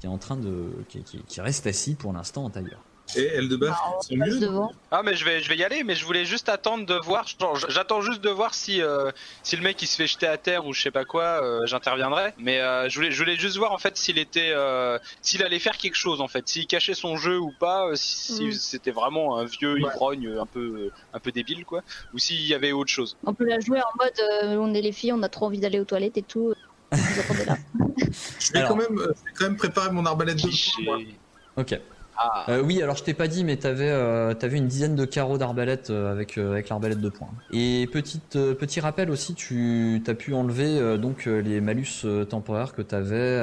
qui 0.00 0.06
est 0.06 0.10
en 0.10 0.18
train 0.18 0.36
de. 0.36 0.70
Qui, 0.88 1.02
qui- 1.02 1.22
qui 1.26 1.40
reste 1.40 1.66
assis 1.66 1.94
pour 1.94 2.12
l'instant 2.12 2.44
en 2.44 2.50
tailleur. 2.50 2.80
Et 3.16 3.24
elle 3.34 3.48
de 3.48 3.56
base, 3.56 3.74
c'est 4.02 4.14
On 4.14 4.18
passe 4.18 4.28
mieux. 4.34 4.40
devant. 4.40 4.72
Ah 4.90 5.02
mais 5.02 5.14
je 5.16 5.24
vais 5.24 5.40
je 5.40 5.48
vais 5.48 5.56
y 5.56 5.64
aller 5.64 5.82
mais 5.84 5.94
je 5.94 6.04
voulais 6.04 6.24
juste 6.26 6.48
attendre 6.48 6.84
de 6.86 6.94
voir 7.04 7.26
j'attends 7.68 8.00
juste 8.02 8.20
de 8.20 8.28
voir 8.30 8.54
si 8.54 8.82
euh, 8.82 9.10
si 9.42 9.56
le 9.56 9.62
mec 9.62 9.80
il 9.82 9.86
se 9.86 9.96
fait 9.96 10.06
jeter 10.06 10.26
à 10.26 10.36
terre 10.36 10.66
ou 10.66 10.72
je 10.74 10.80
sais 10.82 10.90
pas 10.90 11.04
quoi 11.04 11.42
euh, 11.42 11.64
j'interviendrai 11.66 12.32
mais 12.38 12.60
euh, 12.60 12.88
je 12.88 12.96
voulais 12.96 13.10
je 13.10 13.18
voulais 13.18 13.36
juste 13.36 13.56
voir 13.56 13.72
en 13.72 13.78
fait 13.78 13.96
s'il 13.96 14.18
était 14.18 14.50
euh, 14.52 14.98
s'il 15.22 15.42
allait 15.42 15.58
faire 15.58 15.76
quelque 15.78 15.94
chose 15.96 16.20
en 16.20 16.28
fait 16.28 16.46
s'il 16.48 16.66
cachait 16.66 16.94
son 16.94 17.16
jeu 17.16 17.38
ou 17.38 17.52
pas 17.58 17.90
si, 17.94 18.34
si 18.34 18.44
Mm. 18.44 18.52
c'était 18.52 18.90
vraiment 18.90 19.38
un 19.38 19.44
vieux 19.44 19.74
Ouais. 19.74 19.80
ivrogne 19.82 20.28
un 20.40 20.46
peu 20.46 20.90
un 21.14 21.18
peu 21.20 21.32
débile 21.32 21.64
quoi 21.64 21.82
ou 22.14 22.18
s'il 22.18 22.40
y 22.46 22.54
avait 22.54 22.72
autre 22.72 22.90
chose 22.90 23.16
On 23.24 23.32
peut 23.34 23.46
la 23.46 23.60
jouer 23.60 23.80
en 23.80 24.02
mode 24.04 24.20
euh, 24.44 24.56
on 24.56 24.72
est 24.74 24.82
les 24.82 24.92
filles, 24.92 25.12
on 25.12 25.22
a 25.22 25.28
trop 25.28 25.46
envie 25.46 25.60
d'aller 25.60 25.80
aux 25.80 25.84
toilettes 25.84 26.16
et 26.18 26.22
tout. 26.22 26.52
Vous 26.92 27.20
attendez 27.20 27.44
là. 27.44 27.56
Je 28.40 28.52
vais 28.52 28.58
Alors. 28.60 28.70
quand 28.70 28.76
même, 28.76 28.98
je 28.98 29.04
vais 29.08 29.32
quand 29.36 29.44
même 29.44 29.56
préparer 29.56 29.90
mon 29.90 30.04
arbalète 30.06 30.36
de 30.42 30.82
moi. 30.84 30.98
Ok. 31.56 31.78
Ah 32.18 32.44
Euh, 32.48 32.62
oui, 32.62 32.82
alors 32.82 32.96
je 32.96 33.04
t'ai 33.04 33.14
pas 33.14 33.28
dit, 33.28 33.44
mais 33.44 33.56
t'avais 33.56 33.90
euh, 33.90 34.34
une 34.42 34.66
dizaine 34.66 34.96
de 34.96 35.04
carreaux 35.04 35.38
d'arbalète 35.38 35.90
euh, 35.90 36.10
avec 36.10 36.36
l'arbalète 36.36 37.00
de 37.00 37.08
poing. 37.08 37.28
Et 37.52 37.88
petite 37.92 38.32
petit 38.32 38.80
rappel 38.80 39.10
aussi, 39.10 39.34
tu 39.34 40.02
as 40.06 40.14
pu 40.14 40.34
enlever 40.34 40.98
donc 40.98 41.26
les 41.26 41.60
malus 41.60 42.04
temporaires 42.28 42.74
que 42.74 42.82
t'avais 42.82 43.40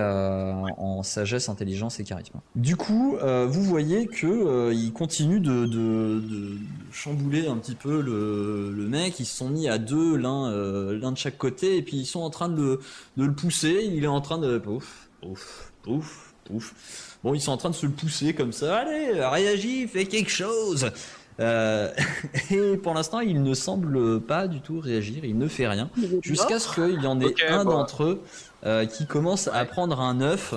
en 0.78 1.04
sagesse, 1.04 1.50
intelligence 1.50 2.00
et 2.00 2.04
charisme. 2.04 2.40
Du 2.56 2.76
coup, 2.76 3.18
vous 3.22 3.64
voyez 3.64 4.08
que 4.08 4.74
il 4.74 4.92
continue 4.92 5.40
de, 5.40 6.58
chambouler 6.92 7.48
un 7.48 7.58
petit 7.58 7.76
peu 7.76 8.02
le, 8.02 8.72
le 8.72 8.88
mec. 8.88 9.20
Ils 9.20 9.26
se 9.26 9.38
sont 9.38 9.50
mis 9.50 9.70
à 9.70 9.78
deux, 9.78 10.18
l'un 10.18 11.12
de 11.12 11.18
chaque 11.18 11.38
côté, 11.38 11.78
et 11.78 11.82
puis 11.82 11.98
ils 11.98 12.06
sont 12.06 12.22
en 12.22 12.30
train 12.30 12.50
de 12.50 12.80
de 13.18 13.26
le 13.26 13.34
pousser. 13.34 13.90
Il 13.92 14.04
est 14.04 14.08
en 14.08 14.22
train 14.22 14.38
de 14.38 14.58
pouf 14.58 15.10
pouf 15.22 15.72
pouf 15.84 16.35
pouf. 16.46 17.18
Bon, 17.24 17.34
ils 17.34 17.42
sont 17.42 17.52
en 17.52 17.58
train 17.58 17.70
de 17.70 17.76
se 17.76 17.86
le 17.86 17.92
pousser 17.92 18.34
comme 18.34 18.54
ça. 18.54 18.78
Allez, 18.80 19.12
réagis, 19.26 19.88
fais 19.88 20.06
quelque 20.06 20.32
chose. 20.32 20.92
Euh, 21.40 21.92
et 22.52 22.78
pour 22.78 22.94
l'instant, 22.94 23.20
il 23.20 23.44
ne 23.44 23.54
semble 23.54 24.22
pas 24.22 24.48
du 24.48 24.62
tout 24.62 24.80
réagir. 24.80 25.26
Il 25.26 25.38
ne 25.38 25.48
fait 25.48 25.68
rien. 25.68 25.90
Jusqu'à 26.22 26.60
ce 26.60 26.74
qu'il 26.74 27.04
y 27.04 27.08
en 27.08 27.20
ait 27.20 27.34
un 27.50 27.66
bon. 27.66 27.72
d'entre 27.72 28.04
eux 28.04 28.24
euh, 28.66 28.86
qui 28.86 29.06
commence 29.06 29.48
à 29.48 29.66
prendre 29.66 30.00
un 30.00 30.22
œuf 30.22 30.54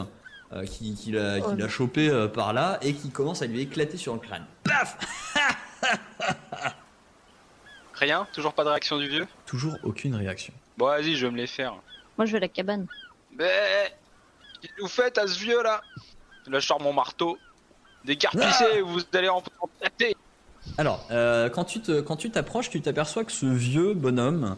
euh, 0.53 0.64
qui, 0.64 0.94
qui 0.94 1.12
l'a 1.12 1.38
Ouais. 1.40 1.68
chopé 1.68 2.09
euh, 2.09 2.29
par 2.29 2.53
là 2.53 2.79
et 2.81 2.94
qui 2.94 3.11
commence 3.11 3.42
à 3.42 3.46
lui 3.46 3.61
éclater 3.61 3.96
sur 3.96 4.14
le 4.14 4.20
crâne. 4.20 4.44
Paf 4.64 4.96
Rien 7.94 8.27
Toujours 8.33 8.53
pas 8.55 8.62
de 8.64 8.68
réaction 8.68 8.98
du 8.98 9.09
vieux? 9.09 9.27
Toujours 9.46 9.77
aucune 9.83 10.14
réaction. 10.14 10.55
Bon, 10.77 10.87
vas-y, 10.87 11.16
je 11.16 11.27
vais 11.27 11.33
me 11.33 11.37
les 11.37 11.46
faire. 11.48 11.74
Moi, 12.16 12.27
je 12.27 12.33
vais 12.33 12.38
à 12.38 12.42
la 12.42 12.48
cabane. 12.48 12.87
Mais 13.37 13.92
qu'est-ce 14.61 14.73
que 14.75 14.83
vous 14.83 14.88
faites 14.88 15.18
à 15.18 15.27
ce 15.27 15.38
vieux 15.38 15.62
là 15.62 15.81
Là, 16.47 16.61
je 16.61 16.66
sors 16.66 16.81
mon 16.81 16.92
marteau. 16.92 17.38
Décarpissez, 18.05 18.81
vous 18.81 19.01
allez 19.12 19.29
en 19.29 19.42
tâter. 19.81 20.16
Alors, 20.79 21.07
euh, 21.11 21.49
quand 21.51 21.64
tu 21.64 21.81
te, 21.81 22.01
quand 22.01 22.16
tu 22.16 22.31
t'approches, 22.31 22.71
tu 22.71 22.81
t'aperçois 22.81 23.25
que 23.25 23.33
ce 23.33 23.47
vieux 23.47 23.94
bonhomme, 23.94 24.57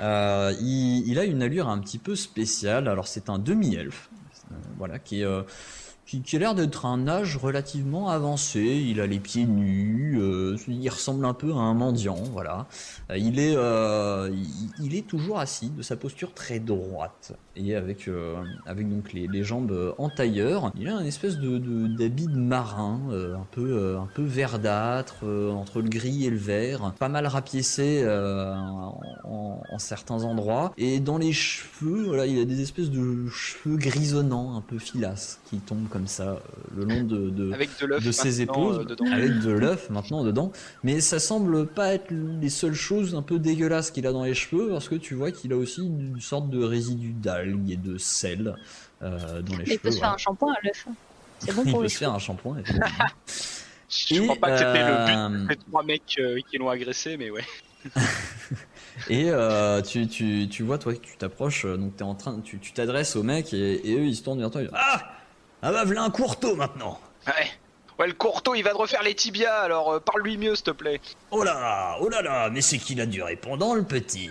euh, 0.00 0.52
il, 0.60 1.08
il 1.08 1.18
a 1.18 1.24
une 1.24 1.42
allure 1.42 1.68
un 1.68 1.78
petit 1.78 1.98
peu 1.98 2.16
spéciale. 2.16 2.88
Alors, 2.88 3.08
c'est 3.08 3.30
un 3.30 3.38
demi-elfe, 3.38 4.10
euh, 4.50 4.54
voilà, 4.76 4.98
qui, 4.98 5.20
est, 5.20 5.24
euh, 5.24 5.42
qui, 6.06 6.22
qui 6.22 6.36
a 6.36 6.38
l'air 6.40 6.54
d'être 6.54 6.86
un 6.86 7.06
âge 7.08 7.36
relativement 7.36 8.08
avancé. 8.08 8.60
Il 8.60 9.00
a 9.00 9.06
les 9.06 9.20
pieds 9.20 9.46
nus, 9.46 10.18
euh, 10.20 10.56
il 10.68 10.88
ressemble 10.88 11.24
un 11.24 11.34
peu 11.34 11.52
à 11.52 11.56
un 11.56 11.74
mendiant, 11.74 12.22
voilà. 12.32 12.66
Euh, 13.10 13.18
il 13.18 13.38
est, 13.38 13.54
euh, 13.56 14.30
il, 14.32 14.86
il 14.86 14.96
est 14.96 15.06
toujours 15.06 15.38
assis, 15.38 15.70
de 15.70 15.82
sa 15.82 15.96
posture 15.96 16.34
très 16.34 16.58
droite 16.58 17.32
et 17.62 17.74
avec, 17.74 18.08
euh, 18.08 18.34
avec 18.66 18.88
donc 18.88 19.12
les, 19.12 19.26
les 19.26 19.42
jambes 19.44 19.94
en 19.98 20.08
tailleur. 20.08 20.72
Il 20.78 20.88
a 20.88 20.96
un 20.96 21.04
espèce 21.04 21.38
de 21.38 21.58
d'habit 21.98 22.26
de, 22.26 22.36
marin, 22.38 23.00
euh, 23.10 23.34
un 23.36 23.46
peu 23.50 23.70
euh, 23.72 23.98
un 23.98 24.08
peu 24.14 24.22
verdâtre 24.22 25.16
euh, 25.24 25.50
entre 25.50 25.80
le 25.82 25.88
gris 25.88 26.24
et 26.26 26.30
le 26.30 26.36
vert, 26.36 26.92
pas 26.98 27.08
mal 27.08 27.26
rapiécé 27.26 28.02
euh, 28.04 28.54
en, 28.54 29.00
en- 29.24 29.62
en 29.68 29.78
certains 29.78 30.24
endroits. 30.24 30.72
Et 30.78 31.00
dans 31.00 31.18
les 31.18 31.32
cheveux, 31.32 32.04
voilà, 32.04 32.26
il 32.26 32.40
a 32.40 32.44
des 32.44 32.60
espèces 32.62 32.90
de 32.90 33.26
cheveux 33.28 33.76
grisonnants, 33.76 34.56
un 34.56 34.60
peu 34.60 34.78
filasses, 34.78 35.40
qui 35.48 35.58
tombent 35.58 35.88
comme 35.88 36.06
ça 36.06 36.28
euh, 36.30 36.36
le 36.76 36.84
long 36.84 37.02
de, 37.02 37.30
de, 37.30 37.52
Avec 37.52 37.70
de 37.80 38.10
ses 38.12 38.40
épaules, 38.42 38.86
euh, 38.90 39.12
avec 39.12 39.40
de 39.40 39.50
l'œuf 39.50 39.90
maintenant 39.90 40.24
dedans. 40.24 40.52
Mais 40.84 41.00
ça 41.00 41.18
semble 41.18 41.66
pas 41.66 41.94
être 41.94 42.10
les 42.40 42.48
seules 42.48 42.74
choses 42.74 43.14
un 43.14 43.22
peu 43.22 43.38
dégueulasses 43.38 43.90
qu'il 43.90 44.06
a 44.06 44.12
dans 44.12 44.24
les 44.24 44.34
cheveux, 44.34 44.68
parce 44.70 44.88
que 44.88 44.94
tu 44.94 45.14
vois 45.14 45.30
qu'il 45.30 45.52
a 45.52 45.56
aussi 45.56 45.82
une 45.86 46.20
sorte 46.20 46.48
de 46.50 46.62
résidu 46.62 47.12
d'algues 47.12 47.49
et 47.68 47.76
de 47.76 47.98
sel 47.98 48.54
euh, 49.02 49.42
dans 49.42 49.56
les 49.56 49.64
Mais 49.64 49.64
cheveux. 49.66 49.74
il 49.74 49.78
peut 49.80 49.90
se 49.90 49.98
faire 49.98 50.12
un 50.12 50.18
shampoing 50.18 50.52
à 50.52 50.58
l'œuf. 50.62 50.86
hein. 50.88 50.94
C'est 51.38 51.52
bon 51.54 51.64
Il 51.64 51.70
pour 51.70 51.80
peut 51.80 51.84
le 51.84 51.88
se 51.88 51.98
faire 51.98 52.12
un 52.12 52.18
shampoing. 52.18 52.58
Je 53.88 54.14
Et, 54.14 54.20
crois 54.20 54.36
pas 54.36 54.50
que 54.50 54.58
c'était 54.58 54.84
le 54.84 54.96
but 55.06 55.16
euh, 55.16 55.46
des 55.48 55.56
trois 55.56 55.82
mecs 55.82 56.16
euh, 56.20 56.38
qui 56.48 56.58
l'ont 56.58 56.68
agressé, 56.68 57.16
mais 57.16 57.30
ouais. 57.30 57.44
Et 59.08 59.30
euh, 59.30 59.80
tu, 59.82 60.06
tu, 60.06 60.48
tu 60.50 60.62
vois, 60.62 60.78
toi, 60.78 60.94
que 60.94 60.98
tu 61.00 61.16
t'approches, 61.16 61.64
donc 61.66 61.96
t'es 61.96 62.02
en 62.04 62.14
train, 62.14 62.40
tu 62.40 62.58
tu 62.58 62.72
t'adresses 62.72 63.16
au 63.16 63.22
mec 63.22 63.52
et, 63.54 63.90
et 63.90 63.96
eux 63.96 64.04
ils 64.04 64.14
se 64.14 64.22
tournent 64.22 64.40
vers 64.40 64.50
toi. 64.50 64.60
ils 64.60 64.66
disent, 64.68 64.76
ah, 64.78 65.00
ah 65.62 65.72
bah 65.72 65.84
voilà 65.84 66.02
un 66.02 66.10
courteau 66.10 66.54
maintenant. 66.56 67.00
Ouais. 67.26 67.50
Ouais, 67.98 68.06
le 68.06 68.14
courteau, 68.14 68.54
il 68.54 68.62
va 68.62 68.70
te 68.70 68.76
refaire 68.76 69.02
les 69.02 69.14
tibias, 69.14 69.60
alors 69.60 69.92
euh, 69.92 70.00
parle-lui 70.00 70.38
mieux, 70.38 70.54
s'il 70.54 70.64
te 70.64 70.70
plaît. 70.70 71.00
Oh 71.30 71.42
là 71.44 71.54
là, 71.54 71.96
oh 72.00 72.08
là 72.08 72.22
là, 72.22 72.48
mais 72.50 72.60
c'est 72.62 72.78
qu'il 72.78 73.00
a 73.00 73.06
du 73.06 73.22
répondant 73.22 73.74
le 73.74 73.82
petit. 73.82 74.30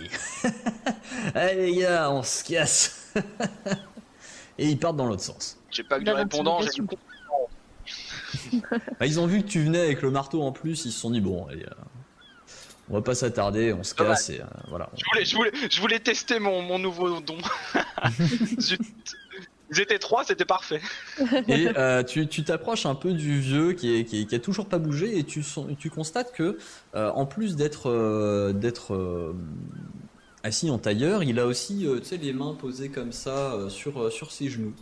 Allez 1.34 1.66
les 1.72 1.80
gars, 1.82 2.10
on 2.10 2.22
se 2.22 2.42
casse. 2.44 2.99
et 4.58 4.66
ils 4.68 4.78
partent 4.78 4.96
dans 4.96 5.06
l'autre 5.06 5.22
sens. 5.22 5.58
J'ai 5.70 5.82
pas 5.84 5.96
que 5.98 6.04
du 6.04 6.10
Dans 6.10 6.16
répondant, 6.16 6.60
j'ai 6.62 6.82
Bah, 9.00 9.06
ils 9.06 9.18
ont 9.18 9.26
vu 9.26 9.42
que 9.42 9.48
tu 9.48 9.62
venais 9.62 9.80
avec 9.80 10.02
le 10.02 10.10
marteau 10.10 10.42
en 10.42 10.52
plus, 10.52 10.84
ils 10.84 10.92
se 10.92 10.98
sont 10.98 11.10
dit 11.10 11.20
bon, 11.20 11.46
allez, 11.46 11.64
euh, 11.64 11.70
on 12.88 12.94
va 12.94 13.02
pas 13.02 13.14
s'attarder, 13.14 13.72
on 13.72 13.82
se 13.82 13.94
casse 13.94 14.30
et 14.30 14.40
euh, 14.40 14.44
voilà. 14.68 14.90
Je 14.96 15.04
voulais, 15.10 15.24
je, 15.24 15.36
voulais, 15.36 15.52
je 15.70 15.80
voulais 15.80 16.00
tester 16.00 16.38
mon, 16.38 16.62
mon 16.62 16.78
nouveau 16.78 17.20
don. 17.20 17.38
Ils 19.72 19.80
étaient 19.80 20.00
trois, 20.00 20.24
c'était 20.24 20.44
parfait. 20.44 20.80
Et 21.46 21.68
euh, 21.76 22.02
tu 22.02 22.26
tu 22.26 22.42
t'approches 22.42 22.86
un 22.86 22.96
peu 22.96 23.12
du 23.12 23.38
vieux 23.38 23.72
qui, 23.74 23.94
est, 23.94 24.04
qui, 24.04 24.22
est- 24.22 24.26
qui 24.26 24.34
a 24.34 24.40
toujours 24.40 24.66
pas 24.66 24.78
bougé 24.78 25.16
et 25.16 25.22
tu, 25.22 25.44
constates 25.90 26.32
que 26.32 26.58
euh, 26.96 27.10
en 27.12 27.24
plus 27.24 27.54
d'être 27.54 28.50
d'être 28.52 29.32
assis 30.42 30.70
en 30.70 30.78
tailleur, 30.78 31.22
il 31.22 31.38
a 31.38 31.46
aussi 31.46 31.86
euh, 31.86 31.98
tu 32.00 32.06
sais 32.06 32.16
les 32.16 32.32
mains 32.32 32.54
posées 32.58 32.88
comme 32.88 33.12
ça 33.12 33.52
euh, 33.54 33.68
sur 33.68 34.00
euh, 34.02 34.10
sur 34.10 34.30
ses 34.32 34.48
genoux. 34.48 34.74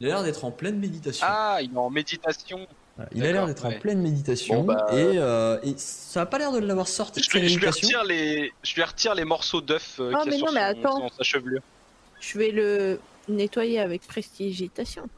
Il 0.00 0.06
a 0.06 0.10
l'air 0.10 0.22
d'être 0.22 0.44
en 0.44 0.50
pleine 0.52 0.78
méditation. 0.78 1.26
Ah, 1.28 1.58
il 1.60 1.72
est 1.74 1.76
en 1.78 1.90
méditation. 1.90 2.66
Voilà, 2.96 3.10
il 3.14 3.24
a 3.26 3.32
l'air 3.32 3.46
d'être 3.46 3.66
ouais. 3.68 3.76
en 3.76 3.80
pleine 3.80 4.00
méditation 4.00 4.62
Bon, 4.62 4.74
bah, 4.74 4.86
et, 4.92 4.96
euh, 5.18 5.58
et 5.62 5.74
ça 5.76 6.22
a 6.22 6.26
pas 6.26 6.38
l'air 6.38 6.50
de 6.52 6.58
l'avoir 6.58 6.88
sorti 6.88 7.20
de 7.20 7.24
Je 7.24 7.30
sa 7.30 7.38
lui, 7.38 7.48
je 7.48 7.58
lui 7.58 7.66
retire 7.68 8.02
les, 8.04 8.52
je 8.64 8.74
lui 8.74 8.82
retire 8.82 9.14
les 9.14 9.24
morceaux 9.24 9.60
d'œuf 9.60 9.96
euh, 10.00 10.12
Ah, 10.16 10.22
qu'il 10.22 10.34
a 10.34 10.36
sur 10.36 10.46
non, 10.46 10.52
mais 10.52 10.60
son- 10.72 10.78
attends. 10.80 10.98
dans 11.00 11.08
sa 11.10 11.22
chevelure. 11.22 11.62
Je 12.20 12.38
vais 12.38 12.50
le 12.50 13.00
nettoyer 13.28 13.78
avec 13.80 14.02
prestigitation. 14.06 15.08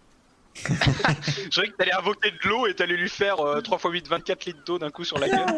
Je 0.57 1.49
croyais 1.51 1.70
que 1.70 1.77
t'allais 1.77 1.92
invoquer 1.92 2.31
de 2.33 2.49
l'eau 2.49 2.66
et 2.66 2.75
t'allais 2.75 2.96
lui 2.96 3.09
faire 3.09 3.40
euh, 3.40 3.61
3 3.61 3.79
x 3.79 3.88
8, 3.90 4.09
24 4.09 4.44
litres 4.46 4.64
d'eau 4.66 4.79
d'un 4.79 4.90
coup 4.90 5.05
sur 5.05 5.18
la 5.18 5.29
gueule. 5.29 5.46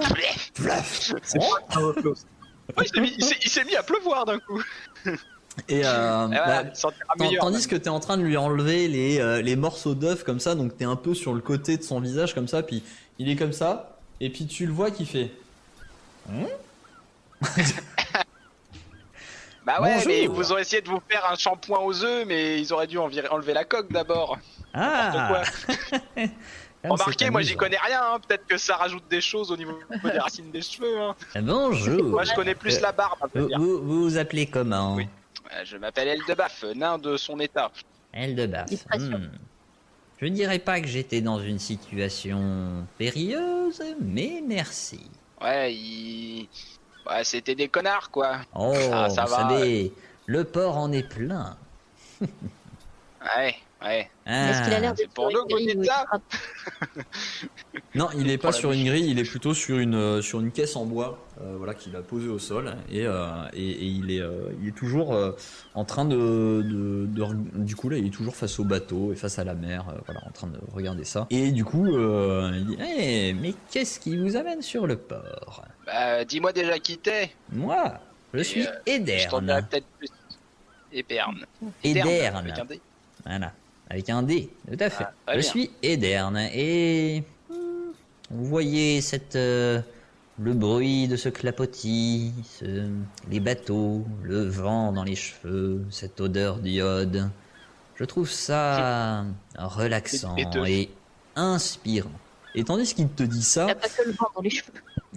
C'est 1.25 1.39
pas 1.39 1.81
il 2.81 3.51
s'est 3.51 3.65
mis- 3.65 3.77
à 3.77 3.83
pleuvoir 3.83 4.25
d'un 4.25 4.39
coup. 4.39 4.63
Et 5.69 5.83
euh, 5.85 6.29
Et 6.29 6.35
bah, 6.37 6.65
meilleur. 7.19 7.45
Tandis 7.45 7.67
que 7.69 7.77
t'es 7.77 7.91
en 7.91 8.01
train 8.01 8.17
de 8.17 8.23
lui 8.23 8.37
enlever 8.37 8.89
les, 8.89 9.21
euh, 9.21 9.43
les 9.43 9.57
morceaux 9.57 9.95
d'œuf 9.95 10.25
comme 10.25 10.41
ça, 10.41 10.55
donc 10.55 10.77
t'es 10.77 10.85
un 10.87 10.97
peu 10.97 11.13
sur 11.15 11.35
le 11.35 11.41
côté 11.41 11.77
de 11.77 11.83
son 11.83 12.01
visage 12.01 12.35
comme 12.35 12.49
ça, 12.49 12.63
puis 12.63 12.83
il 13.19 13.29
est 13.29 13.37
comme 13.37 13.53
ça, 13.53 13.99
et 14.21 14.31
puis 14.31 14.47
tu 14.47 14.67
le 14.67 14.73
vois 14.73 14.91
qui 14.91 15.05
fait. 15.07 15.31
Bah 19.65 19.81
ouais, 19.81 19.93
Bonjour. 19.95 20.09
mais 20.09 20.23
ils 20.25 20.29
vous 20.29 20.53
ont 20.53 20.59
essayé 20.59 20.83
de 20.83 20.89
vous 20.89 21.01
faire 21.09 21.25
un 21.31 21.37
shampoing 21.37 21.79
aux 21.85 22.03
œufs, 22.05 22.25
mais 22.27 22.61
ils 22.61 22.73
auraient 22.73 22.89
dû 22.89 22.99
enlever 22.99 23.53
la 23.53 23.65
coque 23.65 23.93
d'abord. 23.93 24.37
Ah. 24.75 25.43
Remarquez, 26.85 27.31
moi 27.31 27.43
j'y 27.43 27.55
connais 27.57 27.79
rien, 27.79 28.01
hein. 28.03 28.21
peut-être 28.27 28.47
que 28.47 28.57
ça 28.59 28.77
rajoute 28.77 29.05
des 29.09 29.21
choses 29.21 29.51
au 29.53 29.57
niveau 29.57 29.79
des 30.05 30.19
racines 30.19 30.51
des 30.51 30.63
cheveux. 30.63 31.01
Hein. 31.01 31.15
Bonjour. 31.41 32.03
Moi 32.05 32.25
je 32.25 32.35
connais 32.35 32.55
plus 32.55 32.77
Euh, 32.77 32.81
la 32.81 32.93
barbe, 32.93 33.19
Vous, 33.35 33.49
vous 33.57 33.83
vous 33.83 34.03
vous 34.05 34.17
appelez 34.19 34.47
comment 34.47 34.97
Oui. 34.97 35.07
Euh, 35.53 35.63
Je 35.65 35.77
m'appelle 35.77 36.09
Eldebaf, 36.09 36.65
nain 36.75 36.99
de 36.99 37.17
son 37.17 37.39
état. 37.41 37.71
Eldebaf. 38.13 38.69
Hmm. 38.97 39.29
Je 40.21 40.27
ne 40.27 40.35
dirais 40.35 40.59
pas 40.59 40.81
que 40.81 40.87
j'étais 40.87 41.21
dans 41.21 41.39
une 41.41 41.59
situation 41.59 42.87
périlleuse, 42.99 43.83
mais 44.01 44.43
merci. 44.47 45.01
Ouais, 45.41 45.75
il... 45.75 46.49
Ouais, 47.09 47.25
c'était 47.25 47.57
des 47.57 47.69
connards 47.69 48.11
quoi. 48.11 48.39
Oh, 48.55 48.73
Ah, 48.93 49.11
ça 49.11 49.25
vous 49.25 49.31
va, 49.31 49.37
savez, 49.49 49.93
le 50.27 50.45
port 50.45 50.77
en 50.79 50.91
est 50.93 51.09
plein. 51.09 51.57
Ouais, 53.37 53.55
ouais. 53.85 54.11
Est-ce 54.27 54.63
qu'il 54.63 54.73
a 54.75 54.81
l'air 54.81 54.93
Ah. 54.93 54.95
c'est 54.97 55.03
d'être 55.05 55.15
pour 55.15 55.31
sur 55.31 55.41
nous 55.41 55.43
une 55.43 55.49
que 55.49 55.53
vous 55.53 55.57
grille 55.57 55.67
dites 55.69 55.77
où 55.79 55.83
il 55.83 55.87
ça 55.87 56.05
frappe 56.07 56.23
Non, 57.95 58.09
il 58.17 58.31
est 58.31 58.39
pas 58.39 58.53
sur 58.53 58.73
une 58.73 58.85
grille, 58.85 59.11
il 59.11 59.19
est 59.19 59.25
plutôt 59.29 59.53
sur 59.55 59.79
une 59.79 59.95
euh, 59.95 60.23
sur 60.23 60.41
une 60.41 60.51
caisse 60.53 60.77
en 60.77 60.87
bois, 60.87 61.19
euh, 61.41 61.55
voilà, 61.59 61.75
qu'il 61.75 61.95
a 61.97 62.01
posée 62.03 62.29
au 62.29 62.39
sol 62.39 62.75
et, 62.91 63.05
euh, 63.07 63.27
et, 63.53 63.71
et 63.71 63.85
il 63.87 64.11
est 64.11 64.21
euh, 64.21 64.53
il 64.63 64.69
est 64.69 64.73
toujours 64.77 65.13
euh, 65.15 65.33
en 65.75 65.85
train 65.85 66.05
de, 66.05 66.63
de, 66.65 67.07
du 67.55 67.77
coup 67.77 67.89
là 67.89 67.99
il 67.99 68.07
est 68.07 68.11
toujours 68.11 68.37
face 68.37 68.59
au 68.61 68.65
bateau 68.65 69.13
et 69.13 69.17
face 69.17 69.39
à 69.39 69.45
la 69.45 69.55
mer, 69.55 69.85
euh, 69.89 69.99
voilà, 70.07 70.21
en 70.27 70.31
train 70.31 70.47
de 70.47 70.59
regarder 70.73 71.05
ça. 71.05 71.27
Et 71.31 71.51
du 71.53 71.65
coup, 71.65 71.87
euh, 71.95 72.53
il 72.55 72.67
dit, 72.67 72.77
Eh, 72.99 73.33
mais 73.35 73.55
qu'est-ce 73.71 73.99
qui 74.01 74.17
vous 74.17 74.37
amène 74.37 74.63
sur 74.63 74.87
le 74.87 74.97
port? 74.97 75.65
Bah, 75.87 76.25
dis-moi 76.25 76.53
déjà 76.53 76.79
qui 76.79 76.97
t'es. 76.99 77.33
Moi, 77.51 77.95
je 78.33 78.39
Et, 78.41 78.45
suis 78.45 78.67
euh, 78.67 78.71
Je 78.87 79.29
t'en 79.29 79.43
Ederne. 79.43 79.67
peut-être 79.69 79.87
plus. 79.99 80.09
Éperne. 80.93 81.45
Ederne. 81.83 82.53
D. 82.69 82.81
Voilà, 83.25 83.53
avec 83.93 84.09
un 84.11 84.23
D, 84.23 84.51
tout 84.67 84.77
à 84.81 84.91
fait. 84.91 85.05
Ah, 85.27 85.35
je 85.35 85.41
bien. 85.41 85.49
suis 85.51 85.71
Ederne 85.83 86.39
et 86.55 87.23
vous 88.31 88.45
voyez 88.47 89.01
cette 89.03 89.37
euh, 89.37 89.81
le 90.39 90.55
bruit 90.55 91.09
de 91.09 91.17
ce 91.17 91.29
clapotis, 91.29 92.33
ce- 92.59 92.89
les 93.31 93.39
bateaux, 93.41 94.05
le 94.23 94.45
vent 94.49 94.93
dans 94.93 95.05
les 95.05 95.15
cheveux, 95.15 95.85
cette 95.91 96.21
odeur 96.21 96.57
d'iode. 96.59 97.29
Je 97.97 98.05
trouve 98.05 98.31
ça 98.31 99.25
relaxant 99.59 100.35
et 100.67 100.89
inspirant. 101.37 102.11
Et 102.55 102.65
tandis 102.65 102.95
qu'il 102.95 103.09
te 103.09 103.23
dit 103.23 103.43
ça, 103.43 103.67
Il 103.67 103.71
a 103.73 103.75
pas 103.75 103.89
que 103.89 104.03
le 104.07 104.13
vent 104.13 104.29
dans 104.35 104.41
les 104.43 104.51
cheveux. 104.51 104.73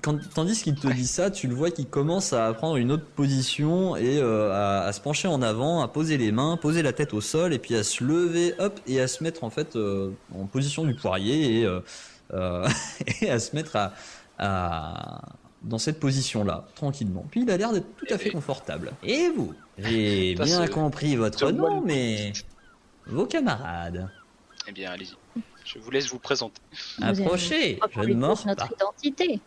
Quand, 0.06 0.20
tandis 0.36 0.62
qu'il 0.62 0.76
te 0.76 0.88
dit 0.88 1.08
ça, 1.08 1.32
tu 1.32 1.48
le 1.48 1.56
vois 1.56 1.72
qu'il 1.72 1.88
commence 1.88 2.32
à 2.32 2.54
prendre 2.54 2.76
une 2.78 2.92
autre 2.92 3.06
position 3.06 3.96
et 3.96 4.20
euh, 4.20 4.52
à, 4.54 4.82
à 4.86 4.94
se 4.94 5.02
pencher 5.02 5.28
en 5.28 5.42
avant, 5.42 5.82
à 5.82 5.88
poser 5.88 6.18
les 6.18 6.32
mains, 6.32 6.58
poser 6.58 6.84
la 6.84 6.94
tête 6.94 7.14
au 7.14 7.22
sol 7.22 7.54
et 7.54 7.60
puis 7.60 7.76
à 7.76 7.84
se 7.84 8.04
lever, 8.04 8.54
hop, 8.60 8.80
et 8.86 9.02
à 9.02 9.08
se 9.08 9.24
mettre 9.24 9.44
en 9.44 9.50
fait 9.50 9.76
euh, 9.76 10.12
en 10.34 10.46
position 10.46 10.86
du 10.86 10.94
poirier 10.96 11.60
et, 11.62 11.66
euh, 11.66 11.80
euh, 12.34 12.68
et 13.22 13.30
à 13.32 13.40
se 13.40 13.56
mettre 13.56 13.76
à, 13.76 13.94
à- 14.38 15.22
dans 15.64 15.80
cette 15.80 16.00
position-là, 16.00 16.68
tranquillement. 16.76 17.26
Puis 17.32 17.42
il 17.42 17.50
a 17.50 17.58
l'air 17.58 17.72
d'être 17.74 17.88
tout 17.98 18.06
à 18.14 18.20
fait 18.20 18.30
confortable. 18.30 18.92
Et 19.02 19.30
vous? 19.36 19.54
J'ai 19.80 20.36
bien 20.36 20.68
compris 20.68 21.16
votre 21.16 21.52
nom, 21.52 21.82
mais 21.82 22.32
vos 23.08 23.26
camarades, 23.26 24.08
Eh 24.68 24.72
bien, 24.72 24.92
allez-y. 24.92 25.16
Je 25.66 25.80
vous 25.80 25.90
laisse 25.90 26.08
vous 26.10 26.20
présenter. 26.20 26.62
Approchez, 27.02 27.80
je 27.96 28.00
ne 28.02 28.14
mords 28.14 28.44
notre 28.46 28.68
identité. 28.72 29.40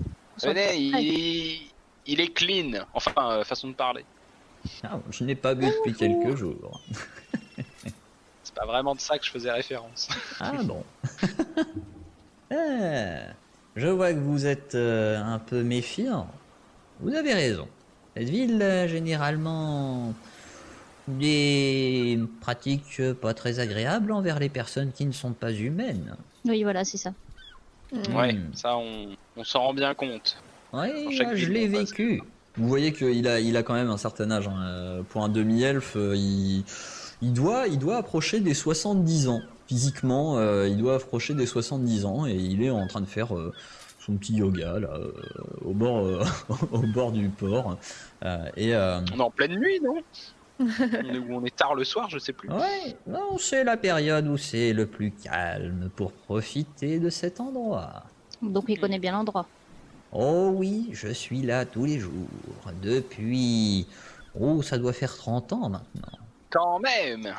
Venez, 0.42 0.76
il... 0.76 1.70
il 2.06 2.20
est 2.20 2.32
clean. 2.32 2.84
Enfin, 2.94 3.12
euh, 3.30 3.44
façon 3.44 3.68
de 3.68 3.74
parler. 3.74 4.04
Ah, 4.82 4.98
je 5.10 5.24
n'ai 5.24 5.34
pas 5.34 5.54
bu 5.54 5.66
depuis 5.66 5.94
quelques 5.94 6.36
jours. 6.36 6.80
C'est 8.42 8.54
pas 8.54 8.66
vraiment 8.66 8.94
de 8.94 9.00
ça 9.00 9.18
que 9.18 9.24
je 9.24 9.30
faisais 9.30 9.50
référence. 9.50 10.08
Ah 10.40 10.52
bon. 10.62 10.82
Ah, 12.50 12.54
je 13.76 13.86
vois 13.88 14.12
que 14.12 14.18
vous 14.18 14.46
êtes 14.46 14.74
euh, 14.74 15.22
un 15.22 15.38
peu 15.38 15.62
méfiant. 15.62 16.28
Vous 17.00 17.14
avez 17.14 17.34
raison. 17.34 17.68
Cette 18.16 18.28
ville, 18.28 18.60
euh, 18.60 18.88
généralement, 18.88 20.12
des 21.06 22.18
pratiques 22.40 23.00
euh, 23.00 23.14
pas 23.14 23.34
très 23.34 23.60
agréables 23.60 24.12
envers 24.12 24.38
les 24.38 24.48
personnes 24.48 24.92
qui 24.92 25.06
ne 25.06 25.12
sont 25.12 25.32
pas 25.32 25.52
humaines. 25.52 26.16
Oui, 26.44 26.62
voilà, 26.62 26.84
c'est 26.84 26.98
ça. 26.98 27.12
Ouais, 28.12 28.34
Hmm. 28.34 28.52
ça 28.54 28.76
on, 28.76 29.16
on 29.38 29.44
s'en 29.44 29.60
rend 29.60 29.74
bien 29.74 29.94
compte. 29.94 30.36
Moi, 30.72 30.86
je 31.34 31.46
l'ai 31.46 31.66
vécu. 31.68 32.22
Vous 32.56 32.68
voyez 32.68 32.92
qu'il 32.92 33.26
a, 33.28 33.38
il 33.40 33.56
a 33.56 33.62
quand 33.62 33.74
même 33.74 33.88
un 33.90 33.96
certain 33.96 34.30
âge. 34.30 34.48
hein. 34.48 34.60
Euh, 34.66 35.02
Pour 35.08 35.22
un 35.22 35.28
demi-elfe, 35.28 35.94
euh, 35.96 36.14
il, 36.16 36.64
il, 37.22 37.32
doit, 37.32 37.68
il 37.68 37.78
doit 37.78 37.96
approcher 37.96 38.40
des 38.40 38.52
70 38.54 39.28
ans. 39.28 39.40
Physiquement, 39.68 40.38
euh, 40.38 40.66
il 40.66 40.76
doit 40.76 40.96
approcher 40.96 41.34
des 41.34 41.46
70 41.46 42.04
ans 42.04 42.26
et 42.26 42.34
il 42.34 42.62
est 42.62 42.70
en 42.70 42.86
train 42.88 43.00
de 43.00 43.06
faire 43.06 43.36
euh, 43.36 43.52
son 44.00 44.16
petit 44.16 44.34
yoga 44.34 44.80
là, 44.80 44.88
euh, 44.92 45.12
au, 45.64 45.72
bord, 45.72 46.26
au 46.72 46.78
bord 46.78 47.12
du 47.12 47.28
port. 47.28 47.78
Et 48.56 48.74
On 48.74 49.04
est 49.04 49.20
en 49.20 49.30
pleine 49.30 49.54
nuit, 49.58 49.80
non? 49.82 49.98
On 50.60 50.64
est, 50.66 51.18
Ou 51.18 51.34
on 51.36 51.44
est 51.44 51.54
tard 51.54 51.76
le 51.76 51.84
soir, 51.84 52.10
je 52.10 52.18
sais 52.18 52.32
plus. 52.32 52.50
Ouais, 52.50 52.96
non, 53.06 53.38
c'est 53.38 53.62
la 53.62 53.76
période 53.76 54.26
où 54.26 54.36
c'est 54.36 54.72
le 54.72 54.86
plus 54.86 55.12
calme 55.12 55.88
pour 55.94 56.10
profiter 56.12 56.98
de 56.98 57.10
cet 57.10 57.38
endroit. 57.40 58.02
Donc 58.42 58.64
il 58.68 58.78
connaît 58.80 58.98
bien 58.98 59.12
l'endroit. 59.12 59.46
Oh 60.12 60.52
oui, 60.54 60.88
je 60.92 61.08
suis 61.08 61.42
là 61.42 61.66
tous 61.66 61.84
les 61.84 61.98
jours, 61.98 62.28
depuis... 62.82 63.86
Oh, 64.38 64.62
ça 64.62 64.78
doit 64.78 64.92
faire 64.92 65.14
30 65.14 65.52
ans 65.52 65.68
maintenant. 65.68 66.18
Quand 66.50 66.78
même 66.78 67.34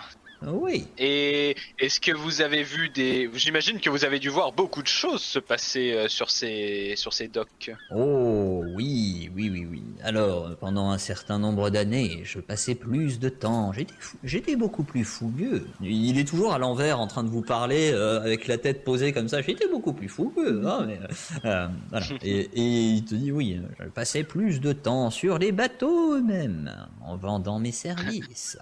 Oui, 0.47 0.87
Et 0.97 1.55
est-ce 1.79 1.99
que 1.99 2.11
vous 2.13 2.41
avez 2.41 2.63
vu 2.63 2.89
des... 2.89 3.29
J'imagine 3.33 3.79
que 3.81 3.89
vous 3.89 4.05
avez 4.05 4.19
dû 4.19 4.29
voir 4.29 4.53
beaucoup 4.53 4.81
de 4.81 4.87
choses 4.87 5.21
se 5.21 5.37
passer 5.39 5.91
euh, 5.91 6.07
sur 6.07 6.31
ces, 6.31 6.93
sur 6.95 7.11
ces 7.13 7.27
docks. 7.27 7.71
oh 7.93 8.63
oui, 8.75 9.29
oui, 9.35 9.49
oui, 9.51 9.67
oui. 9.69 9.83
Alors, 10.01 10.55
pendant 10.57 10.91
un 10.91 10.97
certain 10.97 11.39
nombre 11.39 11.69
d'années, 11.69 12.21
je 12.23 12.39
passais 12.39 12.75
plus 12.75 13.19
de 13.19 13.27
temps. 13.27 13.73
J'étais 13.73 13.93
fou- 13.99 14.17
J'étais 14.23 14.55
beaucoup 14.55 14.83
plus 14.83 15.03
fougueux. 15.03 15.67
il 15.81 16.17
est 16.17 16.23
toujours 16.27 16.53
à 16.53 16.57
l'envers 16.57 16.99
en 17.01 17.07
train 17.07 17.23
de 17.25 17.29
vous 17.29 17.41
parler 17.41 17.91
euh, 17.91 18.21
avec 18.21 18.47
la 18.47 18.57
tête 18.57 18.85
posée 18.85 19.11
comme 19.11 19.27
ça. 19.27 19.41
J'étais 19.41 19.67
beaucoup 19.67 19.91
plus 19.93 20.07
fougueux. 20.07 20.61
hein, 20.65 20.85
mais, 20.87 20.99
euh, 21.45 21.67
voilà. 21.89 22.05
Et, 22.21 22.49
et 22.53 22.81
il 22.93 23.03
te 23.05 23.15
dit 23.15 23.31
oui. 23.31 23.59
Je 23.79 23.85
passais 23.89 24.23
plus 24.23 24.61
de 24.61 24.71
temps 24.71 25.09
sur 25.09 25.37
les 25.37 25.51
bateaux 25.51 26.15
eux-mêmes, 26.15 26.71
en 27.01 27.17
vendant 27.17 27.59
mes 27.59 27.71
services. 27.73 28.57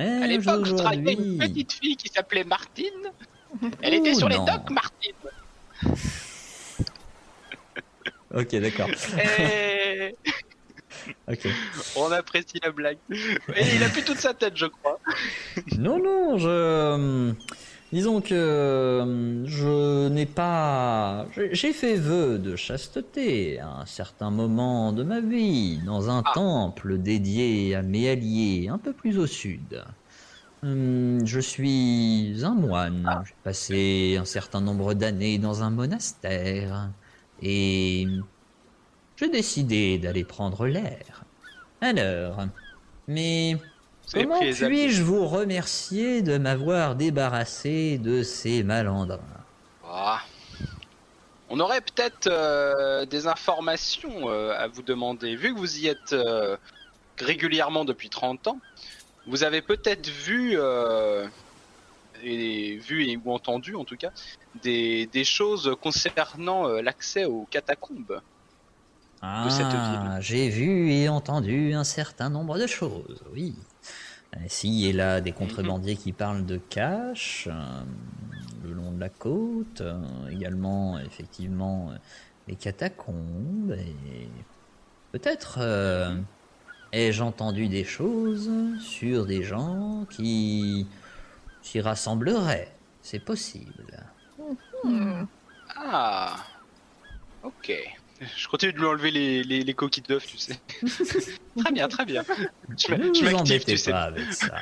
À 0.00 0.24
Eh, 0.24 0.28
l'époque, 0.28 0.64
je 0.64 0.72
travaillais 0.74 1.02
avec 1.06 1.18
une 1.18 1.38
petite 1.38 1.72
fille 1.74 1.96
qui 1.96 2.08
s'appelait 2.08 2.44
Martine. 2.44 2.86
Elle 3.82 3.94
était 3.94 4.14
sur 4.14 4.28
les 4.28 4.36
docks, 4.38 4.70
Martine. 4.70 5.14
Ok, 8.32 8.54
d'accord. 8.56 8.88
Et 9.18 10.14
Ok. 11.28 11.48
on 11.96 12.12
apprécie 12.12 12.60
la 12.62 12.70
blague. 12.70 12.98
Et 13.10 13.74
il 13.74 13.82
a 13.82 13.88
plus 13.88 14.04
toute 14.04 14.18
sa 14.20 14.34
tête, 14.34 14.56
je 14.56 14.66
crois. 14.66 15.00
Non, 15.76 15.98
non, 15.98 16.38
je. 16.38 17.32
Disons 17.92 18.20
que 18.20 18.34
euh, 18.34 19.44
je 19.46 20.08
n'ai 20.08 20.26
pas. 20.26 21.26
j'ai- 21.52 21.72
fait 21.72 21.96
vœu 21.96 22.38
de 22.38 22.54
chasteté 22.54 23.58
à 23.58 23.68
un 23.68 23.86
certain 23.86 24.30
moment 24.30 24.92
de 24.92 25.02
ma 25.02 25.20
vie, 25.20 25.78
dans 25.84 26.08
un 26.08 26.22
Ah. 26.24 26.30
temple 26.34 26.98
dédié 26.98 27.74
à 27.74 27.82
mes 27.82 28.08
alliés, 28.08 28.68
un 28.68 28.78
peu 28.78 28.92
plus 28.92 29.18
au 29.18 29.26
sud. 29.26 29.82
Hum, 30.62 31.26
Je 31.26 31.40
suis 31.40 32.36
un 32.44 32.54
moine. 32.54 33.22
J'ai 33.26 33.34
passé 33.42 34.16
un 34.20 34.24
certain 34.24 34.60
nombre 34.60 34.94
d'années 34.94 35.38
dans 35.38 35.62
un 35.62 35.70
monastère. 35.70 36.92
Et. 37.42 38.06
J'ai 39.16 39.28
décidé 39.28 39.98
d'aller 39.98 40.24
prendre 40.24 40.66
l'air. 40.66 41.24
Alors. 41.80 42.46
Mais. 43.08 43.56
Comment 44.12 44.40
puis-je 44.40 45.02
vous 45.02 45.26
remercier 45.26 46.22
de 46.22 46.36
m'avoir 46.36 46.96
débarrassé 46.96 47.98
de 47.98 48.22
ces 48.22 48.62
malandrins? 48.64 49.20
Ah. 49.84 50.20
On 51.48 51.60
aurait 51.60 51.80
peut-être 51.80 52.28
euh, 52.28 53.06
des 53.06 53.26
informations 53.26 54.30
euh, 54.30 54.52
à 54.56 54.68
vous 54.68 54.82
demander. 54.82 55.36
Vu 55.36 55.52
que 55.54 55.58
vous 55.58 55.78
y 55.78 55.86
êtes 55.86 56.12
euh, 56.12 56.56
régulièrement 57.18 57.84
depuis 57.84 58.08
30 58.08 58.48
ans, 58.48 58.58
vous 59.26 59.44
avez 59.44 59.62
peut-être 59.62 60.08
vu, 60.08 60.56
et, 62.22 62.76
vu 62.78 63.06
et, 63.06 63.16
ou 63.16 63.32
entendu 63.32 63.76
en 63.76 63.84
tout 63.84 63.96
cas, 63.96 64.10
des, 64.62 65.06
des 65.06 65.24
choses 65.24 65.76
concernant 65.80 66.66
l'accès 66.66 67.26
aux 67.26 67.46
catacombes. 67.50 68.20
cette 69.50 69.66
Ah, 69.70 70.18
j'ai 70.20 70.48
vu 70.48 70.90
et 70.90 71.08
entendu 71.08 71.74
un 71.74 71.84
certain 71.84 72.30
nombre 72.30 72.58
de 72.58 72.66
choses, 72.66 73.22
oui. 73.32 73.54
Ici 74.44 74.86
et 74.86 74.92
là, 74.92 75.20
des 75.20 75.32
contrebandiers 75.32 75.96
qui 75.96 76.12
parlent 76.12 76.46
de 76.46 76.56
cash 76.56 77.48
euh, 77.50 77.82
le 78.64 78.72
long 78.72 78.92
de 78.92 79.00
la 79.00 79.08
côte, 79.08 79.80
euh, 79.80 80.28
également, 80.30 80.98
effectivement, 80.98 81.90
euh, 81.90 81.96
les 82.48 82.56
catacombes, 82.56 83.72
et 83.72 84.28
peut-être 85.12 85.58
euh, 85.60 86.16
ai-je 86.92 87.22
entendu 87.22 87.68
des 87.68 87.84
choses 87.84 88.50
sur 88.80 89.26
des 89.26 89.42
gens 89.42 90.06
qui 90.10 90.86
s'y 91.62 91.80
rassembleraient. 91.80 92.72
C'est 93.02 93.18
possible. 93.18 94.06
Ah, 95.76 96.36
ok. 97.42 97.99
Je 98.36 98.48
continue 98.48 98.72
de 98.72 98.78
lui 98.78 98.86
enlever 98.86 99.10
les, 99.10 99.42
les, 99.42 99.62
les 99.62 99.74
coquilles 99.74 100.02
d'œufs, 100.02 100.26
tu 100.26 100.36
sais. 100.36 100.60
très 101.58 101.72
bien, 101.72 101.88
très 101.88 102.04
bien. 102.04 102.22
Je 102.76 102.94
m'active, 102.94 103.34
embêtez 103.34 103.72
tu 103.72 103.78
sais. 103.78 103.90
pas 103.90 104.02
avec 104.02 104.32
ça. 104.32 104.56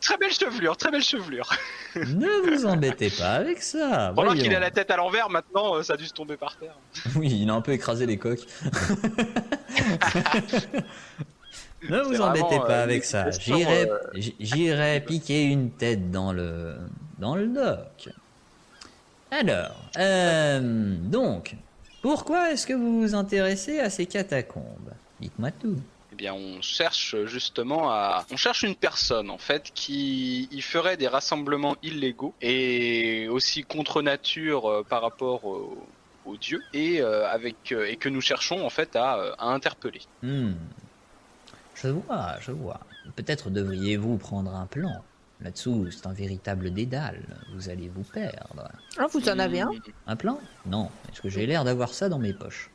Très 0.00 0.18
belle 0.18 0.32
chevelure, 0.32 0.76
très 0.76 0.90
belle 0.90 1.02
chevelure. 1.02 1.48
Ne 1.96 2.50
vous 2.50 2.66
embêtez 2.66 3.08
pas 3.08 3.32
avec 3.32 3.62
ça. 3.62 4.12
Pendant 4.14 4.34
qu'il 4.34 4.54
a 4.54 4.60
la 4.60 4.70
tête 4.70 4.90
à 4.90 4.96
l'envers, 4.96 5.30
maintenant, 5.30 5.76
euh, 5.76 5.82
ça 5.82 5.94
a 5.94 5.96
dû 5.96 6.06
se 6.06 6.12
tomber 6.12 6.36
par 6.36 6.56
terre. 6.56 6.74
Oui, 7.16 7.38
il 7.40 7.48
a 7.48 7.54
un 7.54 7.62
peu 7.62 7.72
écrasé 7.72 8.04
les 8.04 8.18
coques. 8.18 8.46
ne 11.88 12.00
vous 12.02 12.20
embêtez 12.20 12.58
pas 12.58 12.80
euh, 12.80 12.84
avec 12.84 13.04
ça. 13.04 13.30
J'irai, 13.30 13.88
euh, 13.88 13.98
j'irai 14.38 15.00
piquer 15.00 15.44
une 15.44 15.70
tête 15.70 16.10
dans 16.10 16.32
le 16.32 16.76
dans 17.18 17.34
le 17.34 17.46
dock. 17.46 18.10
Alors, 19.30 19.76
euh, 19.98 20.96
donc, 20.98 21.54
pourquoi 22.02 22.50
est-ce 22.52 22.66
que 22.66 22.72
vous 22.72 23.00
vous 23.00 23.14
intéressez 23.14 23.78
à 23.80 23.90
ces 23.90 24.06
catacombes? 24.06 24.92
Dites-moi 25.20 25.50
tout. 25.50 25.76
Eh 26.12 26.16
bien, 26.16 26.34
on 26.34 26.60
cherche 26.62 27.16
justement 27.26 27.90
à. 27.90 28.24
On 28.30 28.36
cherche 28.36 28.62
une 28.62 28.74
personne, 28.74 29.30
en 29.30 29.38
fait, 29.38 29.70
qui 29.74 30.48
y 30.50 30.60
ferait 30.62 30.96
des 30.96 31.08
rassemblements 31.08 31.76
illégaux 31.82 32.34
et 32.40 33.28
aussi 33.28 33.62
contre 33.62 34.02
nature 34.02 34.66
euh, 34.70 34.82
par 34.84 35.02
rapport 35.02 35.44
au- 35.44 35.86
aux 36.24 36.36
dieux 36.36 36.62
et, 36.72 37.00
euh, 37.00 37.26
avec, 37.28 37.72
euh, 37.72 37.86
et 37.86 37.96
que 37.96 38.08
nous 38.08 38.20
cherchons, 38.20 38.64
en 38.64 38.70
fait, 38.70 38.96
à, 38.96 39.34
à 39.38 39.46
interpeller. 39.46 40.00
Hmm. 40.22 40.52
Je 41.74 41.88
vois, 41.88 42.38
je 42.40 42.50
vois. 42.52 42.80
Peut-être 43.14 43.50
devriez-vous 43.50 44.18
prendre 44.18 44.54
un 44.54 44.66
plan. 44.66 45.04
Là-dessous, 45.40 45.88
c'est 45.92 46.06
un 46.06 46.12
véritable 46.12 46.72
dédale. 46.72 47.22
Vous 47.54 47.68
allez 47.68 47.88
vous 47.88 48.02
perdre. 48.02 48.68
Ah, 48.98 49.06
vous 49.12 49.28
en 49.28 49.38
avez 49.38 49.60
un 49.60 49.70
Un 50.06 50.16
plan? 50.16 50.40
Non. 50.66 50.90
Est-ce 51.12 51.20
que 51.20 51.28
j'ai 51.28 51.46
l'air 51.46 51.62
d'avoir 51.64 51.94
ça 51.94 52.08
dans 52.08 52.18
mes 52.18 52.32
poches? 52.32 52.70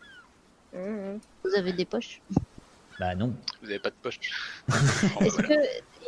Vous 0.73 1.55
avez 1.57 1.73
des 1.73 1.85
poches? 1.85 2.21
Bah 2.99 3.15
non. 3.15 3.33
Vous 3.61 3.67
n'avez 3.67 3.79
pas 3.79 3.89
de 3.89 3.95
poche. 4.01 4.19
Est-ce 5.21 5.33
voilà. 5.33 5.47
que 5.49 5.53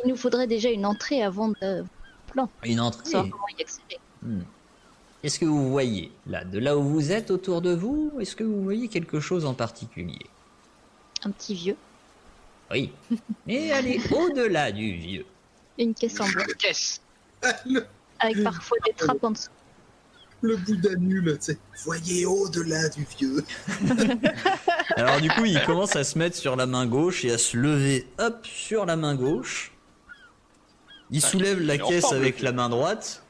il 0.04 0.08
nous 0.08 0.16
faudrait 0.16 0.46
déjà 0.46 0.70
une 0.70 0.86
entrée 0.86 1.22
avant 1.22 1.48
de 1.48 1.84
Une 2.64 2.80
entrée. 2.80 3.04
savoir 3.04 3.30
comment 3.30 3.48
y 3.58 3.62
accéder 3.62 3.98
Hmm. 4.22 4.40
Est-ce 5.22 5.38
que 5.38 5.44
vous 5.44 5.70
voyez, 5.70 6.10
là, 6.26 6.42
de 6.44 6.58
là 6.58 6.76
où 6.76 6.82
vous 6.82 7.12
êtes 7.12 7.30
autour 7.30 7.60
de 7.60 7.70
vous, 7.74 8.12
est-ce 8.18 8.34
que 8.34 8.44
vous 8.44 8.62
voyez 8.62 8.88
quelque 8.88 9.20
chose 9.20 9.44
en 9.44 9.54
particulier? 9.54 10.26
Un 11.24 11.30
petit 11.30 11.54
vieux, 11.54 11.76
Oui. 12.70 12.92
Mais 13.46 13.72
allez 13.72 14.00
au-delà 14.10 14.72
du 14.72 14.92
vieux. 14.96 15.26
Une 15.78 15.94
caisse 15.94 16.20
en 16.20 16.28
bois, 16.28 16.44
le, 17.66 17.86
avec 18.18 18.42
parfois 18.42 18.78
des 18.86 18.92
trappes 18.94 19.22
en 19.22 19.30
dessous. 19.32 19.50
le 20.40 20.56
Bouddha 20.56 20.94
nul, 20.96 21.36
tu 21.38 21.44
sais. 21.52 21.58
Voyez 21.84 22.24
au-delà 22.26 22.88
du 22.88 23.06
vieux. 23.18 23.44
Alors 24.96 25.20
du 25.20 25.28
coup, 25.30 25.44
il 25.44 25.62
commence 25.64 25.96
à 25.96 26.04
se 26.04 26.18
mettre 26.18 26.36
sur 26.36 26.56
la 26.56 26.66
main 26.66 26.86
gauche 26.86 27.24
et 27.24 27.32
à 27.32 27.38
se 27.38 27.56
lever, 27.56 28.06
hop, 28.18 28.46
sur 28.46 28.86
la 28.86 28.96
main 28.96 29.14
gauche. 29.14 29.72
Il 31.10 31.22
Ah, 31.24 31.28
soulève 31.28 31.60
la 31.60 31.78
caisse 31.78 32.10
avec 32.12 32.40
la 32.40 32.52
main 32.52 32.68
droite. 32.68 33.22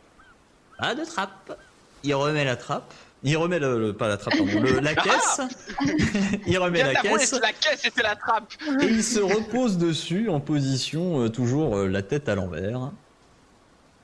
Pas 0.78 0.94
de 0.94 1.04
trappe. 1.04 1.58
Il 2.04 2.14
remet 2.14 2.44
la 2.44 2.56
trappe. 2.56 2.92
Il 3.22 3.36
remet 3.38 3.58
le, 3.58 3.78
le- 3.78 3.92
pas 3.92 4.08
la 4.08 4.16
trappe, 4.18 4.36
pardon, 4.36 4.60
le- 4.60 4.78
la 4.80 4.94
caisse. 4.94 5.40
il 6.46 6.58
remet 6.58 6.82
la 6.82 6.94
caisse 7.00 7.32
la 7.40 7.52
caisse 7.52 7.84
et 7.84 7.90
c'est 7.94 8.02
la 8.02 8.14
trappe 8.14 8.52
et 8.80 8.84
il 8.84 9.02
se 9.02 9.18
repose 9.20 9.78
dessus 9.78 10.28
en 10.28 10.38
position 10.40 11.22
euh, 11.22 11.28
toujours 11.28 11.76
euh, 11.76 11.88
la 11.88 12.02
tête 12.02 12.28
à 12.28 12.34
l'envers. 12.34 12.90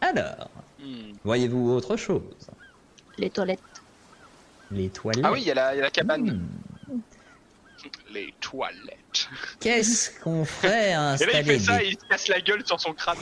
Alors, 0.01 0.49
Hmm. 0.85 1.13
voyez-vous 1.23 1.71
autre 1.71 1.97
chose? 1.97 2.23
Les 3.17 3.31
toilettes. 3.31 3.61
Les 4.73 4.89
toilettes. 4.89 5.25
Ah 5.25 5.31
oui, 5.31 5.43
il 5.43 5.47
y, 5.47 5.51
a 5.53 5.55
la- 5.55 5.75
il 5.75 5.77
y 5.77 5.81
a 5.81 5.85
la 5.85 5.91
cabane. 5.91 6.49
Hmm. 6.91 6.99
Les 8.13 8.35
toilettes. 8.41 9.29
Qu'est-ce 9.61 10.11
qu'on 10.21 10.45
ferait 10.45 10.93
à 10.95 11.15
Et 11.21 11.27
là, 11.27 11.33
il 11.35 11.37
installer 11.37 11.45
fait 11.45 11.59
ça 11.61 11.77
des- 11.79 11.85
et 11.85 11.89
il 11.91 11.93
se 11.99 12.05
casse 12.09 12.27
la 12.27 12.41
gueule 12.41 12.67
sur 12.67 12.81
son 12.81 12.93
crâne. 12.95 13.19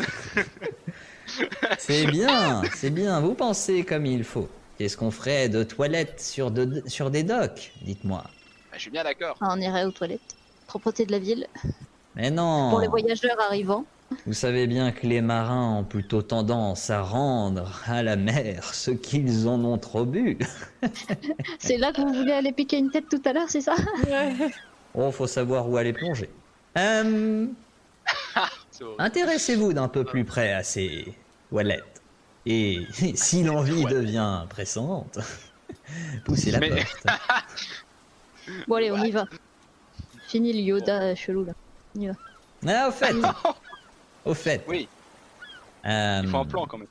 C'est 1.78 2.06
bien, 2.06 2.62
c'est 2.74 2.90
bien, 2.90 3.20
vous 3.20 3.34
pensez 3.34 3.84
comme 3.84 4.06
il 4.06 4.24
faut. 4.24 4.48
Qu'est-ce 4.80 4.96
qu'on 4.96 5.10
ferait 5.10 5.50
de 5.50 5.62
toilettes 5.62 6.22
sur, 6.22 6.50
de- 6.50 6.82
sur 6.86 7.10
des 7.10 7.22
docks 7.22 7.70
Dites-moi? 7.82 8.22
Bah, 8.24 8.30
je 8.76 8.78
suis 8.78 8.90
bien 8.90 9.04
d'accord. 9.04 9.36
Ah, 9.42 9.48
on 9.54 9.60
irait 9.60 9.84
aux 9.84 9.90
toilettes. 9.90 10.38
Propreté 10.66 11.04
de 11.04 11.12
la 11.12 11.18
ville. 11.18 11.46
Mais 12.16 12.30
non 12.30 12.70
Pour 12.70 12.80
les 12.80 12.88
voyageurs 12.88 13.36
arrivant. 13.46 13.84
Vous 14.24 14.32
savez 14.32 14.66
bien 14.66 14.90
que 14.90 15.06
les 15.06 15.20
marins 15.20 15.76
ont 15.80 15.84
plutôt 15.84 16.22
tendance 16.22 16.88
à 16.88 17.02
rendre 17.02 17.70
à 17.84 18.02
la 18.02 18.16
mer 18.16 18.72
ce 18.72 18.90
qu'ils 18.90 19.46
en 19.48 19.62
ont 19.66 19.76
trop 19.76 20.06
bu. 20.06 20.38
C'est 21.58 21.76
là 21.76 21.92
que 21.92 22.00
vous 22.00 22.14
voulez 22.14 22.32
aller 22.32 22.52
piquer 22.52 22.78
une 22.78 22.90
tête 22.90 23.10
tout 23.10 23.20
à 23.26 23.34
l'heure, 23.34 23.50
c'est 23.50 23.60
ça? 23.60 23.74
Ouais. 24.08 24.32
Oh, 24.94 25.12
faut 25.12 25.26
savoir 25.26 25.68
où 25.68 25.76
aller 25.76 25.92
plonger. 25.92 26.30
Euh, 26.78 27.48
horrible. 28.80 28.94
Intéressez-vous 28.98 29.74
d'un 29.74 29.88
peu 29.88 30.04
plus 30.04 30.24
près 30.24 30.54
à 30.54 30.62
ces 30.62 31.14
toilettes. 31.50 31.84
Et 32.46 32.86
si 33.14 33.42
l'envie 33.42 33.84
devient 33.84 34.44
pressante, 34.48 35.18
poussez 36.24 36.50
la 36.50 36.60
Mais- 36.60 36.70
porte. 36.70 37.06
Bon, 38.66 38.76
allez, 38.76 38.90
on 38.90 38.96
y 39.04 39.10
va. 39.12 39.26
Fini 40.26 40.52
le 40.52 40.60
Yoda 40.60 41.14
chelou 41.14 41.44
là. 41.44 41.52
Ah, 42.66 42.88
au 42.88 42.92
fait, 42.92 43.14
au 44.24 44.34
fait. 44.34 44.64
Oui, 44.66 44.88
euh, 45.86 46.20
il 46.24 46.28
faut 46.28 46.38
un 46.38 46.44
plan 46.44 46.66
quand 46.66 46.78
même. 46.78 46.88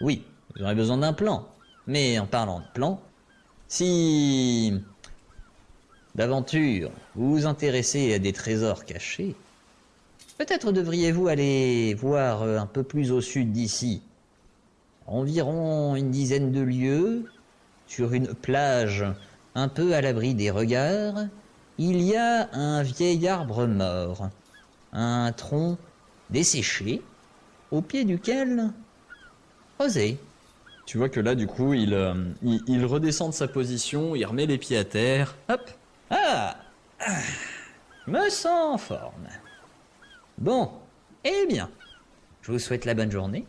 Oui, 0.00 0.24
vous 0.54 0.62
aurez 0.62 0.74
besoin 0.74 0.96
d'un 0.98 1.12
plan. 1.12 1.46
Mais 1.86 2.18
en 2.18 2.26
parlant 2.26 2.60
de 2.60 2.66
plan, 2.72 3.02
si 3.68 4.72
d'aventure 6.14 6.90
vous 7.14 7.30
vous 7.32 7.46
intéressez 7.46 8.14
à 8.14 8.18
des 8.18 8.32
trésors 8.32 8.84
cachés, 8.84 9.34
peut-être 10.38 10.72
devriez-vous 10.72 11.28
aller 11.28 11.94
voir 11.94 12.42
euh, 12.42 12.58
un 12.58 12.66
peu 12.66 12.82
plus 12.82 13.12
au 13.12 13.20
sud 13.20 13.52
d'ici. 13.52 14.02
Environ 15.06 15.96
une 15.96 16.10
dizaine 16.10 16.52
de 16.52 16.60
lieues, 16.60 17.24
sur 17.86 18.12
une 18.12 18.28
plage 18.28 19.04
un 19.54 19.68
peu 19.68 19.94
à 19.94 20.00
l'abri 20.00 20.34
des 20.34 20.50
regards, 20.50 21.26
il 21.78 22.00
y 22.00 22.16
a 22.16 22.48
un 22.54 22.82
vieil 22.82 23.26
arbre 23.28 23.66
mort, 23.66 24.30
un 24.92 25.32
tronc 25.32 25.76
desséché, 26.30 27.02
au 27.70 27.82
pied 27.82 28.04
duquel 28.04 28.70
Osez. 29.78 30.18
Tu 30.86 30.98
vois 30.98 31.08
que 31.08 31.20
là, 31.20 31.34
du 31.34 31.46
coup, 31.46 31.74
il, 31.74 31.94
euh, 31.94 32.14
il, 32.42 32.60
il 32.66 32.84
redescend 32.84 33.30
de 33.30 33.34
sa 33.34 33.48
position, 33.48 34.14
il 34.14 34.24
remet 34.24 34.46
les 34.46 34.58
pieds 34.58 34.78
à 34.78 34.84
terre. 34.84 35.34
Hop. 35.48 35.70
Ah, 36.10 36.56
ah. 37.00 37.20
Me 38.06 38.28
sens 38.30 38.74
en 38.74 38.78
forme. 38.78 39.28
Bon, 40.38 40.70
eh 41.24 41.46
bien, 41.48 41.70
je 42.42 42.52
vous 42.52 42.58
souhaite 42.58 42.84
la 42.84 42.94
bonne 42.94 43.10
journée. 43.10 43.46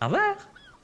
Au 0.00 0.06
revoir. 0.06 0.36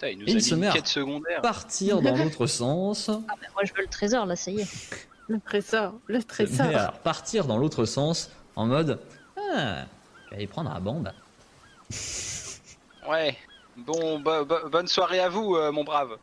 Putain, 0.04 0.12
il 0.12 0.18
nous 0.18 0.26
Et 0.26 0.32
a 0.32 0.34
mis 0.34 0.42
se 0.42 0.54
une 0.54 0.60
met 0.60 0.66
à- 0.68 0.72
quête 0.72 0.86
secondaire. 0.86 1.40
Partir 1.42 2.00
dans 2.02 2.16
l'autre 2.24 2.46
sens. 2.46 3.08
Ah, 3.10 3.18
bah, 3.28 3.34
moi 3.54 3.64
je 3.64 3.72
veux 3.74 3.82
le 3.82 3.88
trésor 3.88 4.26
là, 4.26 4.36
ça 4.36 4.50
y 4.50 4.60
est. 4.60 4.68
Le 5.28 5.40
trésor, 5.40 5.94
le 6.06 6.18
Mais 6.18 6.22
trésor. 6.24 6.66
alors, 6.66 6.92
partir 6.98 7.46
dans 7.46 7.56
l'autre 7.56 7.84
sens 7.86 8.30
en 8.56 8.66
mode 8.66 8.98
Ah, 9.54 9.86
j'allais 10.30 10.46
prendre 10.46 10.70
un 10.70 10.80
bombe. 10.80 11.10
Ouais. 13.08 13.36
Bon, 13.76 14.18
bo- 14.20 14.44
bo- 14.44 14.68
bonne 14.70 14.86
soirée 14.86 15.20
à 15.20 15.28
vous, 15.28 15.56
euh, 15.56 15.72
mon 15.72 15.82
brave. 15.84 16.16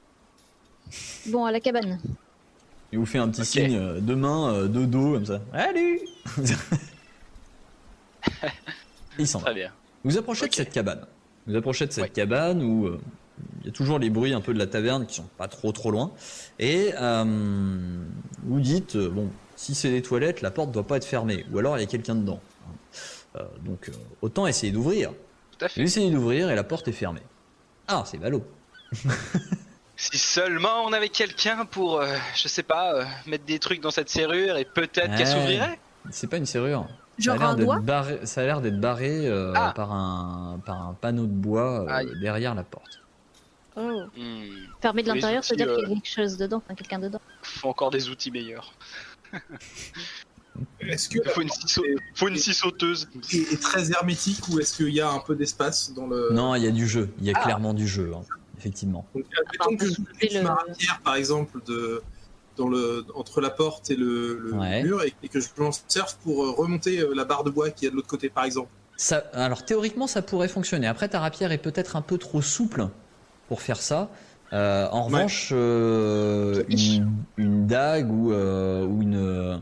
Bon, 1.27 1.45
à 1.45 1.51
la 1.51 1.59
cabane. 1.59 1.99
il 2.91 2.99
vous 2.99 3.05
fait 3.05 3.17
un 3.17 3.29
petit 3.29 3.45
signe 3.45 3.75
euh, 3.75 3.99
de 3.99 4.13
main, 4.15 4.53
euh, 4.53 4.67
de 4.67 4.85
dos, 4.85 5.13
comme 5.13 5.25
ça. 5.25 5.41
Salut. 5.53 5.99
Et 9.17 9.19
il 9.19 9.27
s'en 9.27 9.39
va. 9.39 9.45
Très 9.45 9.55
bien. 9.55 9.71
Vous 10.03 10.17
approchez 10.17 10.47
de 10.47 10.53
cette 10.53 10.71
cabane. 10.71 11.05
Vous 11.47 11.55
approchez 11.55 11.87
de 11.87 11.91
cette 11.91 12.03
Ouais. 12.05 12.09
cabane 12.09 12.61
où 12.63 12.85
euh, 12.87 12.99
il 13.61 13.67
y 13.67 13.69
a 13.69 13.71
toujours 13.71 13.99
les 13.99 14.09
bruits 14.09 14.33
un 14.33 14.41
peu 14.41 14.53
de 14.53 14.59
la 14.59 14.67
taverne 14.67 15.05
qui 15.05 15.15
sont 15.15 15.27
pas 15.37 15.47
trop 15.47 15.71
trop 15.71 15.91
loin. 15.91 16.11
Et 16.59 16.91
euh, 16.99 17.23
vous 18.43 18.59
dites, 18.59 18.95
euh, 18.95 19.09
bon, 19.09 19.29
si 19.55 19.75
c'est 19.75 19.91
des 19.91 20.01
toilettes, 20.01 20.41
la 20.41 20.51
porte 20.51 20.71
doit 20.71 20.87
pas 20.87 20.97
être 20.97 21.05
fermée. 21.05 21.45
Ou 21.51 21.59
alors 21.59 21.77
il 21.77 21.81
y 21.81 21.83
a 21.83 21.87
quelqu'un 21.87 22.15
dedans. 22.15 22.39
Euh, 23.35 23.43
donc 23.63 23.89
euh, 23.89 23.93
autant 24.21 24.47
essayer 24.47 24.71
d'ouvrir. 24.71 25.11
Tout 25.57 25.65
à 25.65 25.69
fait. 25.69 25.81
Essayez 25.81 26.11
d'ouvrir 26.11 26.49
et 26.49 26.55
la 26.55 26.63
porte 26.63 26.87
est 26.87 26.91
fermée. 26.93 27.21
Ah, 27.87 28.03
c'est 28.05 28.17
ballot. 28.17 28.43
Si 29.97 30.17
seulement 30.17 30.83
on 30.87 30.93
avait 30.93 31.09
quelqu'un 31.09 31.63
pour, 31.65 32.01
euh, 32.01 32.15
je 32.33 32.47
sais 32.47 32.63
pas, 32.63 32.95
euh, 32.95 33.03
mettre 33.27 33.45
des 33.45 33.59
trucs 33.59 33.81
dans 33.81 33.91
cette 33.91 34.09
serrure 34.09 34.57
et 34.57 34.65
peut-être 34.65 35.15
qu'elle 35.15 35.27
s'ouvrirait. 35.27 35.79
C'est 36.09 36.25
pas 36.25 36.37
une 36.37 36.47
serrure. 36.47 36.87
Genre 37.19 37.37
ça 37.37 37.43
a 37.43 37.55
l'air 37.55 37.55
d'être 37.55 37.85
barré- 37.85 38.25
ça 38.25 38.41
a 38.41 38.45
l'air 38.45 38.61
d'être 38.61 38.79
barré 38.79 39.27
euh, 39.27 39.53
Ah. 39.55 39.73
par, 39.75 39.91
un, 39.91 40.59
par 40.65 40.81
un 40.87 40.93
panneau 40.99 41.27
de 41.27 41.31
bois 41.31 41.85
euh, 41.87 42.19
derrière 42.19 42.55
la 42.55 42.63
porte. 42.63 43.00
Oh. 43.77 44.01
Hmm. 44.17 44.43
Fermé 44.81 45.01
de 45.03 45.07
l'intérieur, 45.07 45.43
ça 45.43 45.53
veut 45.53 45.57
dire 45.57 45.67
qu'il 45.67 45.79
y 45.79 45.81
euh, 45.83 45.91
a 45.91 45.93
quelque 45.95 46.07
chose 46.09 46.37
dedans, 46.37 46.57
enfin 46.65 46.75
quelqu'un 46.75 46.99
dedans. 46.99 47.21
Faut 47.41 47.69
encore 47.69 47.89
des 47.91 48.09
outils 48.09 48.31
meilleurs. 48.31 48.73
Est-ce 50.81 51.07
que 51.07 51.19
Il 51.23 51.29
faut 51.31 51.41
une 51.41 51.49
scie, 51.49 51.67
sau- 51.67 51.83
faut 52.15 52.27
une 52.27 52.35
scie 52.37 52.53
sauteuse. 52.53 53.07
est, 53.33 53.53
est 53.53 53.61
très 53.61 53.91
hermétique 53.91 54.47
ou 54.49 54.59
est-ce 54.59 54.75
qu'il 54.75 54.89
y 54.93 54.99
a 54.99 55.09
un 55.09 55.19
peu 55.19 55.35
d'espace 55.35 55.93
dans 55.93 56.07
le. 56.07 56.29
Non, 56.33 56.55
il 56.55 56.63
y 56.63 56.67
a 56.67 56.71
du 56.71 56.87
jeu. 56.87 57.09
Il 57.19 57.25
y 57.25 57.29
a 57.29 57.33
Ah. 57.37 57.43
clairement 57.43 57.73
du 57.73 57.87
jeu, 57.87 58.11
hein, 58.13 58.21
effectivement. 58.57 59.07
Donc, 59.15 59.23
admettons 59.39 59.69
on 59.71 59.77
peut 59.77 59.85
que 59.87 60.27
je 60.29 60.37
le- 60.37 60.43
ma 60.43 60.55
rapière, 60.55 60.99
par 61.03 61.15
exemple, 61.15 61.59
de, 61.65 62.03
dans 62.57 62.67
le, 62.67 63.05
entre 63.15 63.39
la 63.39 63.49
porte 63.49 63.89
et 63.91 63.95
le, 63.95 64.37
le 64.39 64.53
Ouais. 64.53 64.83
mur 64.83 65.01
et, 65.03 65.13
et 65.23 65.29
que 65.29 65.39
je 65.39 65.47
m'en 65.57 65.71
serve 65.71 66.15
pour 66.23 66.43
euh, 66.43 66.51
remonter 66.51 66.99
euh, 66.99 67.13
la 67.15 67.23
barre 67.23 67.45
de 67.45 67.49
bois 67.49 67.69
qui 67.69 67.85
est 67.85 67.89
de 67.89 67.95
l'autre 67.95 68.09
côté, 68.09 68.29
par 68.29 68.43
exemple. 68.43 68.69
Ça, 68.97 69.23
alors 69.33 69.63
théoriquement, 69.65 70.05
ça 70.07 70.21
pourrait 70.21 70.49
fonctionner. 70.49 70.85
Après, 70.87 71.07
ta 71.07 71.21
rapière 71.21 71.51
est 71.53 71.57
peut-être 71.57 71.95
un 71.95 72.01
peu 72.01 72.17
trop 72.17 72.41
souple 72.41 72.87
pour 73.51 73.61
faire 73.61 73.81
ça. 73.81 74.07
Euh, 74.53 74.87
en 74.91 74.99
Ouais. 75.09 75.15
revanche, 75.17 75.49
euh, 75.51 76.63
une, 76.69 77.11
une 77.35 77.67
dague 77.67 78.09
ou, 78.09 78.31
euh, 78.31 78.85
ou 78.85 79.01
une 79.01 79.61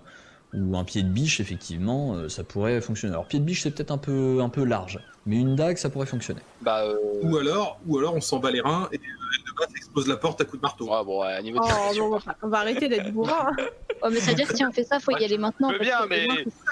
ou 0.54 0.78
un 0.78 0.84
pied 0.84 1.02
de 1.02 1.08
biche, 1.10 1.40
effectivement, 1.40 2.14
euh, 2.14 2.30
ça 2.30 2.44
pourrait 2.44 2.82
fonctionner. 2.82 3.14
Alors 3.14 3.26
pied 3.26 3.40
de 3.40 3.44
biche, 3.46 3.64
c'est 3.64 3.72
peut-être 3.72 3.90
un 3.92 3.98
peu 3.98 4.42
un 4.42 4.50
peu 4.50 4.64
large, 4.64 5.00
mais 5.26 5.38
une 5.38 5.56
dague, 5.56 5.78
ça 5.78 5.90
pourrait 5.90 6.06
fonctionner. 6.06 6.42
Bah, 6.62 6.84
euh... 6.84 6.96
Ou 7.24 7.38
alors, 7.38 7.80
ou 7.88 7.98
alors 7.98 8.14
on 8.14 8.22
s'en 8.22 8.38
bat 8.38 8.52
les 8.52 8.62
reins 8.62 8.88
et 8.92 8.98
euh, 8.98 9.00
de 9.00 9.58
base 9.60 9.70
explose 9.76 10.08
la 10.08 10.18
porte 10.18 10.40
à 10.42 10.46
coups 10.46 10.58
de 10.58 10.62
marteau. 10.64 10.86
ouais, 10.92 11.04
bon, 11.04 11.22
ouais, 11.22 11.34
à 11.34 11.42
niveau 11.42 11.58
de 11.58 11.64
Oh, 11.66 11.68
création, 11.68 12.10
bon, 12.12 12.20
on 12.44 12.48
va- 12.48 12.60
arrêter 12.60 12.88
d'être 12.90 13.12
bourrin. 13.12 13.48
Oh, 14.02 14.08
mais 14.10 14.22
ça 14.22 14.30
veut 14.32 14.36
dire 14.38 14.48
que 14.48 14.56
si 14.56 14.64
on 14.64 14.72
fait 14.72 14.86
ça, 14.86 14.98
faut 15.02 15.12
y 15.12 15.26
aller 15.26 15.38
maintenant. 15.38 15.68
Je 15.72 15.74
veux 15.74 15.80
bien, 15.82 16.06
mais 16.10 16.26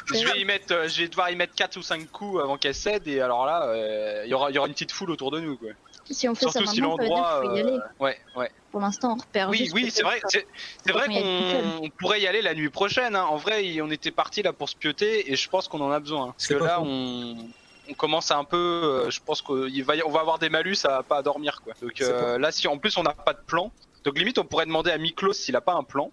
Je 0.07 0.25
vais 0.25 0.39
y 0.39 0.45
mettre, 0.45 0.73
euh, 0.73 0.87
je 0.87 1.01
vais 1.01 1.09
devoir 1.09 1.29
y 1.29 1.35
mettre 1.35 1.53
4 1.55 1.75
ou 1.75 1.81
5 1.81 2.09
coups 2.09 2.39
avant 2.41 2.55
qu'elle 2.57 2.73
cède 2.73 3.05
et 3.05 3.19
alors 3.19 3.45
là, 3.45 3.65
euh, 3.67 4.21
il 4.25 4.31
y 4.31 4.33
aura, 4.33 4.49
il 4.49 4.55
y 4.55 4.57
aura 4.57 4.67
une 4.69 4.73
petite 4.73 4.93
foule 4.93 5.11
autour 5.11 5.29
de 5.31 5.41
nous 5.41 5.57
quoi. 5.57 5.67
Si 6.09 6.27
on 6.27 6.35
fait 6.35 6.45
ça 6.45 6.51
Surtout 6.51 6.71
si 6.73 6.81
maintenant, 6.81 6.97
ça 6.97 7.03
veut 7.03 7.09
dire 7.09 7.15
l'endroit, 7.17 7.39
qu'il 7.41 7.49
faut 7.49 7.55
y 7.55 7.59
aller. 7.59 7.77
euh, 7.77 8.03
ouais, 8.03 8.17
ouais. 8.35 8.51
Pour 8.71 8.81
l'instant, 8.81 9.13
on 9.13 9.21
repère 9.21 9.49
Oui, 9.49 9.57
juste 9.59 9.73
oui, 9.73 9.89
c'est 9.91 10.03
vrai, 10.03 10.19
c'est 10.29 10.91
vrai 10.91 11.07
qu'on 11.07 11.85
on 11.85 11.89
pourrait 11.97 12.21
y 12.21 12.27
aller 12.27 12.41
la 12.41 12.53
nuit 12.53 12.69
prochaine. 12.69 13.15
Hein. 13.15 13.23
En 13.25 13.37
vrai, 13.37 13.79
on 13.81 13.89
était 13.91 14.11
parti 14.11 14.41
là 14.41 14.53
pour 14.53 14.69
se 14.69 14.75
pioter 14.75 15.31
et 15.31 15.35
je 15.35 15.49
pense 15.49 15.67
qu'on 15.67 15.81
en 15.81 15.91
a 15.91 15.99
besoin. 15.99 16.29
hein. 16.29 16.33
Parce 16.37 16.47
que 16.47 16.53
là, 16.55 16.81
on, 16.81 17.49
on 17.89 17.93
commence 17.93 18.29
à 18.31 18.37
un 18.37 18.43
peu, 18.43 18.57
euh, 18.57 19.09
je 19.09 19.19
pense 19.25 19.41
qu'on 19.41 19.61
va, 19.61 19.95
y- 19.95 20.03
on 20.03 20.11
va 20.11 20.19
avoir 20.19 20.37
des 20.39 20.49
malus 20.49 20.77
à 20.83 21.01
pas 21.03 21.17
à 21.17 21.23
dormir 21.23 21.61
quoi. 21.61 21.73
Donc 21.81 22.01
euh, 22.01 22.37
là, 22.37 22.51
si 22.51 22.67
en 22.67 22.77
plus 22.77 22.97
on 22.97 23.03
n'a 23.03 23.13
pas 23.13 23.33
de 23.33 23.39
plan, 23.47 23.71
donc 24.03 24.17
limite 24.17 24.37
on 24.37 24.45
pourrait 24.45 24.65
demander 24.65 24.91
à 24.91 24.97
Miklos 24.97 25.33
s'il 25.33 25.55
a 25.55 25.61
pas 25.61 25.73
un 25.73 25.83
plan 25.83 26.11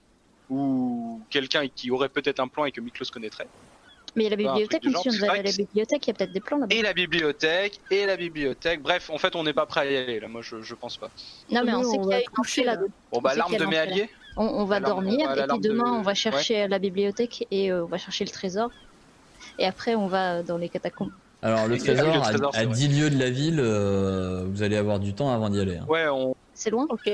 ou 0.48 1.26
quelqu'un 1.30 1.66
qui 1.68 1.90
aurait 1.90 2.09
peut-être 2.09 2.40
un 2.40 2.48
plan 2.48 2.64
et 2.64 2.72
que 2.72 2.80
Miklos 2.80 3.07
connaîtrait. 3.12 3.48
Mais 4.16 4.24
il 4.24 4.31
y 4.31 4.33
a 4.33 4.37
la 4.37 4.50
un 4.50 4.55
bibliothèque, 4.55 4.83
on 4.87 5.11
va 5.27 5.31
aller 5.33 5.40
à 5.40 5.42
la 5.42 5.53
bibliothèque, 5.53 6.07
il 6.07 6.09
y 6.09 6.11
a 6.11 6.14
peut-être 6.14 6.33
des 6.33 6.40
plans 6.40 6.59
là-bas. 6.59 6.74
Et 6.74 6.83
la 6.83 6.92
bibliothèque, 6.92 7.81
et 7.90 8.07
la 8.07 8.16
bibliothèque. 8.16 8.81
Bref, 8.83 9.11
en 9.11 9.18
fait, 9.18 9.35
on 9.37 9.42
n'est 9.42 9.53
pas 9.53 9.66
prêt 9.66 9.81
à 9.81 9.90
y 9.90 9.96
aller 9.96 10.20
là. 10.20 10.29
Moi, 10.29 10.40
je, 10.42 10.62
je 10.62 10.74
pense 10.74 10.96
pas. 10.96 11.11
Non, 11.51 11.62
mais 11.64 11.74
on 11.74 11.82
sait 11.82 11.99
qu'il 11.99 12.11
y 12.11 12.14
a 12.14 12.20
une 12.20 12.28
coucher, 12.28 12.64
là-dedans. 12.64 12.86
Bon, 13.12 13.20
bah, 13.20 13.34
l'arme 13.34 13.57
de 13.57 13.64
mes 13.66 13.76
alliés. 13.76 14.09
On, 14.36 14.45
on 14.47 14.64
va 14.64 14.80
dormir, 14.80 15.30
et 15.36 15.47
puis 15.47 15.59
demain, 15.61 15.84
de- 15.84 15.99
on 15.99 16.03
va 16.03 16.14
chercher 16.14 16.66
la 16.68 16.78
bibliothèque 16.78 17.47
et 17.51 17.70
euh, 17.72 17.84
on 17.84 17.86
va 17.86 17.99
chercher 17.99 18.24
le 18.24 18.30
trésor. 18.30 18.70
Et 19.59 19.66
après, 19.66 19.95
on 19.95 20.07
va 20.07 20.43
dans 20.43 20.59
les 20.59 20.68
catacombes. 20.68 21.12
Alors 21.43 21.66
le 21.68 21.76
trésor, 21.78 22.09
à, 22.24 22.28
à 22.28 22.32
vrai. 22.64 22.66
10 22.66 22.89
lieues 22.89 23.11
de 23.11 23.18
la 23.18 23.30
ville, 23.30 23.61
euh, 23.61 24.45
vous 24.49 24.62
allez 24.62 24.76
avoir 24.76 24.99
du 24.99 25.12
temps 25.12 25.32
avant 25.32 25.51
d'y 25.51 25.61
aller. 25.61 25.76
hein. 25.76 25.84
Ouais, 25.89 26.07
on. 26.09 26.34
C'est 26.55 26.70
loin 26.70 26.86
Ok. 26.89 27.11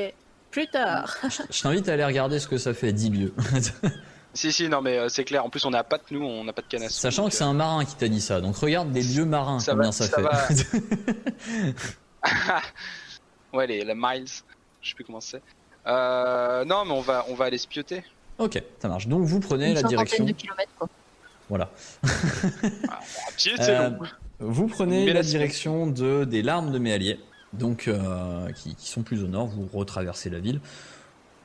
Plus 0.51 0.67
tard. 0.69 1.17
Je 1.51 1.63
t'invite 1.63 1.89
à 1.89 1.93
aller 1.95 2.05
regarder 2.05 2.39
ce 2.39 2.47
que 2.49 2.57
ça 2.59 2.73
fait 2.75 2.93
10 2.93 3.11
lieues. 3.11 3.35
Si, 4.33 4.53
si, 4.53 4.69
non, 4.69 4.81
mais 4.81 4.97
euh, 4.97 5.09
c'est 5.09 5.25
clair. 5.25 5.45
En 5.45 5.51
plus, 5.51 5.65
on 5.65 5.71
n'a 5.71 5.83
pas 5.83 5.99
de 5.99 6.03
nous, 6.13 6.23
on 6.25 6.45
n'a 6.45 6.53
pas 6.53 6.63
de 6.63 6.67
canne 6.69 6.83
à 6.85 6.89
soupe, 6.89 7.01
Sachant 7.01 7.23
donc, 7.23 7.33
que 7.33 7.37
c'est 7.37 7.45
un 7.45 7.53
marin 7.53 7.85
qui 7.85 7.97
t'a 7.97 8.07
dit 8.09 8.21
ça. 8.21 8.41
Donc 8.41 8.57
regarde 8.57 8.93
des 8.93 9.03
lieux 9.03 9.25
marins, 9.25 9.59
Ça 9.59 9.73
combien 9.73 9.89
va- 9.89 9.93
ça, 9.93 10.07
ça 10.07 10.17
fait. 10.17 10.23
va. 10.23 10.49
euh, 10.51 11.73
Ouais, 13.53 13.67
les, 13.67 13.85
les 13.85 13.95
miles. 13.95 14.27
Je 14.81 14.89
sais 14.89 14.95
plus 14.95 15.05
comment 15.05 15.21
c'est. 15.21 15.43
Euh, 15.87 16.65
non, 16.65 16.85
mais 16.85 16.93
on 16.93 17.01
va, 17.01 17.25
on 17.29 17.35
va 17.35 17.47
aller 17.47 17.59
se 17.59 17.67
pioter. 17.67 18.05
ok, 18.39 18.63
ça 18.81 18.89
marche. 18.89 19.09
Donc 19.09 19.23
vous 19.25 19.41
prenez 19.41 19.69
Une 19.71 19.75
la 19.75 19.83
direction. 19.83 20.25
de 20.25 20.33
kilomètres, 20.33 20.73
quoi. 20.79 20.89
Voilà. 21.49 21.69
À 22.89 23.33
pied, 23.37 23.53
c'est 23.57 23.71
Euh, 23.71 23.91
long. 23.91 23.99
Vous 24.39 24.69
prenez 24.69 25.07
la 25.07 25.15
la- 25.15 25.23
direction 25.23 25.87
de, 25.89 26.25
des 26.25 26.43
larmes 26.43 26.71
de 26.71 26.79
Méallier. 26.79 27.19
donc 27.53 27.89
euh, 27.89 28.51
qui, 28.53 28.75
qui 28.77 28.89
sont 28.89 29.03
plus 29.03 29.25
au 29.25 29.27
nord. 29.27 29.49
Vous 29.49 29.69
retraversez 29.77 30.31
la 30.31 30.39
ville. 30.39 30.61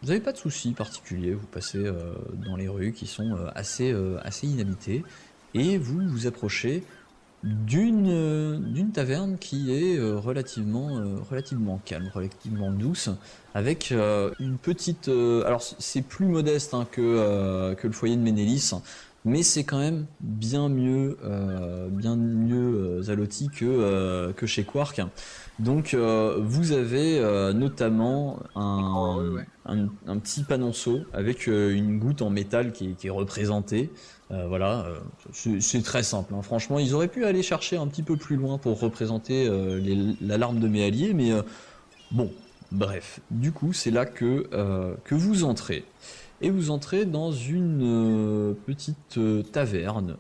Vous 0.05 0.11
n'avez 0.11 0.23
pas 0.23 0.33
de 0.33 0.37
soucis 0.37 0.73
particuliers. 0.73 1.33
Vous 1.33 1.47
passez 1.47 1.79
euh, 1.79 2.13
dans 2.45 2.55
les 2.55 2.67
rues 2.67 2.91
qui 2.91 3.07
sont 3.07 3.31
euh, 3.31 3.47
assez, 3.55 3.91
euh, 3.91 4.19
assez 4.21 4.45
inhabitées 4.45 5.03
et 5.55 5.79
vous 5.79 5.99
vous 6.07 6.27
approchez 6.27 6.83
d'une 7.41 8.91
taverne 8.93 9.39
qui 9.39 9.71
est 9.71 9.99
relativement 9.99 11.19
relativement 11.29 11.79
calme, 11.85 12.09
relativement 12.13 12.71
douce, 12.71 13.09
avec 13.53 13.91
une 13.91 14.57
petite. 14.57 15.09
alors 15.09 15.61
c'est 15.61 16.01
plus 16.01 16.25
modeste 16.25 16.73
hein, 16.73 16.87
que 16.91 17.75
que 17.75 17.85
le 17.85 17.93
foyer 17.93 18.15
de 18.15 18.21
Ménélis, 18.21 18.73
mais 19.25 19.43
c'est 19.43 19.63
quand 19.63 19.79
même 19.79 20.05
bien 20.21 20.69
mieux 20.69 21.17
euh, 21.23 21.87
bien 21.89 22.15
mieux 22.15 23.01
euh, 23.01 23.27
que 23.53 23.65
euh, 23.65 24.31
que 24.33 24.45
chez 24.45 24.63
Quark. 24.63 25.01
Donc 25.59 25.93
euh, 25.93 26.37
vous 26.41 26.71
avez 26.71 27.19
notamment 27.53 28.39
un, 28.55 29.17
ouais. 29.35 29.45
un, 29.65 29.87
un 30.07 30.17
petit 30.19 30.43
panonceau 30.43 30.99
avec 31.13 31.47
une 31.47 31.97
goutte 31.99 32.21
en 32.21 32.29
métal 32.29 32.71
qui 32.71 32.91
est, 32.91 32.93
qui 32.93 33.07
est 33.07 33.11
représentée. 33.11 33.89
Voilà, 34.29 34.87
c'est 35.31 35.83
très 35.83 36.03
simple. 36.03 36.33
hein. 36.33 36.41
Franchement, 36.41 36.79
ils 36.79 36.93
auraient 36.93 37.07
pu 37.07 37.25
aller 37.25 37.43
chercher 37.43 37.77
un 37.77 37.87
petit 37.87 38.03
peu 38.03 38.17
plus 38.17 38.35
loin 38.35 38.57
pour 38.57 38.79
représenter 38.79 39.49
l'alarme 40.19 40.59
de 40.59 40.67
mes 40.67 40.83
alliés, 40.83 41.13
mais 41.13 41.31
bon, 42.11 42.31
bref. 42.71 43.19
Du 43.31 43.51
coup, 43.51 43.71
c'est 43.71 43.91
là 43.91 44.05
que, 44.05 44.47
que 45.05 45.15
vous 45.15 45.43
entrez. 45.45 45.85
Et 46.41 46.49
vous 46.49 46.69
entrez 46.69 47.05
dans 47.05 47.31
une 47.31 47.81
euh, 47.83 48.53
petite 48.65 49.17
euh, 49.17 49.41
taverne 49.43 50.17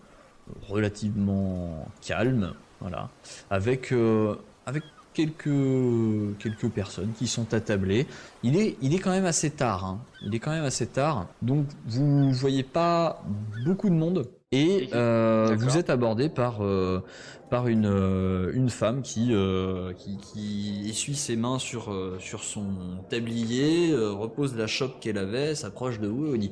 relativement 0.69 1.87
calme, 2.05 2.53
voilà, 2.79 3.09
avec, 3.49 3.91
euh, 3.91 4.35
avec 4.65 4.83
quelques, 5.13 6.37
quelques 6.39 6.69
personnes 6.69 7.11
qui 7.17 7.27
sont 7.27 7.53
attablées. 7.53 8.05
Il 8.43 8.55
est, 8.57 8.77
il 8.81 8.93
est 8.93 8.99
quand 8.99 9.11
même 9.11 9.25
assez 9.25 9.49
tard. 9.49 9.85
hein. 9.85 9.99
Il 10.25 10.35
est 10.35 10.39
quand 10.39 10.51
même 10.51 10.63
assez 10.65 10.87
tard. 10.87 11.27
Donc 11.41 11.65
vous 11.87 12.31
voyez 12.31 12.63
pas 12.63 13.23
beaucoup 13.65 13.89
de 13.89 13.95
monde. 13.95 14.27
Et 14.51 14.89
euh, 14.93 15.55
vous 15.57 15.77
êtes 15.77 15.89
abordé 15.89 16.29
par, 16.29 16.63
euh, 16.63 17.03
par 17.49 17.67
une, 17.67 17.85
euh, 17.85 18.51
une 18.53 18.69
femme 18.69 19.01
qui, 19.01 19.29
euh, 19.31 19.93
qui, 19.93 20.17
qui 20.17 20.87
essuie 20.89 21.15
ses 21.15 21.35
mains 21.35 21.59
sur, 21.59 21.91
euh, 21.91 22.17
sur 22.19 22.43
son 22.43 22.65
tablier, 23.09 23.91
euh, 23.91 24.11
repose 24.11 24.55
la 24.55 24.67
chope 24.67 24.99
qu'elle 24.99 25.17
avait, 25.17 25.55
s'approche 25.55 25.99
de 25.99 26.07
vous 26.07 26.33
et 26.35 26.37
dit 26.37 26.51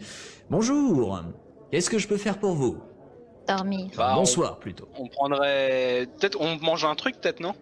Bonjour, 0.50 1.20
qu'est-ce 1.72 1.89
que 1.89 1.98
je 1.98 2.08
peux 2.08 2.18
faire 2.18 2.38
pour 2.39 2.54
vous? 2.54 2.78
Dormir. 3.48 3.89
Bah, 3.98 4.12
on- 4.14 4.20
Bonsoir 4.20 4.60
plutôt. 4.60 4.88
On 4.98 5.08
prendrait. 5.08 6.08
Peut-être 6.20 6.39
on 6.39 6.58
mange 6.60 6.86
un 6.86 6.96
truc, 6.96 7.20
peut-être, 7.20 7.39
non? 7.39 7.54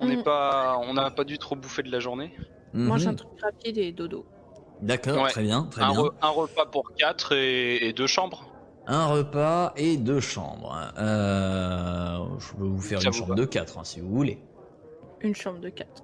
On 0.00 0.06
n'est 0.06 0.16
Mm. 0.16 0.24
pas. 0.24 0.78
On 0.78 0.94
n'a 0.94 1.10
pas 1.10 1.24
dû 1.24 1.38
trop 1.38 1.54
bouffer 1.54 1.82
de 1.82 1.92
la 1.92 2.00
journée. 2.00 2.32
Mange 2.72 3.04
Mhm. 3.04 3.12
un 3.12 3.14
truc 3.14 3.30
rapide 3.42 3.78
et 3.78 3.92
dodo. 3.92 4.24
D'accord, 4.80 5.22
Ouais. 5.22 5.30
très 5.30 5.42
bien, 5.42 5.68
très 5.70 5.82
Un, 5.82 5.92
bien. 5.92 6.00
re- 6.00 6.12
un 6.22 6.30
repas 6.30 6.66
pour 6.66 6.90
quatre 6.98 7.32
et, 7.36 7.86
et 7.86 7.92
deux 7.92 8.08
chambres. 8.08 8.44
Un 8.86 9.06
repas 9.06 9.72
et 9.76 9.96
deux 9.96 10.20
chambres. 10.20 10.92
Euh, 10.98 12.18
je 12.38 12.56
peux 12.56 12.64
vous 12.64 12.80
faire 12.80 13.00
Ça 13.00 13.06
une 13.06 13.12
vous 13.12 13.18
chambre 13.18 13.34
va 13.34 13.40
de 13.40 13.44
quatre 13.44 13.78
hein, 13.78 13.84
si 13.84 14.00
vous 14.00 14.10
voulez. 14.10 14.42
Une 15.20 15.34
chambre 15.36 15.60
de 15.60 15.70
4. 15.70 16.02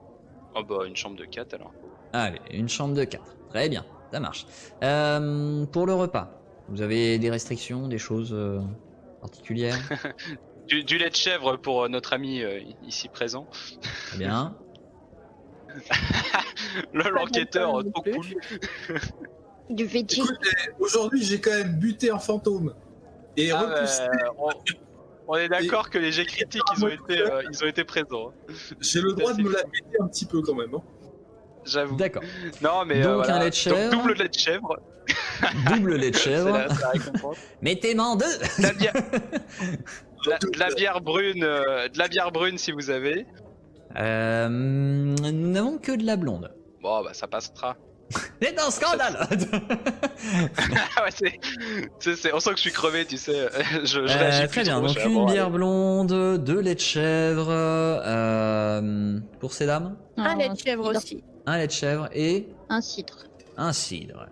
Oh 0.54 0.62
bah 0.64 0.86
une 0.86 0.96
chambre 0.96 1.16
de 1.16 1.24
quatre 1.24 1.54
alors. 1.54 1.74
Allez, 2.12 2.40
une 2.50 2.68
chambre 2.68 2.94
de 2.94 3.04
quatre. 3.04 3.36
Très 3.48 3.68
bien, 3.68 3.84
ça 4.12 4.20
marche. 4.20 4.46
Euh, 4.84 5.66
pour 5.66 5.86
le 5.86 5.94
repas, 5.94 6.40
vous 6.68 6.80
avez 6.82 7.18
des 7.18 7.30
restrictions, 7.30 7.88
des 7.88 7.98
choses 7.98 8.32
euh, 8.32 8.60
particulières? 9.20 9.78
Du, 10.68 10.84
du 10.84 10.98
lait 10.98 11.08
de 11.08 11.16
chèvre 11.16 11.56
pour 11.56 11.88
notre 11.88 12.12
ami 12.12 12.42
euh, 12.42 12.60
ici 12.82 13.08
présent. 13.08 13.48
Très 13.80 14.18
bien. 14.18 14.54
Le- 16.92 17.08
L'enquêteur, 17.10 17.82
trop 17.94 18.02
cool. 18.02 18.26
Du 19.70 19.84
veggie. 19.84 20.22
Eh, 20.22 20.70
aujourd'hui, 20.78 21.22
j'ai 21.22 21.40
quand 21.40 21.50
même 21.50 21.74
buté 21.78 22.10
un 22.10 22.18
fantôme. 22.18 22.74
Et 23.36 23.50
Ah, 23.50 23.60
repoussé. 23.60 24.02
bah, 24.10 24.32
on, 24.38 24.50
on 25.28 25.34
est 25.36 25.48
d'accord 25.48 25.90
que 25.90 25.98
les 25.98 26.10
jets 26.12 26.24
critiques, 26.24 26.62
ils 26.76 26.84
ont 26.84 26.88
été, 26.88 27.20
euh, 27.20 27.42
ils 27.52 27.62
ont 27.64 27.66
été 27.68 27.84
présents. 27.84 28.30
hein. 28.48 28.52
J'ai 28.80 29.00
le 29.00 29.12
droit 29.12 29.32
de 29.34 29.42
me 29.42 29.52
la 29.52 29.62
péter 29.64 29.96
un 30.00 30.06
petit 30.08 30.24
peu 30.26 30.40
quand 30.42 30.54
même. 30.54 30.74
hein. 30.74 30.82
J'avoue. 31.64 31.96
D'accord. 31.96 32.22
Non 32.62 32.84
mais 32.86 33.00
Donc, 33.02 33.10
euh, 33.10 33.14
voilà. 33.16 33.36
un 33.36 33.40
lait 33.40 33.50
de 33.50 33.54
chèvre. 33.54 33.90
Donc, 33.90 34.00
double 34.02 34.14
lait 34.14 34.28
de 34.28 34.34
chèvre. 34.34 34.78
Double 35.70 35.96
lait 35.96 36.10
de 36.10 36.16
C'est 36.16 36.22
chèvre. 36.30 36.50
la, 36.50 36.68
c'est 36.68 36.80
la 36.82 36.88
récompense. 36.90 37.36
Mettez-moi 37.62 38.04
en 38.06 38.16
deux 38.16 38.24
De 38.58 38.62
la 38.62 38.72
bière, 38.74 38.92
la- 40.26 40.38
de 40.38 40.58
la 40.58 40.68
bière 40.74 41.00
brune, 41.00 41.44
euh, 41.44 41.88
de 41.88 41.98
la 41.98 42.08
bière 42.08 42.30
brune 42.32 42.58
si 42.58 42.72
vous 42.72 42.90
avez. 42.90 43.26
Euh, 43.96 44.48
Nous 44.48 45.48
n'avons 45.50 45.78
que 45.78 45.92
de 45.92 46.04
la 46.04 46.16
blonde. 46.16 46.52
Bon 46.82 47.02
bah 47.02 47.12
ça 47.14 47.26
passera. 47.26 47.76
C'est 48.40 48.58
un 48.58 48.70
scandale 48.70 49.28
Ah 50.96 51.04
ouais, 51.04 51.10
c'est, 51.14 51.38
c'est, 51.98 52.16
c'est- 52.16 52.32
on 52.32 52.40
sent 52.40 52.50
que 52.50 52.56
je 52.56 52.62
suis 52.62 52.72
crevé, 52.72 53.04
tu 53.04 53.16
sais. 53.18 53.48
Je, 53.84 53.86
je 53.86 53.98
Euh, 54.00 54.06
Très 54.30 54.48
plus 54.48 54.62
bien, 54.62 54.80
donc 54.80 54.96
une 55.04 55.26
bière 55.26 55.50
blonde, 55.50 56.38
deux 56.42 56.60
laits 56.60 56.76
de 56.78 56.82
chèvre. 56.82 57.48
euh, 57.50 59.18
pour 59.40 59.52
ces 59.52 59.66
dames 59.66 59.96
Un 60.16 60.36
lait 60.36 60.48
de 60.48 60.56
chèvre 60.58 60.86
aussi. 60.96 61.22
Un 61.46 61.58
lait 61.58 61.66
de 61.66 61.72
chèvre 61.72 62.08
et 62.14 62.48
Un 62.68 62.80
cidre. 62.80 63.16
un 63.56 63.72
cidre. 63.72 64.26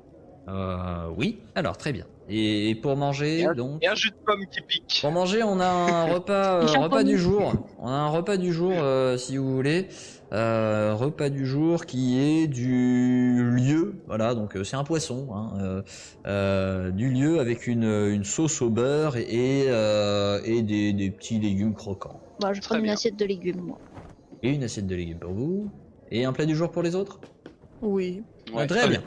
Euh, 0.49 1.09
oui, 1.17 1.41
alors 1.55 1.77
très 1.77 1.93
bien. 1.93 2.07
Et 2.29 2.75
pour 2.83 2.97
manger, 2.97 3.41
Et 3.41 3.45
un- 3.45 3.55
donc. 3.55 3.83
Et 3.83 3.89
un 3.89 3.95
jus 3.95 4.11
de 4.11 4.17
pomme 4.25 4.41
qui 4.51 4.61
pique. 4.63 4.99
Pour 5.01 5.11
manger, 5.13 5.43
on 5.43 5.61
a 5.61 5.67
un 5.67 6.05
repas, 6.15 6.55
euh, 6.63 6.67
repas 6.83 7.05
du 7.05 7.19
jour. 7.19 7.55
On 7.79 7.89
a 7.89 7.93
un 7.93 8.09
repas 8.09 8.37
du 8.37 8.53
jour, 8.53 8.73
euh, 8.77 9.17
si 9.17 9.37
vous 9.37 9.55
voulez. 9.55 9.89
Euh, 10.33 10.93
repas 10.95 11.31
du 11.31 11.47
jour 11.47 11.87
qui 11.87 12.19
est 12.19 12.49
du 12.49 13.49
lieu, 13.53 14.03
voilà, 14.09 14.35
donc 14.35 14.57
euh, 14.57 14.65
c'est 14.65 14.75
un 14.75 14.83
poisson, 14.83 15.29
hein, 15.33 15.53
euh, 15.61 15.83
euh, 16.27 16.91
du 16.91 17.11
lieu 17.11 17.39
avec 17.39 17.69
une, 17.69 17.85
une 17.85 18.25
sauce 18.25 18.61
au 18.61 18.69
beurre 18.69 19.17
et, 19.17 19.67
euh, 19.69 20.41
et 20.45 20.63
des, 20.63 20.93
des 20.93 21.13
petits 21.13 21.39
légumes 21.39 21.75
croquants. 21.75 22.21
Bon, 22.41 22.53
je 22.53 22.61
prends 22.61 22.75
une 22.75 22.83
bien. 22.83 22.95
assiette 22.95 23.15
de 23.15 23.25
légumes, 23.25 23.61
moi. 23.61 23.79
Et 24.43 24.51
une 24.51 24.65
assiette 24.65 24.89
de 24.89 24.97
légumes 24.97 25.21
pour 25.21 25.33
vous. 25.33 25.71
Et 26.11 26.25
un 26.25 26.33
plat 26.33 26.45
du 26.45 26.57
jour 26.57 26.73
pour 26.73 26.83
les 26.83 26.97
autres? 26.97 27.21
Oui. 27.81 28.25
Ouais, 28.53 28.63
Ah, 28.65 28.67
Très 28.67 28.89
bien. 28.89 29.03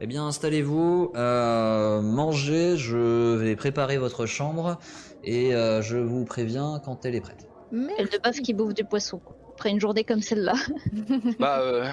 Eh 0.00 0.06
bien, 0.06 0.26
installez-vous, 0.26 1.12
euh, 1.16 2.00
mangez, 2.00 2.76
je 2.76 3.34
vais 3.36 3.56
préparer 3.56 3.98
votre 3.98 4.26
chambre 4.26 4.78
et 5.24 5.54
euh, 5.54 5.82
je 5.82 5.96
vous 5.96 6.24
préviens 6.24 6.80
quand 6.84 7.04
elle 7.04 7.16
est 7.16 7.20
prête. 7.20 7.48
Elle 7.72 8.08
de 8.08 8.18
bœuf 8.22 8.40
qui 8.40 8.54
bouffe 8.54 8.74
du 8.74 8.84
poisson. 8.84 9.20
Après 9.54 9.70
une 9.70 9.80
journée 9.80 10.04
comme 10.04 10.22
celle-là. 10.22 10.54
Bah, 11.40 11.60
euh, 11.60 11.88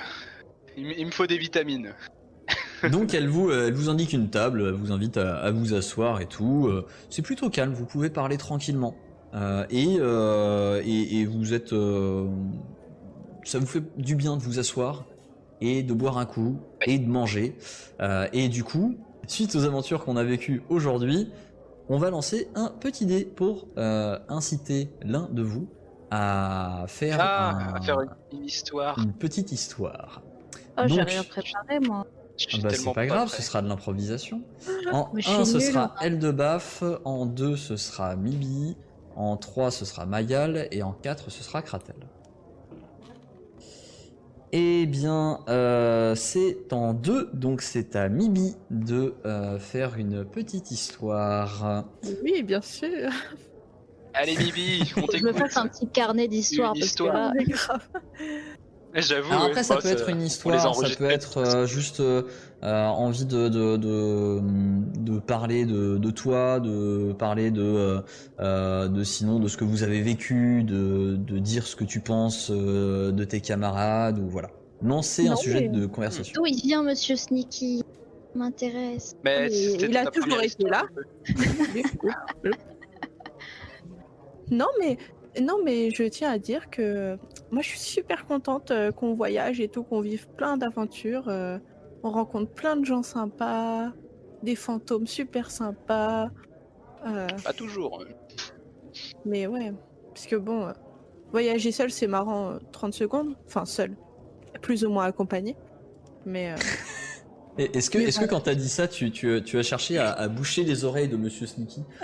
il, 0.78 1.06
me 1.06 1.12
faut 1.12 1.26
des 1.26 1.38
vitamines. 1.38 1.94
Donc 2.92 3.14
elle 3.16 3.28
vous, 3.28 3.52
elle 3.52 3.74
vous 3.74 3.90
indique 3.90 4.14
une 4.14 4.30
table, 4.30 4.64
elle 4.68 4.74
vous 4.74 4.92
invite 4.92 5.18
à, 5.18 5.38
à 5.38 5.52
vous 5.52 5.74
asseoir 5.74 6.22
et 6.22 6.28
tout. 6.28 6.70
C'est 7.10 7.24
plutôt 7.24 7.50
calme, 7.50 7.74
vous 7.74 7.86
pouvez 7.86 8.12
parler 8.12 8.38
tranquillement. 8.38 8.96
Euh, 9.36 9.66
et, 9.70 9.98
euh, 10.00 10.82
et, 10.86 11.20
et 11.20 11.26
vous 11.26 11.54
êtes... 11.54 11.74
euh, 11.74 12.26
ça 13.44 13.60
vous 13.60 13.66
fait 13.66 13.84
du 13.98 14.16
bien 14.16 14.38
de 14.38 14.42
vous 14.42 14.60
asseoir 14.60 15.06
et 15.62 15.84
de 15.84 15.94
boire 15.94 16.18
un 16.18 16.26
coup 16.26 16.60
et 16.86 16.98
de 17.00 17.08
manger. 17.10 17.58
Euh, 18.02 18.28
et 18.34 18.50
du 18.50 18.64
coup, 18.64 18.96
suite 19.28 19.56
aux 19.56 19.66
aventures 19.66 20.04
qu'on 20.06 20.18
a 20.18 20.24
vécues 20.24 20.62
aujourd'hui, 20.70 21.32
on 21.90 21.98
va 21.98 22.10
lancer 22.10 22.50
un 22.56 22.70
petit 22.70 23.06
dé 23.06 23.26
pour 23.26 23.68
euh, 23.78 24.18
inciter 24.30 24.90
l'un 25.02 25.28
de 25.32 25.42
vous 25.44 25.68
à 26.12 26.86
faire, 26.88 27.18
Ah, 27.20 27.50
un- 27.52 27.74
à 27.76 27.82
faire 27.82 28.02
une, 28.02 28.10
une 28.34 28.46
histoire. 28.46 28.98
une 29.00 29.14
petite 29.14 29.52
histoire. 29.52 30.22
Oh, 30.78 30.82
j'ai 30.86 31.02
rien 31.02 31.24
préparé, 31.24 31.80
moi. 31.80 32.06
Ah 32.54 32.58
bah, 32.64 32.70
c'est 32.72 32.92
pas 32.94 33.06
grave, 33.06 33.28
prêt. 33.30 33.38
ce 33.38 33.42
sera 33.44 33.62
de 33.62 33.68
l'improvisation. 33.70 34.42
En 34.92 35.10
Mais 35.14 35.22
je 35.22 35.30
1, 35.30 35.46
suis 35.46 35.54
ce 35.54 35.60
sera 35.62 35.84
hein. 35.86 35.92
Elle 36.02 36.20
de 36.20 36.32
Baf. 36.32 36.84
En 37.06 37.26
2, 37.26 37.56
ce 37.56 37.78
sera 37.78 38.16
Mibi. 38.18 38.76
En 39.16 39.38
3, 39.38 39.72
ce 39.72 39.86
sera 39.86 40.06
Mayal. 40.06 40.68
Et 40.72 40.84
en 40.84 40.92
4, 40.92 41.32
ce 41.32 41.44
sera 41.44 41.62
Kratel. 41.62 41.96
Eh 44.58 44.86
bien, 44.86 45.42
euh, 45.50 46.16
c'est 46.16 46.72
en 46.72 46.94
2, 46.94 47.32
donc 47.34 47.62
c'est 47.62 47.98
à 47.98 48.08
Mibi 48.08 48.56
de 48.72 49.14
euh, 49.26 49.60
faire 49.60 49.98
une 49.98 50.24
petite 50.24 50.72
histoire. 50.72 51.84
Oui, 52.24 52.42
bien 52.42 52.62
sûr. 52.62 53.10
Allez, 54.14 54.38
Bibi, 54.38 54.94
on 54.96 55.08
que 55.08 55.18
je 55.18 55.24
me 55.26 55.34
t'écoute. 55.34 55.38
fasse 55.40 55.58
un 55.58 55.68
petit 55.68 55.90
carnet 55.90 56.30
d'histoire. 56.30 56.74
Une 56.74 56.80
Parce 56.80 56.96
que 56.96 57.04
là. 57.04 57.34
J'avoue. 59.02 59.32
Alors 59.32 59.44
ouais, 59.44 59.50
après, 59.50 59.64
ça 59.64 59.76
peut 59.78 59.90
être 59.90 60.10
une 60.10 60.22
histoire, 60.22 60.74
ça 60.76 60.96
peut 60.96 61.10
être 61.10 61.38
euh, 61.40 61.66
juste 61.66 62.00
euh, 62.00 62.24
envie 62.64 63.26
de, 63.26 63.50
de, 63.50 63.76
de, 63.76 64.40
de 65.00 65.20
parler 65.20 65.66
de, 65.66 65.98
de 65.98 66.12
toi, 66.12 66.60
de 66.62 67.12
parler 67.14 67.52
de, 67.52 68.02
euh, 68.40 68.88
de 68.88 69.04
sinon 69.04 69.40
de 69.40 69.50
ce 69.50 69.58
que 69.58 69.66
vous 69.66 69.84
avez 69.84 70.02
vécu, 70.02 70.64
de, 70.64 71.18
de 71.18 71.40
dire 71.40 71.68
ce 71.68 71.76
que 71.76 71.84
tu 71.84 72.00
penses 72.00 72.50
euh, 72.52 73.12
de 73.12 73.24
tes 73.26 73.42
camarades, 73.42 74.18
ou 74.20 74.30
voilà. 74.30 74.50
Lancer 74.82 75.28
un 75.28 75.36
sujet 75.36 75.68
de 75.68 75.86
conversation. 75.86 76.34
d'où 76.36 76.46
il 76.46 76.62
vient, 76.62 76.84
monsieur 76.84 77.16
Sneaky? 77.16 77.84
M'intéresse. 78.34 79.16
Mais 79.24 79.50
Il- 79.50 79.96
a 79.98 80.06
toujours 80.08 80.42
été 80.42 80.64
là. 80.70 80.84
non, 84.52 84.68
mais 84.80 84.98
Non, 85.42 85.56
mais 85.64 85.90
je 85.92 86.04
tiens 86.04 86.32
à 86.32 86.38
dire 86.38 86.70
que 86.70 87.18
moi, 87.52 87.62
je 87.62 87.68
suis 87.70 87.80
super 87.80 88.26
contente 88.26 88.72
euh, 88.72 88.92
qu'on 88.92 89.14
voyage 89.16 89.60
et 89.60 89.68
tout, 89.68 89.84
qu'on 89.84 90.02
vive 90.02 90.28
plein 90.30 90.58
d'aventures. 90.58 91.28
euh, 91.30 91.58
on 92.04 92.12
rencontre 92.12 92.52
plein 92.52 92.76
de 92.78 92.86
gens 92.86 93.04
sympas, 93.04 93.92
des 94.44 94.56
fantômes 94.56 95.08
super 95.08 95.50
sympas. 95.52 96.30
euh, 97.08 97.28
Pas 97.44 97.54
toujours. 97.54 98.02
hein. 98.02 98.14
mais 99.26 99.48
ouais, 99.48 99.74
parce 100.14 100.28
que 100.28 100.36
bon, 100.36 100.68
euh, 100.68 100.72
voyager 101.32 101.72
seul, 101.72 101.92
c'est 101.92 102.08
marrant 102.08 102.52
euh, 102.52 102.60
30 102.72 102.94
secondes. 102.94 103.36
Enfin, 103.48 103.66
seul. 103.66 103.96
Plus 104.62 104.86
ou 104.86 104.90
moins 104.90 105.06
accompagné. 105.06 105.58
Mais 106.26 106.52
euh, 106.52 106.56
Est-ce 107.58 107.90
que, 107.90 107.98
est-ce 108.00 108.20
que 108.20 108.26
quand 108.26 108.42
t'as 108.42 108.54
dit 108.56 108.68
ça, 108.68 108.86
tu, 108.86 109.12
tu, 109.12 109.42
tu 109.46 109.58
as 109.58 109.64
cherché 109.64 109.98
à, 109.98 110.12
à 110.12 110.28
boucher 110.28 110.64
les 110.66 110.84
oreilles 110.84 111.08
de 111.08 111.16
Monsieur 111.16 111.48
Sneaky 111.48 111.84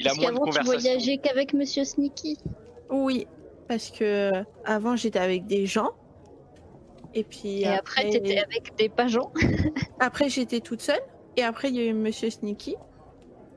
Il 0.00 0.06
a 0.06 0.10
Parce 0.10 0.20
moins 0.20 0.32
de 0.32 0.38
qu'avant, 0.38 0.50
tu 0.50 0.64
voyageais 0.64 1.18
qu'avec 1.18 1.54
Monsieur 1.54 1.84
Sneaky. 1.84 2.38
oui, 2.90 3.26
parce 3.66 3.90
que 3.90 4.32
avant, 4.64 4.96
j'étais 4.96 5.18
avec 5.18 5.46
des 5.46 5.66
gens. 5.66 5.90
Et 7.14 7.24
puis 7.24 7.62
Et 7.62 7.66
après, 7.66 8.08
t'étais 8.10 8.38
avec 8.38 8.76
des 8.76 8.88
pageants. 8.88 9.32
Après, 10.00 10.28
j'étais 10.28 10.60
toute 10.60 10.82
seule. 10.82 11.00
Et 11.36 11.42
après, 11.42 11.68
il 11.68 11.76
y 11.76 11.80
a 11.80 11.84
eu 11.84 11.94
Monsieur 11.94 12.30
Sneaky. 12.30 12.76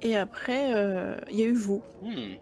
Et 0.01 0.17
après, 0.17 0.73
euh, 0.73 1.15
il 1.29 1.39
y 1.39 1.43
a 1.43 1.45
eu 1.45 1.53
vous. 1.53 1.81
Hmm. 2.01 2.35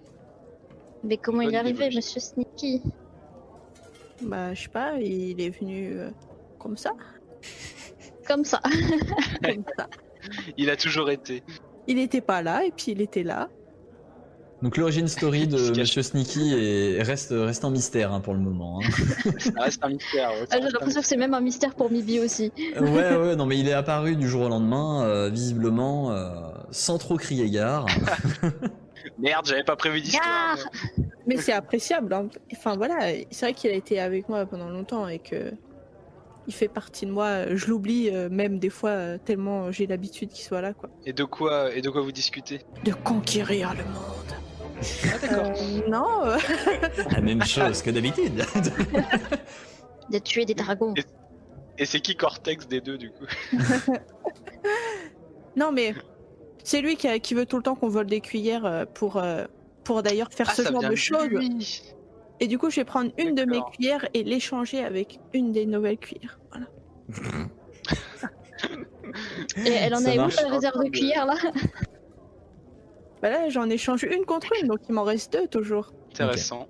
Mais 1.04 1.18
comment 1.18 1.40
Bonne 1.40 1.50
il 1.50 1.56
est 1.56 1.58
arrivé, 1.58 1.90
Monsieur 1.94 2.20
Sneaky? 2.22 2.82
Bah, 4.22 4.54
je 4.54 4.64
sais 4.64 4.70
pas, 4.70 4.94
il 5.00 5.42
est 5.42 5.50
venu 5.50 5.94
euh, 5.94 6.10
comme 6.58 6.78
ça. 6.78 6.92
Comme 8.28 8.46
ça. 8.46 8.62
Comme 9.44 9.64
ça. 9.78 9.88
Il 10.58 10.70
a 10.70 10.76
toujours 10.76 11.10
été. 11.10 11.42
Il 11.88 11.98
était 11.98 12.22
pas 12.22 12.42
là, 12.42 12.64
et 12.64 12.72
puis 12.72 12.92
il 12.92 13.02
était 13.02 13.24
là. 13.24 13.50
Donc 14.62 14.76
l'origine 14.76 15.08
story 15.08 15.48
de. 15.48 15.78
Monsieur 15.78 16.02
Sneaky 16.04 16.54
est, 16.54 17.02
reste, 17.02 17.30
reste 17.32 17.64
un 17.64 17.72
mystère 17.72 18.12
hein, 18.14 18.20
pour 18.20 18.34
le 18.34 18.40
moment. 18.42 18.82
hein. 18.84 18.90
Ça 19.40 19.52
reste 19.62 19.84
un 19.84 19.90
mystère. 19.90 20.30
ouais, 20.32 20.46
Ah, 20.52 20.58
J'ai 20.62 20.70
l'impression 20.70 21.02
que 21.02 21.08
c'est 21.08 21.16
même 21.18 21.34
un 21.34 21.40
mystère 21.42 21.76
pour 21.76 21.90
Mibi 21.92 22.20
aussi. 22.20 22.52
ouais, 22.80 23.16
ouais, 23.16 23.36
non 23.38 23.46
mais 23.46 23.58
il 23.58 23.68
est 23.70 23.74
apparu 23.74 24.16
du 24.18 24.28
jour 24.28 24.42
au 24.44 24.50
lendemain, 24.50 25.04
euh, 25.06 25.30
visiblement, 25.30 26.12
euh, 26.12 26.30
sans 26.72 26.98
trop 26.98 27.16
crier 27.18 27.50
gare. 27.50 27.86
Merde, 29.18 29.46
j'avais 29.46 29.64
pas 29.64 29.78
prévu 29.78 30.02
d'histoire. 30.02 30.58
Gare 30.58 30.68
Mais 31.26 31.38
c'est 31.38 31.54
appréciable. 31.54 32.14
hein. 32.14 32.28
Enfin, 32.52 32.76
voilà, 32.76 33.14
c'est 33.32 33.46
vrai 33.46 33.54
qu'il 33.54 33.70
a 33.72 33.76
été 33.76 34.00
avec 34.02 34.28
moi 34.28 34.46
pendant 34.46 34.70
longtemps 34.70 35.08
et 35.08 35.20
que. 35.20 35.54
Il 36.48 36.54
fait 36.54 36.68
partie 36.68 37.06
de 37.06 37.12
moi. 37.12 37.54
Je 37.56 37.68
l'oublie 37.68 38.10
euh, 38.12 38.28
même 38.28 38.58
des 38.58 38.72
fois 38.72 38.90
euh, 38.90 39.18
tellement 39.24 39.72
j'ai 39.72 39.86
l'habitude 39.86 40.30
qu'il 40.30 40.44
soit 40.44 40.62
là, 40.62 40.74
quoi. 40.74 40.90
Et 41.06 41.14
de 41.14 41.24
quoi, 41.24 41.72
et 41.76 41.82
de 41.82 41.92
quoi 41.92 42.02
vous 42.02 42.12
discutez? 42.12 42.62
De 42.84 42.92
conquérir 42.92 43.76
le 43.78 43.84
monde. 43.84 44.39
Ah 45.14 45.18
d'accord. 45.22 45.52
Euh, 45.58 45.90
non, 45.90 46.36
La 47.12 47.22
même 47.22 47.44
chose 47.44 47.82
que 47.82 47.90
d'habitude. 47.92 48.44
De 50.12 50.18
tuer 50.20 50.46
des 50.46 50.54
dragons. 50.56 50.94
Et- 50.96 51.04
Et 51.82 51.86
c'est 51.86 52.00
qui 52.02 52.16
Cortex 52.16 52.68
des 52.68 52.82
deux 52.82 52.98
du 52.98 53.10
coup 53.12 53.26
non, 55.56 55.72
mais 55.72 55.94
c'est 56.64 56.82
lui 56.82 56.96
qui, 56.98 57.08
a- 57.08 57.20
qui 57.20 57.34
veut 57.34 57.46
tout 57.46 57.58
le 57.58 57.64
temps 57.64 57.76
qu'on 57.76 57.88
vole 57.90 58.08
des 58.08 58.22
cuillères 58.22 58.66
euh, 58.66 58.86
pour, 58.86 59.18
euh, 59.18 59.46
pour 59.84 60.04
d'ailleurs 60.04 60.30
faire 60.32 60.48
Ah, 60.50 60.54
ce 60.56 60.64
genre 60.64 60.82
de 60.84 60.96
choses. 60.96 61.30
Et 62.42 62.48
du 62.48 62.58
coup, 62.58 62.70
je 62.70 62.78
vais 62.78 62.86
prendre 62.86 63.12
une 63.18 63.36
de 63.36 63.44
mes 63.46 63.60
cuillères 63.74 64.08
et 64.14 64.24
l'échanger 64.24 64.84
avec 64.84 65.20
une 65.34 65.52
des 65.52 65.66
nouvelles 65.66 65.98
cuillères. 65.98 66.40
Voilà. 66.52 66.68
Et 69.66 69.70
elle 69.72 69.94
en 69.96 70.00
Ça 70.00 70.12
a 70.12 70.14
où 70.14 70.30
la 70.30 70.50
réserve 70.56 70.84
de 70.84 70.90
cuillère 70.90 71.26
là? 71.26 71.36
Bah 73.22 73.30
là, 73.30 73.50
j'en 73.50 73.70
échange 73.70 74.04
une 74.04 74.26
contre 74.26 74.52
une, 74.62 74.68
donc 74.68 74.80
il 74.88 74.94
m'en 74.94 75.04
reste 75.04 75.34
deux 75.34 75.48
toujours. 75.48 75.92
Intéressant. 76.12 76.68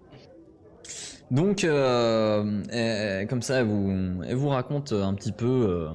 Donc, 1.32 1.64
euh, 1.64 3.26
comme 3.28 3.42
ça, 3.42 3.60
elle 3.60 3.68
vous, 3.68 4.24
elle 4.28 4.36
vous 4.36 4.50
raconte 4.50 4.94
un 4.94 5.14
petit 5.14 5.32
peu 5.32 5.46
euh, 5.46 5.90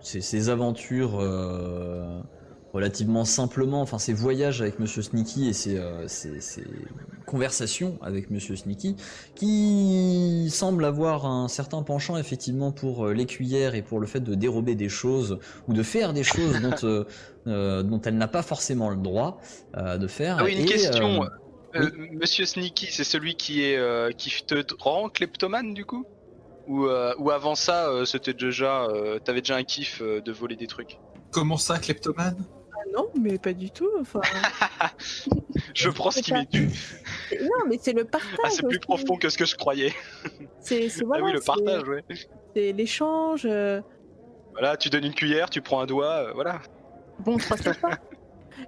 ses, 0.00 0.22
ses 0.22 0.48
aventures 0.48 1.18
euh, 1.20 2.20
relativement 2.78 3.24
simplement, 3.24 3.80
enfin 3.82 3.98
ses 3.98 4.12
voyages 4.14 4.60
avec 4.62 4.78
Monsieur 4.78 5.02
Sneaky 5.02 5.48
et 5.48 5.52
ses, 5.52 5.76
euh, 5.78 6.08
ses- 6.08 6.40
ses 6.40 6.64
conversations 7.26 7.98
avec 8.02 8.30
Monsieur 8.30 8.56
Sneaky, 8.56 8.96
qui 9.34 10.48
semble 10.50 10.84
avoir 10.84 11.26
un 11.26 11.48
certain 11.48 11.82
penchant 11.82 12.16
effectivement 12.16 12.72
pour 12.72 13.06
euh, 13.06 13.12
les 13.14 13.26
cuillères 13.26 13.74
et 13.74 13.82
pour 13.82 14.00
le 14.00 14.06
fait 14.06 14.20
de 14.20 14.34
dérober 14.34 14.74
des 14.74 14.88
choses 14.88 15.38
ou 15.66 15.72
de 15.74 15.82
faire 15.82 16.12
des 16.12 16.24
choses 16.24 16.60
dont, 16.60 16.74
euh, 16.84 17.04
euh, 17.46 17.82
dont 17.82 18.00
elle 18.02 18.16
n'a 18.16 18.28
pas 18.28 18.42
forcément 18.42 18.90
le 18.90 18.96
droit 18.96 19.40
euh, 19.76 19.98
de 19.98 20.06
faire. 20.06 20.38
Ah 20.38 20.44
oui, 20.44 20.54
une 20.54 20.64
Et, 20.64 20.64
question. 20.64 21.22
euh, 21.22 21.26
Euh, 21.76 21.90
Monsieur 22.12 22.46
Sneaky, 22.46 22.86
c'est 22.90 23.04
celui 23.04 23.36
qui 23.36 23.62
est 23.62 23.76
euh, 23.76 24.10
qui 24.12 24.30
te 24.46 24.64
rend 24.78 25.08
kleptomane 25.10 25.74
du 25.74 25.84
coup? 25.84 26.06
Ou, 26.66 26.86
euh, 26.86 27.14
ou 27.18 27.30
avant 27.30 27.54
ça, 27.56 27.90
euh, 27.90 28.04
c'était 28.06 28.34
déjà, 28.34 28.86
euh, 28.86 29.20
t'avais 29.20 29.42
déjà 29.42 29.56
un 29.56 29.64
kiff 29.64 30.00
euh, 30.02 30.22
de 30.22 30.32
voler 30.32 30.56
des 30.56 30.66
trucs? 30.68 31.00
Comment 31.30 31.56
ça, 31.56 31.78
kleptomane? 31.78 32.44
Non, 32.94 33.08
mais 33.20 33.38
pas 33.38 33.52
du 33.52 33.70
tout. 33.70 33.88
Enfin, 34.00 34.20
Je 35.74 35.88
prends 35.90 36.10
ce 36.10 36.20
qui 36.20 36.32
m'est 36.32 36.50
dû. 36.50 36.68
non, 37.40 37.66
mais 37.68 37.78
c'est 37.80 37.92
le 37.92 38.04
partage. 38.04 38.36
Ah, 38.44 38.48
c'est 38.50 38.66
plus 38.66 38.78
profond 38.80 39.16
que 39.16 39.28
ce 39.28 39.36
que 39.38 39.44
je 39.44 39.56
croyais. 39.56 39.92
C'est 40.60 40.88
voilà, 41.04 41.24
ah 41.24 41.26
oui, 41.26 41.32
le 41.32 41.40
c'est- 41.40 41.46
partage, 41.46 41.88
ouais. 41.88 42.04
C'est 42.54 42.72
l'échange. 42.72 43.42
euh, 43.44 43.80
Voilà, 44.52 44.76
tu 44.76 44.88
donnes 44.90 45.04
une 45.04 45.14
cuillère, 45.14 45.50
tu 45.50 45.60
prends 45.62 45.80
un 45.80 45.86
doigt, 45.86 46.28
euh, 46.28 46.32
voilà. 46.34 46.60
Bon, 47.20 47.36
trois 47.36 47.56
pas. 47.80 47.98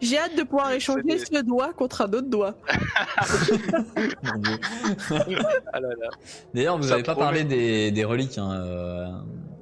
J'ai 0.01 0.19
hâte 0.19 0.37
de 0.37 0.45
pouvoir 0.45 0.71
échanger 0.73 1.03
des- 1.03 1.19
ce 1.19 1.43
doigt 1.43 1.73
contre 1.73 2.03
un 2.03 2.13
autre 2.13 2.29
doigt. 2.29 2.55
Ah. 5.13 5.79
D'ailleurs, 6.55 6.79
vous 6.79 6.89
n'avez 6.89 7.03
pas 7.03 7.13
promet. 7.13 7.27
parlé 7.27 7.45
des, 7.45 7.91
des 7.91 8.05
reliques 8.05 8.39
hein, 8.39 8.53
euh, 8.53 9.07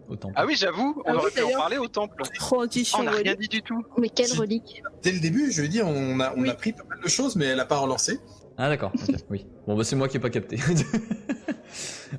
au 0.09 0.17
temple. 0.17 0.35
Ah 0.37 0.47
oui, 0.47 0.55
j'avoue, 0.57 1.01
on 1.05 1.11
Ah 1.11 1.13
oui, 1.13 1.19
aurait 1.19 1.31
pu 1.31 1.43
en 1.43 1.51
parler 1.59 1.79
au 1.79 1.89
temple. 1.89 2.23
Ah, 2.25 2.29
Transition 2.39 2.99
on 3.01 3.03
n'a 3.05 3.11
rien 3.13 3.35
dit 3.35 3.49
du 3.49 3.63
tout. 3.63 3.85
Mais 3.99 4.09
quelle 4.09 4.33
relique 4.33 4.83
Dès 5.03 5.13
le 5.13 5.21
début, 5.21 5.51
je 5.53 5.63
veux 5.63 5.69
dire, 5.69 5.87
on 5.87 6.19
a, 6.21 6.33
on 6.37 6.43
Oui. 6.43 6.51
a 6.51 6.55
pris 6.55 6.73
pas 6.73 6.85
mal 6.89 6.99
de 7.03 7.09
choses, 7.09 7.37
mais 7.37 7.47
elle 7.47 7.61
a 7.61 7.67
pas 7.67 7.79
relancé. 7.79 8.19
Ah 8.57 8.69
d'accord, 8.69 8.91
ok, 9.09 9.15
oui. 9.31 9.47
Bon 9.67 9.77
bah 9.77 9.85
c'est 9.85 9.95
moi 9.95 10.09
qui 10.09 10.17
ai 10.17 10.21
pas 10.21 10.31
capté. 10.31 10.59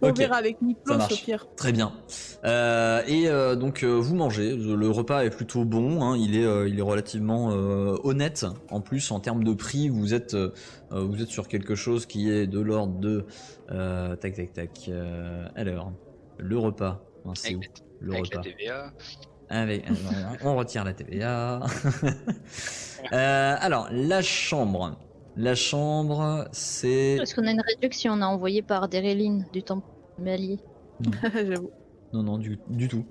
On 0.03 0.09
ok, 0.09 0.17
verra 0.17 0.35
avec 0.35 0.61
Miklos 0.61 0.93
au 0.93 0.97
marche. 0.97 1.23
pire. 1.25 1.47
très 1.55 1.71
bien. 1.71 1.91
Euh, 2.45 3.01
et 3.07 3.27
euh, 3.27 3.55
donc 3.55 3.83
euh, 3.83 3.87
vous 3.95 4.15
mangez, 4.15 4.55
le 4.55 4.89
repas 4.89 5.23
est 5.23 5.31
plutôt 5.31 5.65
bon, 5.65 6.03
hein, 6.03 6.15
il, 6.15 6.37
est, 6.37 6.45
euh, 6.45 6.69
il 6.69 6.77
est 6.77 6.83
relativement 6.83 7.49
euh, 7.51 7.97
honnête. 8.03 8.45
En 8.69 8.81
plus 8.81 9.09
en 9.11 9.19
termes 9.19 9.43
de 9.43 9.51
prix, 9.53 9.89
vous 9.89 10.13
êtes, 10.13 10.35
euh, 10.35 10.51
vous 10.91 11.21
êtes 11.23 11.29
sur 11.29 11.47
quelque 11.47 11.73
chose 11.75 12.05
qui 12.05 12.29
est 12.31 12.45
de 12.45 12.59
l'ordre 12.59 12.99
de... 12.99 13.25
euh, 13.71 14.15
tac 14.15 14.35
tac 14.35 14.53
tac. 14.53 14.69
euh, 14.89 15.47
alors, 15.55 15.91
le 16.37 16.57
repas, 16.57 17.03
hein, 17.25 17.31
c'est 17.35 17.55
où 17.55 17.61
le 17.99 18.13
avec 18.13 18.33
la 18.33 18.39
repas 18.39 18.49
TVA. 18.49 18.93
Avec, 19.51 19.89
euh, 19.89 19.93
on 20.43 20.55
retire 20.55 20.83
la 20.83 20.93
TVA. 20.93 21.61
Euh, 23.13 23.55
alors, 23.57 23.87
la 23.91 24.21
chambre. 24.21 24.99
La 25.37 25.55
chambre, 25.55 26.49
c'est... 26.51 27.15
Parce 27.17 27.33
qu'on 27.33 27.47
a 27.47 27.51
une 27.51 27.61
réduction, 27.61 28.11
on 28.11 28.21
a 28.21 28.25
envoyé 28.25 28.61
par 28.61 28.89
Derelin 28.89 29.45
du 29.53 29.63
temple 29.63 29.87
Malier. 30.19 30.59
J'avoue. 31.33 31.71
Non, 32.11 32.23
non, 32.23 32.37
du, 32.37 32.59
du 32.67 32.87
tout. 32.89 33.05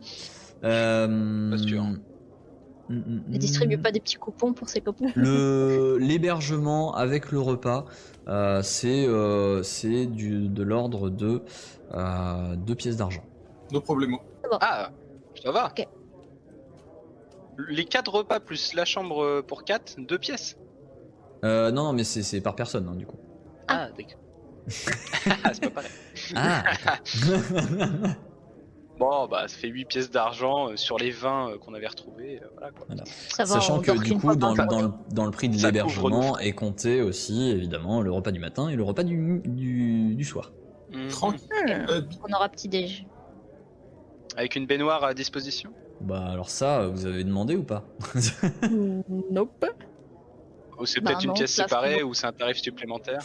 Euh, 0.65 1.51
Pas 1.51 1.59
sûr. 1.59 1.83
mm, 1.85 2.97
mm, 2.97 3.23
Il 3.33 3.39
distribue 3.39 3.77
mm. 3.77 3.83
pas 3.83 3.93
des 3.93 4.01
petits 4.01 4.17
coupons 4.17 4.53
pour 4.53 4.69
ses 4.69 4.81
copains. 4.81 5.07
Le 5.15 5.97
l'hébergement 6.01 6.95
avec 6.95 7.31
le 7.33 7.41
repas, 7.41 7.87
euh, 8.29 8.61
c'est 8.63 9.07
euh, 9.07 9.63
c'est 9.63 10.07
du 10.07 10.49
de 10.49 10.63
l'ordre 10.63 11.11
de 11.11 11.43
euh, 11.95 12.57
deux 12.57 12.75
pièces 12.75 12.97
d'argent. 12.97 13.25
Nos 13.73 13.81
problèmes. 13.81 14.17
Ah, 14.61 14.91
ça 15.43 15.51
va. 15.53 15.67
Ok. 15.69 15.87
Les 17.69 17.85
quatre 17.85 18.13
repas 18.15 18.41
plus 18.41 18.75
la 18.75 18.85
chambre 18.85 19.41
pour 19.43 19.65
quatre, 19.65 19.95
deux 19.99 20.19
pièces. 20.19 20.57
Euh, 21.45 21.71
non, 21.71 21.85
non, 21.85 21.93
mais 21.93 22.05
c'est 22.05 22.23
c'est 22.23 22.41
par 22.41 22.55
personne 22.55 22.89
hein, 22.89 22.95
du 22.97 23.07
coup. 23.07 23.19
Ah, 23.69 23.89
d'accord. 23.97 24.21
c'est 24.69 25.61
pas 25.61 25.71
pareil. 25.71 25.91
Ah. 26.35 26.63
Bon, 28.99 29.29
bah, 29.29 29.47
ça 29.47 29.57
fait 29.57 29.69
8 29.69 29.85
pièces 29.85 30.11
d'argent 30.11 30.71
euh, 30.71 30.77
sur 30.77 30.99
les 30.99 31.13
20 31.13 31.51
euh, 31.51 31.59
qu'on 31.59 31.73
avait 31.75 31.87
retrouvés. 31.87 32.41
euh, 32.43 32.49
voilà, 32.57 32.73
quoi. 32.73 32.87
Ça 33.29 33.45
va, 33.45 33.55
Sachant 33.55 33.81
que 33.81 33.93
du 33.93 34.19
coup, 34.19 34.35
dans, 34.35 34.55
dans, 34.55 34.83
le, 34.83 34.91
dans 35.13 35.25
le 35.25 35.31
prix 35.31 35.49
de 35.49 35.57
l'hébergement 35.57 36.37
est 36.41 36.51
compté 36.53 37.01
aussi 37.01 37.49
évidemment 37.49 38.01
le 38.03 38.11
repas 38.11 38.33
du 38.33 38.41
matin 38.41 38.69
et 38.69 38.75
le 38.75 38.83
repas 38.83 39.05
du, 39.05 39.41
du, 39.45 40.17
du 40.17 40.25
soir. 40.25 40.51
Mhm. 40.93 41.09
Tranquille. 41.11 41.49
Euh, 41.89 42.03
On 42.29 42.33
aura 42.35 42.49
petit 42.49 42.67
déj. 42.67 43.07
Avec 44.39 44.57
une 44.57 44.65
baignoire 44.67 45.05
à 45.05 45.13
disposition? 45.13 45.75
Bah 46.01 46.27
alors 46.31 46.49
ça, 46.49 46.87
vous 46.89 47.07
avez 47.07 47.25
demandé 47.25 47.57
ou 47.57 47.65
pas? 47.65 47.89
Nope. 49.31 49.65
Ou 50.79 50.87
c'est 50.87 51.01
Bah 51.01 51.11
peut-être 51.11 51.25
une 51.25 51.31
non, 51.31 51.35
pièce 51.35 51.53
séparée 51.53 52.03
ou 52.03 52.15
c'est 52.15 52.27
un 52.27 52.33
tarif 52.33 52.59
supplémentaire? 52.59 53.21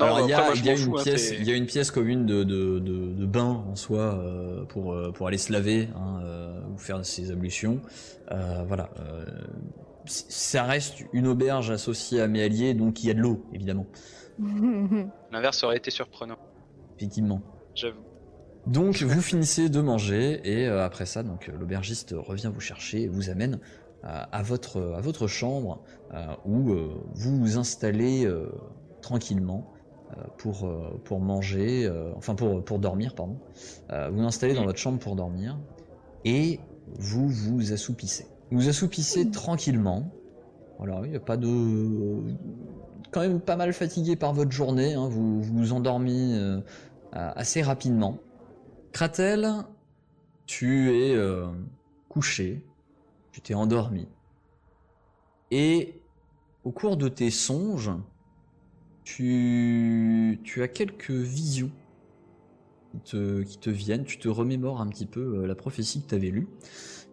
Alors 0.00 0.20
il 0.20 0.28
y 0.28 0.32
a, 0.32 0.52
une 0.74 0.94
hein, 0.94 1.02
pièce, 1.02 1.28
c'est- 1.28 1.36
il 1.38 1.44
y 1.44 1.50
a 1.52 1.56
une 1.56 1.66
pièce 1.66 1.90
commune 1.90 2.24
de, 2.26 2.44
de, 2.44 2.78
de, 2.78 3.12
de 3.14 3.26
bain 3.26 3.44
en 3.44 3.74
soi 3.76 4.00
euh, 4.18 4.64
pour, 4.66 4.92
euh, 4.92 5.12
pour 5.12 5.26
aller 5.28 5.38
se 5.38 5.52
laver 5.52 5.88
hein, 5.96 6.20
euh, 6.22 6.60
ou 6.72 6.78
faire 6.78 7.04
ses 7.04 7.30
ablutions. 7.30 7.80
Euh, 8.30 8.64
voilà. 8.66 8.90
euh, 9.00 9.24
ça 10.06 10.64
reste 10.64 11.02
une 11.12 11.26
auberge 11.26 11.70
associée 11.70 12.20
à 12.20 12.28
Méallier, 12.28 12.74
donc 12.74 13.02
il 13.02 13.08
y 13.08 13.10
a 13.10 13.14
de 13.14 13.20
l'eau, 13.20 13.44
évidemment. 13.52 13.86
L'inverse 15.30 15.62
aurait 15.64 15.76
été 15.76 15.90
surprenant, 15.90 16.38
Effectivement. 16.98 17.42
j'avoue. 17.74 18.07
Donc 18.68 19.02
vous 19.02 19.22
finissez 19.22 19.70
de 19.70 19.80
manger 19.80 20.42
et 20.44 20.68
euh, 20.68 20.84
après 20.84 21.06
ça, 21.06 21.22
donc 21.22 21.50
l'aubergiste 21.58 22.14
revient 22.14 22.50
vous 22.52 22.60
chercher 22.60 23.02
et 23.02 23.08
vous 23.08 23.30
amène 23.30 23.60
euh, 24.04 24.22
à 24.30 24.42
votre 24.42 24.92
à 24.94 25.00
votre 25.00 25.26
chambre 25.26 25.80
euh, 26.12 26.26
où 26.44 26.74
vous 27.14 27.38
vous 27.38 27.56
installez 27.56 28.30
tranquillement 29.00 29.72
pour 30.36 30.70
pour 31.04 31.20
manger, 31.20 31.90
enfin 32.14 32.34
pour 32.34 32.62
pour 32.62 32.78
dormir 32.78 33.14
pardon. 33.14 33.38
Vous 33.90 34.18
vous 34.18 34.24
installez 34.24 34.52
dans 34.52 34.64
votre 34.64 34.78
chambre 34.78 34.98
pour 34.98 35.16
dormir 35.16 35.58
et 36.26 36.60
vous 36.98 37.28
vous 37.28 37.72
assoupissez. 37.72 38.26
Vous 38.50 38.60
vous 38.60 38.68
assoupissez 38.68 39.30
tranquillement. 39.30 40.10
Voilà, 40.76 41.00
il 41.04 41.10
n'y 41.10 41.16
a 41.16 41.20
pas 41.20 41.38
de 41.38 41.48
quand 43.10 43.20
même 43.20 43.40
pas 43.40 43.56
mal 43.56 43.72
fatigué 43.72 44.14
par 44.14 44.34
votre 44.34 44.52
journée. 44.52 44.92
hein, 44.92 45.08
vous 45.08 45.42
vous 45.42 45.72
endormez 45.72 46.60
assez 47.12 47.62
rapidement. 47.62 48.18
Kratel, 48.92 49.64
tu 50.46 50.90
es 50.90 51.14
euh, 51.14 51.48
couché, 52.08 52.64
tu 53.32 53.40
t'es 53.40 53.54
endormi. 53.54 54.08
Et 55.50 56.00
au 56.64 56.70
cours 56.70 56.96
de 56.96 57.08
tes 57.08 57.30
songes, 57.30 57.90
tu, 59.04 60.38
tu 60.44 60.62
as 60.62 60.68
quelques 60.68 61.10
visions 61.10 61.70
qui 62.92 63.00
te, 63.00 63.42
qui 63.42 63.58
te 63.58 63.70
viennent. 63.70 64.04
Tu 64.04 64.18
te 64.18 64.28
remémores 64.28 64.80
un 64.80 64.86
petit 64.88 65.06
peu 65.06 65.38
euh, 65.38 65.46
la 65.46 65.54
prophétie 65.54 66.02
que 66.02 66.08
tu 66.08 66.14
avais 66.14 66.30
lue 66.30 66.48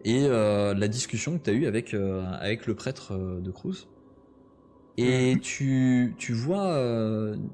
et 0.04 0.26
euh, 0.26 0.74
la 0.74 0.88
discussion 0.88 1.38
que 1.38 1.44
tu 1.44 1.50
as 1.50 1.54
eue 1.54 1.66
avec, 1.66 1.94
euh, 1.94 2.26
avec 2.40 2.68
le 2.68 2.76
prêtre 2.76 3.18
de 3.18 3.52
Cruz. 3.52 3.88
Et 4.98 5.38
tu, 5.42 6.16
tu, 6.18 6.32
vois, 6.32 6.82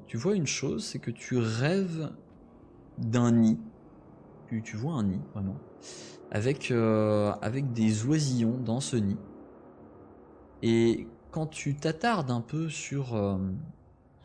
tu 0.06 0.16
vois 0.16 0.36
une 0.36 0.46
chose, 0.46 0.84
c'est 0.84 1.00
que 1.00 1.10
tu 1.10 1.38
rêves 1.38 2.12
d'un 2.98 3.32
nid. 3.32 3.58
Tu, 4.60 4.76
vois 4.76 4.94
un 4.94 5.04
nid, 5.04 5.20
vraiment. 5.32 5.56
Avec, 6.30 6.70
euh, 6.70 7.32
avec 7.40 7.72
des 7.72 8.04
oisillons 8.04 8.58
dans 8.58 8.80
ce 8.80 8.96
nid. 8.96 9.16
Et 10.62 11.06
quand 11.30 11.46
tu 11.46 11.74
t'attardes 11.74 12.30
un 12.30 12.42
peu 12.42 12.68
sur, 12.68 13.14
euh, 13.14 13.38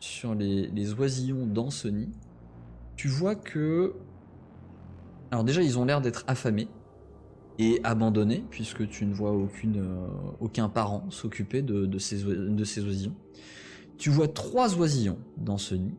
sur 0.00 0.34
les, 0.34 0.92
oisillons 0.92 1.46
dans 1.46 1.70
ce 1.70 1.88
nid, 1.88 2.10
tu 2.96 3.08
vois 3.08 3.34
que... 3.34 3.94
Alors 5.30 5.44
déjà, 5.44 5.62
ils 5.62 5.78
ont 5.78 5.84
l'air 5.84 6.00
d'être 6.00 6.24
affamés 6.26 6.68
et 7.58 7.80
abandonnés, 7.82 8.44
puisque 8.50 8.88
tu 8.88 9.06
ne 9.06 9.14
vois 9.14 9.32
aucune, 9.32 9.78
euh, 9.78 10.06
aucun 10.40 10.68
parent 10.68 11.10
s'occuper 11.10 11.62
de, 11.62 11.98
ces, 11.98 12.22
de 12.24 12.64
ces 12.64 12.84
oisillons. 12.84 13.16
Tu 13.96 14.10
vois 14.10 14.28
trois 14.28 14.78
oisillons 14.78 15.18
dans 15.38 15.58
ce 15.58 15.74
nid. 15.74 15.94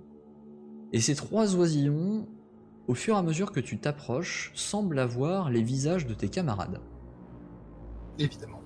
Et 0.93 1.01
ces 1.01 1.15
trois 1.15 1.55
oisillons, 1.55 2.27
au 2.89 2.95
fur 2.95 3.13
et 3.13 3.17
à 3.19 3.21
mesure 3.21 3.51
que 3.51 3.59
tu 3.59 3.77
t'approches, 3.77 4.51
semblent 4.55 4.97
avoir 4.97 5.51
les 5.51 5.61
visages 5.61 6.07
de 6.07 6.15
tes 6.15 6.27
camarades. 6.27 6.81
Évidemment. 8.17 8.61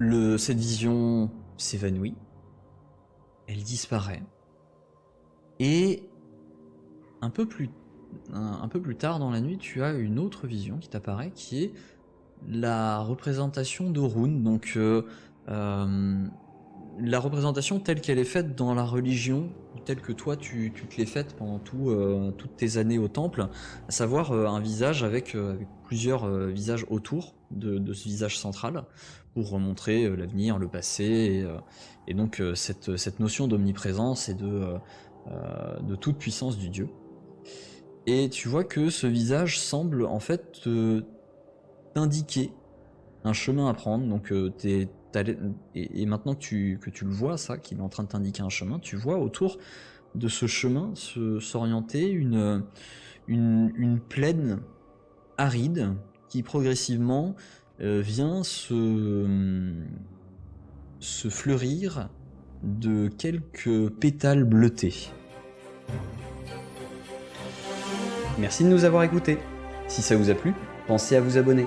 Le, 0.00 0.36
cette 0.36 0.58
vision 0.58 1.30
s'évanouit, 1.56 2.16
elle 3.46 3.62
disparaît, 3.62 4.24
et 5.60 6.02
un 7.20 7.30
peu 7.30 7.46
plus 7.46 7.70
un, 8.32 8.58
un 8.62 8.68
peu 8.68 8.80
plus 8.80 8.96
tard 8.96 9.20
dans 9.20 9.30
la 9.30 9.40
nuit, 9.40 9.58
tu 9.58 9.84
as 9.84 9.92
une 9.92 10.18
autre 10.18 10.48
vision 10.48 10.78
qui 10.78 10.88
t'apparaît, 10.88 11.30
qui 11.30 11.62
est 11.62 11.72
la 12.48 12.98
représentation 12.98 13.90
de 13.90 14.00
Rune, 14.00 14.42
donc 14.42 14.72
euh, 14.76 15.02
euh, 15.48 16.26
la 16.98 17.20
représentation 17.20 17.78
telle 17.78 18.00
qu'elle 18.00 18.18
est 18.18 18.24
faite 18.24 18.56
dans 18.56 18.74
la 18.74 18.84
religion, 18.84 19.50
ou 19.82 19.84
telle 19.84 20.00
que 20.00 20.12
toi 20.12 20.36
tu, 20.36 20.72
te 20.72 20.96
l'es 20.96 21.06
faite 21.06 21.34
pendant 21.36 21.60
euh, 21.74 22.30
toutes 22.32 22.56
tes 22.56 22.76
années 22.76 22.98
au 22.98 23.08
temple, 23.08 23.48
à 23.88 23.90
savoir 23.90 24.32
euh, 24.32 24.46
un 24.46 24.60
visage 24.60 25.02
avec, 25.02 25.34
euh, 25.34 25.56
plusieurs 25.84 26.28
visages 26.48 26.86
autour 26.88 27.34
de, 27.50 27.92
ce 27.92 28.04
visage 28.04 28.38
central, 28.38 28.84
pour 29.34 29.58
montrer 29.58 30.08
l'avenir, 30.16 30.58
le 30.58 30.68
passé, 30.68 31.46
et, 32.06 32.14
donc 32.14 32.42
cette, 32.54 33.20
notion 33.20 33.46
d'omniprésence 33.46 34.30
et 34.30 34.34
de, 34.34 34.78
de 35.82 35.94
toute 35.96 36.16
puissance 36.16 36.56
du 36.56 36.70
Dieu. 36.70 36.88
Et 38.06 38.30
tu 38.30 38.48
vois 38.48 38.64
que 38.64 38.88
ce 38.88 39.06
visage 39.06 39.60
semble 39.60 40.06
en 40.06 40.18
fait 40.18 40.66
t'indiquer 41.92 42.52
un 43.24 43.34
chemin 43.34 43.68
à 43.68 43.74
prendre. 43.74 44.06
Donc 44.06 44.32
t'es- 44.56 44.88
et, 45.74 46.06
maintenant 46.06 46.34
que 46.34 46.40
tu, 46.40 46.78
le 47.04 47.10
vois, 47.10 47.36
ça, 47.36 47.58
qu'il 47.58 47.78
est 47.78 47.82
en 47.82 47.88
train 47.88 48.04
de 48.04 48.08
t'indiquer 48.08 48.42
un 48.42 48.48
chemin, 48.48 48.78
tu 48.78 48.96
vois 48.96 49.18
autour 49.18 49.58
de 50.14 50.28
ce 50.28 50.46
chemin 50.46 50.92
s'orienter 50.94 52.10
une 52.10 52.64
plaine 54.08 54.60
aride 55.38 55.94
qui 56.28 56.42
progressivement 56.42 57.34
euh, 57.80 58.00
vient 58.00 58.42
se, 58.42 59.26
se 61.00 61.28
fleurir 61.28 62.08
de 62.62 63.08
quelques 63.08 63.90
pétales 63.90 64.44
bleutés. 64.44 65.10
Merci 68.38 68.64
de 68.64 68.68
nous 68.68 68.84
avoir 68.84 69.02
écoutés. 69.02 69.38
Si 69.88 70.00
ça 70.00 70.16
vous 70.16 70.30
a 70.30 70.34
plu, 70.34 70.54
pensez 70.86 71.16
à 71.16 71.20
vous 71.20 71.36
abonner 71.36 71.66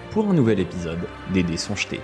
pour 0.11 0.29
un 0.29 0.33
nouvel 0.33 0.59
épisode 0.59 0.99
des 1.33 1.41
Dés 1.41 1.57
sont 1.57 1.75
jetés. 1.75 2.01